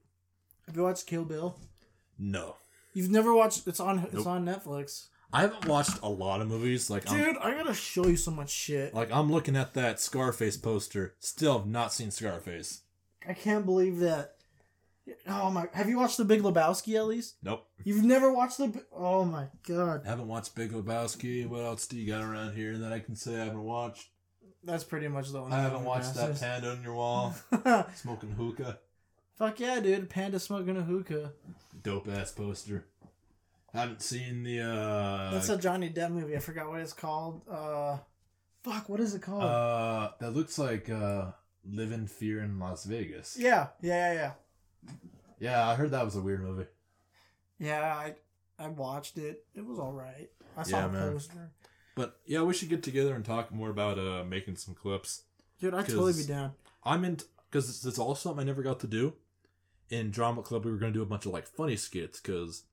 [0.68, 1.60] Have you watched Kill Bill?
[2.18, 2.56] No.
[2.94, 3.68] You've never watched?
[3.68, 4.00] It's on.
[4.00, 4.28] It's Nope.
[4.28, 5.08] on Netflix.
[5.34, 6.90] I haven't watched a lot of movies.
[6.90, 8.94] Like I'm Dude, I gotta show you so much shit.
[8.94, 11.16] like I'm looking at that Scarface poster.
[11.20, 12.82] Still have not seen Scarface.
[13.28, 14.36] I can't believe that.
[15.28, 15.68] Oh my!
[15.74, 17.36] Have you watched The Big Lebowski at least?
[17.44, 17.66] Nope.
[17.84, 18.68] You've never watched the?
[18.68, 21.48] Bi- Oh my god, I Haven't watched Big Lebowski.
[21.48, 24.10] What else do you got around here that I can say I haven't watched?
[24.64, 25.54] That's pretty much the only.
[25.56, 27.34] I haven't watched that panda on your wall.
[27.96, 28.80] Smoking hookah.
[29.36, 30.10] Fuck yeah, dude!
[30.10, 31.32] Panda smoking a hookah.
[31.82, 32.86] Dope ass poster.
[33.74, 36.36] Haven't seen the uh That's a Johnny Depp movie.
[36.36, 37.42] I forgot what it's called.
[37.50, 37.98] Uh,
[38.64, 39.44] fuck, what is it called?
[39.44, 41.32] uh that looks like uh
[41.66, 43.38] Live in Fear in Las Vegas.
[43.40, 44.32] yeah, yeah, yeah,
[44.84, 44.92] yeah.
[45.40, 46.66] Yeah, I heard that was a weird movie.
[47.60, 48.16] Yeah, I
[48.60, 49.44] I watched it.
[49.56, 50.30] It was all right.
[50.56, 51.12] I saw Yeah, the man.
[51.14, 51.52] poster.
[51.96, 55.24] But yeah, we should get together and talk more about uh making some clips.
[55.60, 56.54] Dude, I'd totally be down.
[56.84, 57.18] I'm in
[57.50, 59.14] because it's, it's also something I never got to do.
[59.90, 62.64] In drama club, we were gonna do a bunch of like funny skits because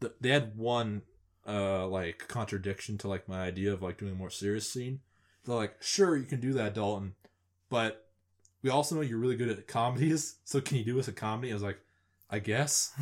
[0.00, 1.02] the, they had one
[1.46, 5.00] uh like contradiction to like my idea of like doing a more serious scene.
[5.44, 7.14] They're like, sure, you can do that, Dalton,
[7.68, 8.08] but
[8.62, 10.36] we also know you're really good at comedies.
[10.44, 11.50] So can you do us a comedy?
[11.50, 11.78] I was like,
[12.30, 12.92] I guess.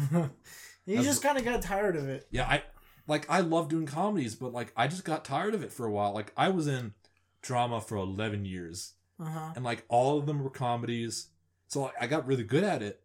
[0.87, 2.27] you just kind of got tired of it.
[2.31, 2.63] Yeah, I
[3.07, 5.91] like I love doing comedies, but like I just got tired of it for a
[5.91, 6.13] while.
[6.13, 6.95] Like I was in
[7.43, 8.95] drama for 11 years.
[9.21, 9.53] Uh huh.
[9.57, 11.29] And like all of them were comedies.
[11.69, 13.03] So like, I got really good at it.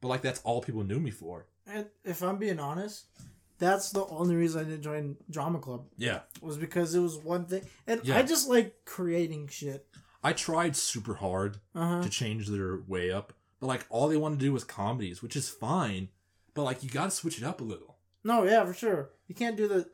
[0.00, 1.46] But like that's all people knew me for.
[1.66, 3.06] And if I'm being honest,
[3.58, 6.20] that's the only reason I didn't join drama club Yeah.
[6.40, 8.16] was because it was one thing, and Yeah.
[8.16, 9.86] I just like creating shit.
[10.24, 12.02] I tried super hard Uh huh.
[12.02, 13.34] to change their way up.
[13.60, 16.08] But like all they wanted to do was comedies, which is fine.
[16.54, 17.89] But like you gotta switch it up a little.
[18.24, 19.10] No, yeah, for sure.
[19.28, 19.88] You can't do the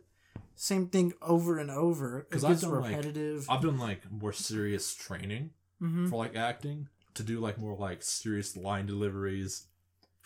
[0.54, 2.20] same thing over and over.
[2.20, 3.46] It 'Cause gets I've done, like- repetitive.
[3.48, 5.50] I've done like more serious training
[5.80, 6.08] mm-hmm.
[6.08, 9.66] for like acting to do like more like serious line deliveries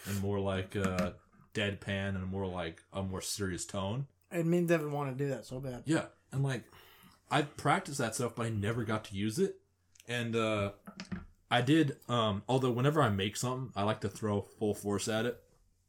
[0.07, 1.13] and more like uh
[1.55, 4.07] deadpan and more like a more serious tone.
[4.31, 5.83] And me and Devin want to do that so bad.
[5.85, 6.65] Yeah, and like
[7.31, 9.57] I practiced that stuff, but I never got to use it.
[10.09, 10.73] And uh
[11.51, 15.27] I did um although whenever I make something, I like to throw full force at
[15.27, 15.43] it.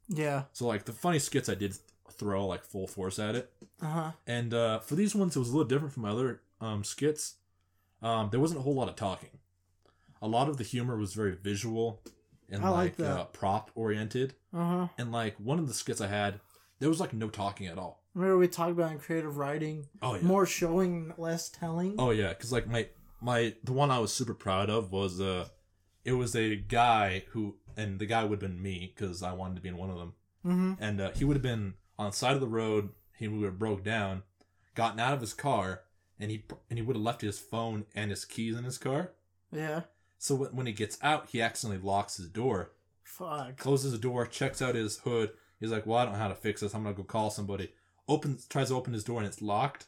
[0.07, 0.43] Yeah.
[0.51, 1.77] So like the funny skits I did
[2.11, 3.51] throw like full force at it.
[3.81, 4.11] Uh huh.
[4.27, 7.35] And uh for these ones it was a little different from my other um skits.
[8.01, 9.29] Um there wasn't a whole lot of talking.
[10.21, 12.01] A lot of the humor was very visual
[12.49, 14.33] and I like like, uh, prop oriented.
[14.53, 14.87] Uh huh.
[14.97, 16.39] And like one of the skits I had,
[16.79, 18.03] there was like no talking at all.
[18.13, 20.21] Remember we talked about in creative writing, Oh yeah.
[20.21, 21.95] more showing, less telling.
[21.97, 22.87] Oh yeah, because like my
[23.21, 25.47] my the one I was super proud of was uh,
[26.03, 29.55] it was a guy who and the guy would have been me because I wanted
[29.55, 30.13] to be in one of them,
[30.45, 30.73] Mm-hmm.
[30.83, 32.89] and uh, he would have been on the side of the road.
[33.17, 34.23] He would have broke down,
[34.75, 35.81] gotten out of his car,
[36.19, 39.11] and he and he would have left his phone and his keys in his car.
[39.51, 39.81] Yeah.
[40.17, 42.71] So when, when he gets out, he accidentally locks his door,
[43.03, 43.57] Fuck.
[43.57, 45.31] closes the door, checks out his hood.
[45.59, 46.73] He's like, "Well, I don't know how to fix this.
[46.73, 47.71] I'm gonna go call somebody."
[48.07, 49.85] Opens, tries to open his door, and it's locked.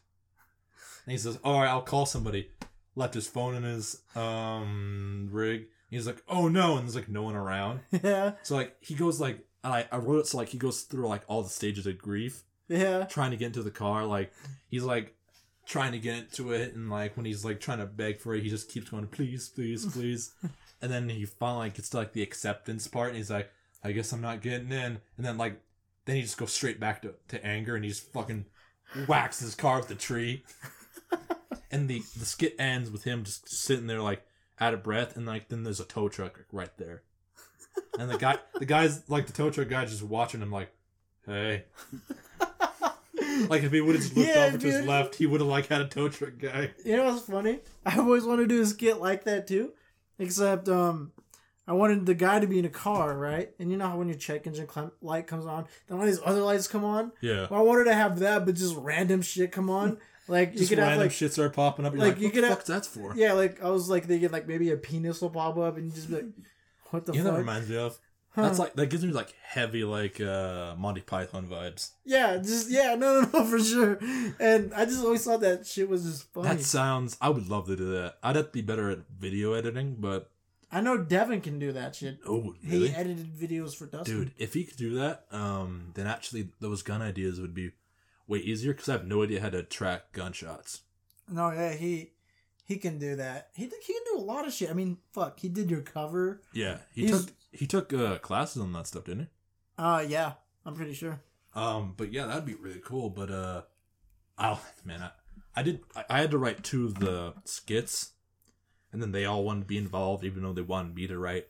[1.05, 2.49] And he says, "All right, I'll call somebody."
[2.95, 5.65] Left his phone in his um rig.
[5.89, 7.79] He's like, "Oh no!" And there's like no one around.
[8.03, 8.33] Yeah.
[8.43, 11.07] So like he goes like, and I I wrote it so like he goes through
[11.07, 13.05] like all the stages of grief, Yeah.
[13.05, 14.05] trying to get into the car.
[14.05, 14.31] Like
[14.69, 15.15] he's like
[15.65, 18.43] trying to get into it, and like when he's like trying to beg for it,
[18.43, 20.31] he just keeps going, "Please, please, please."
[20.81, 23.49] and then he finally gets to like the acceptance part, and he's like,
[23.83, 25.61] "I guess I'm not getting in." And then like
[26.05, 28.45] then he just goes straight back to, to anger, and he just fucking
[29.07, 30.43] whacks his car with the tree.
[31.71, 34.25] and the the skit ends with him just sitting there like
[34.59, 37.03] out of breath, and like then there's a tow truck right there.
[37.99, 40.71] And the guy, the guy's like the tow truck guy, just watching him like,
[41.25, 41.65] "Hey."
[43.49, 45.49] Like if he would have just looked Yeah, over to his left, he would have
[45.49, 46.71] like had a tow truck guy.
[46.85, 47.59] You know what's funny?
[47.85, 49.71] I always want to do a skit like that too,
[50.19, 51.11] except um,
[51.67, 53.49] I wanted the guy to be in a car, right?
[53.59, 56.19] And you know how when your check engine clim- light comes on, then all these
[56.23, 57.11] other lights come on.
[57.21, 57.47] Yeah.
[57.49, 59.97] Well, I wanted to have that, but just random shit come on.
[60.27, 61.93] Like you Just could random have like shit start popping up.
[61.93, 63.13] You're like, like, you could the have- that's for?
[63.15, 65.91] yeah, like I was like thinking like maybe a penis will pop up and you
[65.91, 66.25] just be like,
[66.93, 67.33] what the You know fuck?
[67.33, 67.97] that reminds me of.
[68.35, 68.41] Huh.
[68.43, 71.91] That's like that gives me like heavy like uh Monty Python vibes.
[72.03, 73.99] yeah, just yeah, no, no, no, for sure.
[74.39, 76.47] And I just always thought that shit was just funny.
[76.49, 77.15] That sounds.
[77.21, 78.15] I would love to do that.
[78.23, 80.31] I'd have to be better at video editing, but
[80.71, 82.17] I know Devin can do that shit.
[82.27, 84.15] oh He really, edited videos for Dustin.
[84.21, 84.31] dude?
[84.39, 87.73] If he could do that, um, then actually those gun ideas would be
[88.27, 90.81] way easier because I have no idea how to track gunshots.
[91.29, 92.13] No, yeah, he
[92.65, 93.49] he can do that.
[93.55, 94.69] He he can do a lot of shit.
[94.69, 96.41] I mean, fuck, he did your cover.
[96.53, 99.27] Yeah, he He's- took he took uh, classes on that stuff, didn't he?
[99.77, 100.33] Uh yeah,
[100.65, 101.21] I'm pretty sure.
[101.55, 103.09] Um, but yeah, that'd be really cool.
[103.09, 103.61] But uh,
[104.39, 105.11] oh man, I,
[105.55, 105.81] I did.
[105.95, 108.11] I, I had to write two of the skits,
[108.91, 111.47] and then they all wanted to be involved, even though they wanted me to write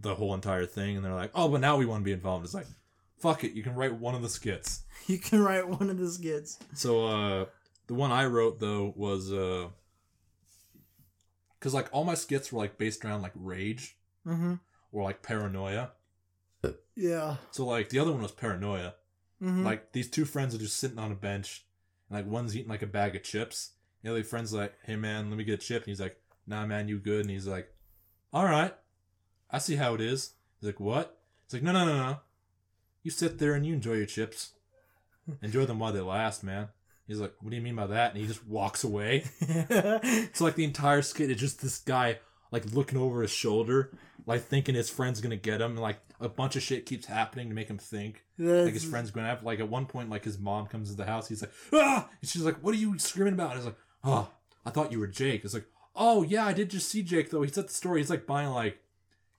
[0.00, 0.96] the whole entire thing.
[0.96, 2.66] And they're like, "Oh, but now we want to be involved." It's like,
[3.20, 4.82] fuck it, you can write one of the skits.
[5.08, 6.60] You can write one of the skits.
[6.74, 7.46] So uh,
[7.88, 9.66] the one I wrote though was uh,
[11.62, 14.54] because like all my skits were like based around like rage Mm-hmm.
[14.90, 15.90] or like paranoia.
[16.96, 17.36] Yeah.
[17.52, 18.94] So like the other one was paranoia.
[19.40, 19.64] Mm-hmm.
[19.64, 21.64] Like these two friends are just sitting on a bench,
[22.08, 23.72] and like one's eating like a bag of chips.
[24.02, 26.66] The other friend's like, "Hey man, let me get a chip." And he's like, "Nah
[26.66, 27.72] man, you good?" And he's like,
[28.32, 28.74] "All right,
[29.50, 32.16] I see how it is." He's like, "What?" He's like, "No no no no,
[33.02, 34.52] you sit there and you enjoy your chips,
[35.42, 36.68] enjoy them while they last, man."
[37.12, 39.24] He's like, "What do you mean by that?" And he just walks away.
[40.34, 42.18] So like the entire skit is just this guy
[42.50, 43.90] like looking over his shoulder,
[44.26, 45.72] like thinking his friend's gonna get him.
[45.72, 48.24] And, like a bunch of shit keeps happening to make him think
[48.64, 49.42] like his friend's gonna have.
[49.42, 52.30] like at one point like his mom comes to the house he's like ah and
[52.30, 54.30] she's like what are you screaming about and he's like oh
[54.64, 55.66] i thought you were jake it's like
[55.96, 58.50] oh yeah i did just see jake though he's at the store he's like buying
[58.50, 58.78] like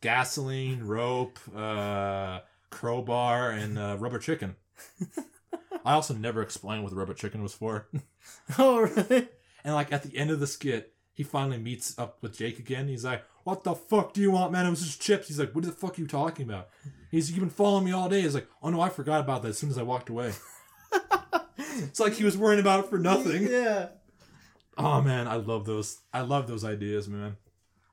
[0.01, 2.39] gasoline rope uh
[2.69, 4.55] crowbar and uh, rubber chicken
[5.85, 7.87] i also never explained what the rubber chicken was for
[8.57, 9.27] oh really?
[9.63, 12.87] and like at the end of the skit he finally meets up with jake again
[12.87, 15.53] he's like what the fuck do you want man it was just chips he's like
[15.53, 16.69] what the fuck are you talking about
[17.13, 18.21] He's like, you've been following me all day.
[18.21, 20.33] He's like, oh no, I forgot about that as soon as I walked away.
[21.57, 23.43] it's like he was worrying about it for nothing.
[23.43, 23.89] Yeah.
[24.79, 25.99] Oh man, I love those.
[26.11, 27.37] I love those ideas, man.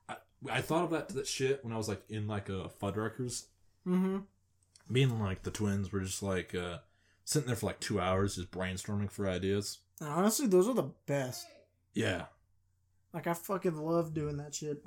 [0.08, 0.16] I,
[0.50, 3.44] I thought of that that shit when I was like in like a Fuddruckers.
[3.86, 4.20] Mm-hmm.
[4.88, 6.78] Me and like the twins were just like uh
[7.30, 9.78] sitting there for like two hours just brainstorming for ideas.
[10.00, 11.46] Honestly, those are the best.
[11.94, 12.24] Yeah.
[13.14, 14.82] Like I fucking love doing that shit.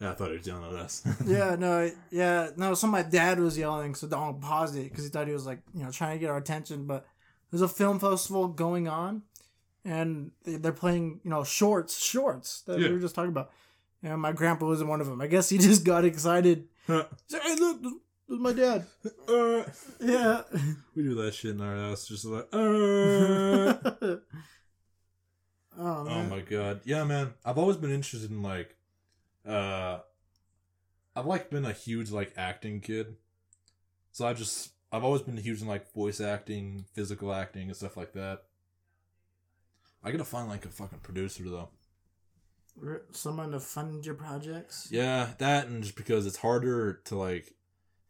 [0.00, 1.02] Yeah, I thought he was yelling at us.
[1.26, 2.74] yeah, no, yeah, no.
[2.74, 5.60] So my dad was yelling, so don't pause it because he thought he was like,
[5.74, 6.86] you know, trying to get our attention.
[6.86, 7.04] But
[7.50, 9.22] there's a film festival going on,
[9.84, 12.88] and they- they're playing, you know, shorts, shorts that Yeah.
[12.88, 13.50] we were just talking about.
[14.02, 15.20] And my grandpa was in one of them.
[15.20, 16.68] I guess he just got excited.
[16.88, 17.80] Like, hey, look,
[18.28, 18.86] this this is my dad.
[19.28, 19.64] Uh,
[20.00, 20.42] Yeah.
[20.94, 22.56] we do that shit in our house, just like, uh.
[25.78, 27.34] oh oh my god, yeah, man.
[27.44, 28.76] I've always been interested in like,
[29.46, 29.98] uh,
[31.16, 33.16] I've like been a huge like acting kid,
[34.12, 37.96] so I just I've always been huge in like voice acting, physical acting, and stuff
[37.96, 38.44] like that.
[40.02, 41.68] I gotta find like a fucking producer though.
[43.12, 44.88] Someone to fund your projects.
[44.90, 47.54] Yeah, that and just because it's harder to like,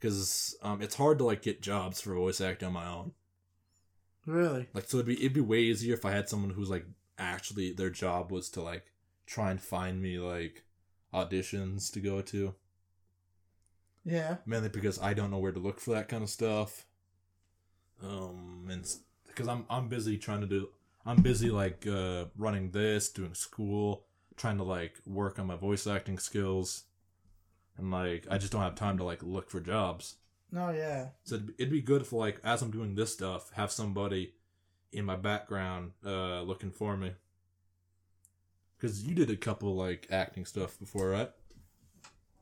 [0.04, 3.12] because um, it's hard to like get jobs for voice acting on my own.
[4.26, 4.68] Really?
[4.74, 6.84] Like, so it'd be it'd be way easier if I had someone who's like
[7.18, 8.92] actually their job was to like
[9.26, 10.64] try and find me like
[11.14, 12.54] auditions to go to.
[14.04, 14.36] Yeah.
[14.44, 16.84] Mainly because I don't know where to look for that kind of stuff.
[18.02, 18.86] Um, and
[19.26, 20.68] because I'm I'm busy trying to do
[21.06, 24.04] I'm busy like uh running this, doing school,
[24.36, 26.82] trying to like work on my voice acting skills,
[27.78, 30.16] and like I just don't have time to like look for jobs.
[30.50, 31.08] No, yeah.
[31.24, 34.34] So it'd, it'd be good if like as I'm doing this stuff, have somebody
[34.92, 37.12] in my background uh looking for me.
[38.76, 41.30] Because you did a couple like acting stuff before, right?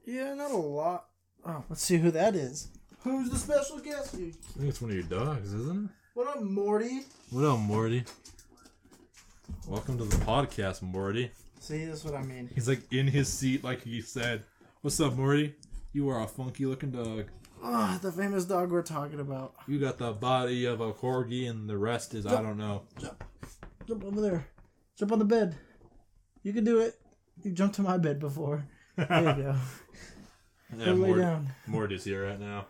[0.05, 1.07] Yeah, not a lot.
[1.47, 2.69] Oh, let's see who that is.
[3.05, 4.15] Who's the special guest?
[4.15, 5.91] I think it's one of your dogs, isn't it?
[6.15, 7.01] What up, Morty?
[7.31, 8.05] What up, Morty?
[9.67, 11.31] Welcome to the podcast, Morty.
[11.59, 12.51] See, that's what I mean.
[12.55, 14.43] He's like in his seat, like he said.
[14.83, 15.55] What's up, Morty?
[15.93, 17.27] You are a funky looking dog.
[17.63, 19.55] Oh, the famous dog we're talking about.
[19.69, 22.83] You got the body of a corgi, and the rest is I don't know.
[23.01, 23.25] Jump
[23.87, 24.47] jump over there.
[24.99, 25.57] Jump on the bed.
[26.43, 26.97] You can do it.
[27.45, 28.67] You jumped to my bed before.
[28.97, 29.07] There
[29.37, 29.55] you go.
[30.75, 31.49] Yeah, Go lay Morty, down.
[31.67, 32.65] Morty's here right now.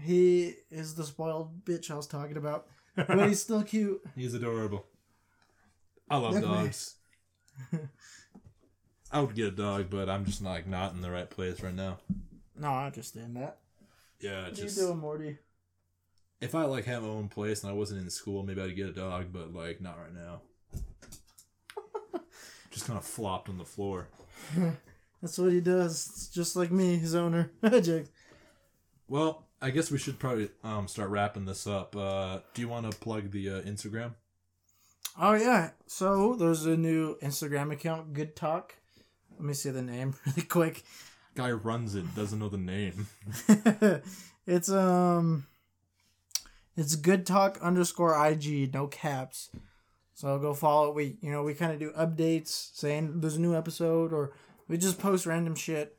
[0.00, 2.68] He is the spoiled bitch I was talking about.
[2.94, 4.00] But he's still cute.
[4.14, 4.86] He's adorable.
[6.08, 6.54] I love Look, man.
[6.64, 6.94] dogs.
[9.10, 11.74] I would get a dog, but I'm just like not in the right place right
[11.74, 11.98] now.
[12.58, 13.58] No, I understand that.
[14.20, 15.38] Yeah, What just you doing, Morty?
[16.40, 18.88] if I like have my own place and I wasn't in school, maybe I'd get
[18.88, 20.40] a dog, but like not right now.
[22.70, 24.08] just kind of flopped on the floor.
[25.22, 26.06] That's what he does.
[26.10, 27.50] It's just like me, his owner.
[29.10, 31.96] Well, I guess we should probably um start wrapping this up.
[31.96, 34.12] Uh, do you want to plug the uh, Instagram?
[35.18, 35.70] Oh yeah.
[35.86, 38.74] So there's a new Instagram account, Good Talk.
[39.38, 40.82] Let me see the name really quick.
[41.34, 43.06] Guy runs it, doesn't know the name.
[44.46, 45.46] it's um
[46.76, 49.50] it's good talk underscore IG, no caps.
[50.14, 50.94] So go follow it.
[50.94, 54.32] We you know, we kinda do updates saying there's a new episode or
[54.66, 55.96] we just post random shit.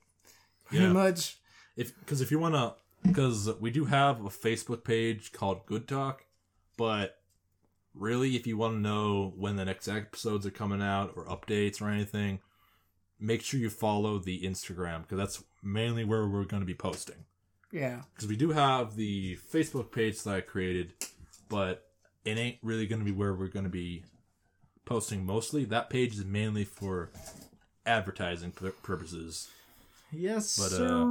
[0.66, 0.91] Pretty Yeah.
[0.94, 1.38] much.
[1.78, 2.74] if because if you want to
[3.07, 6.26] because we do have a facebook page called good talk
[6.76, 7.18] but
[7.95, 11.82] really if you want to know when the next episodes are coming out or updates
[11.82, 12.40] or anything
[13.20, 17.26] make sure you follow the instagram because that's mainly where we're going to be posting
[17.72, 18.02] Yeah.
[18.14, 20.94] because we do have the facebook page that i created
[21.50, 21.88] but
[22.26, 24.04] it ain't really going to be where we're going to be
[24.86, 27.10] posting mostly that page is mainly for
[27.86, 29.50] advertising pur- purposes
[30.12, 31.06] Yes, But, uh,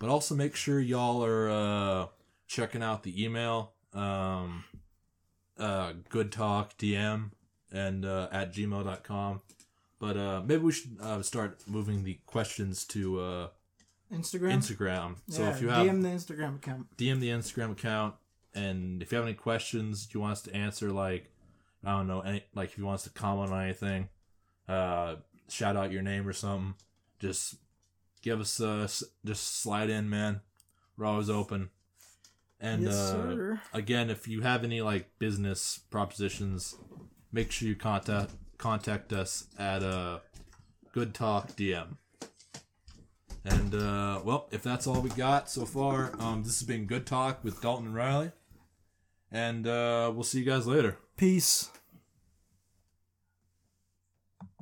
[0.00, 2.06] but also make sure y'all are uh,
[2.48, 4.64] checking out the email, um,
[5.56, 7.30] uh, good talk DM
[7.70, 9.40] and uh, at gmail.com.
[10.00, 13.48] But uh, maybe we should uh, start moving the questions to uh,
[14.12, 14.54] Instagram.
[14.54, 15.16] Instagram.
[15.28, 16.96] So yeah, if you have DM the Instagram account.
[16.96, 18.14] DM the Instagram account,
[18.54, 21.30] and if you have any questions you want us to answer, like
[21.84, 24.08] I don't know, any like if you want us to comment on anything,
[24.68, 25.16] uh,
[25.48, 26.74] shout out your name or something,
[27.18, 27.56] just
[28.22, 28.88] give us a
[29.24, 30.40] just slide in, man.
[30.96, 31.70] We're always open.
[32.60, 36.74] And yes, uh, again, if you have any like business propositions,
[37.32, 40.18] make sure you contact contact us at uh,
[40.92, 41.96] Good Talk DM.
[43.44, 47.06] And uh, well, if that's all we got so far, um, this has been Good
[47.06, 48.32] Talk with Dalton and Riley,
[49.32, 50.98] and uh, we'll see you guys later.
[51.16, 51.70] Peace.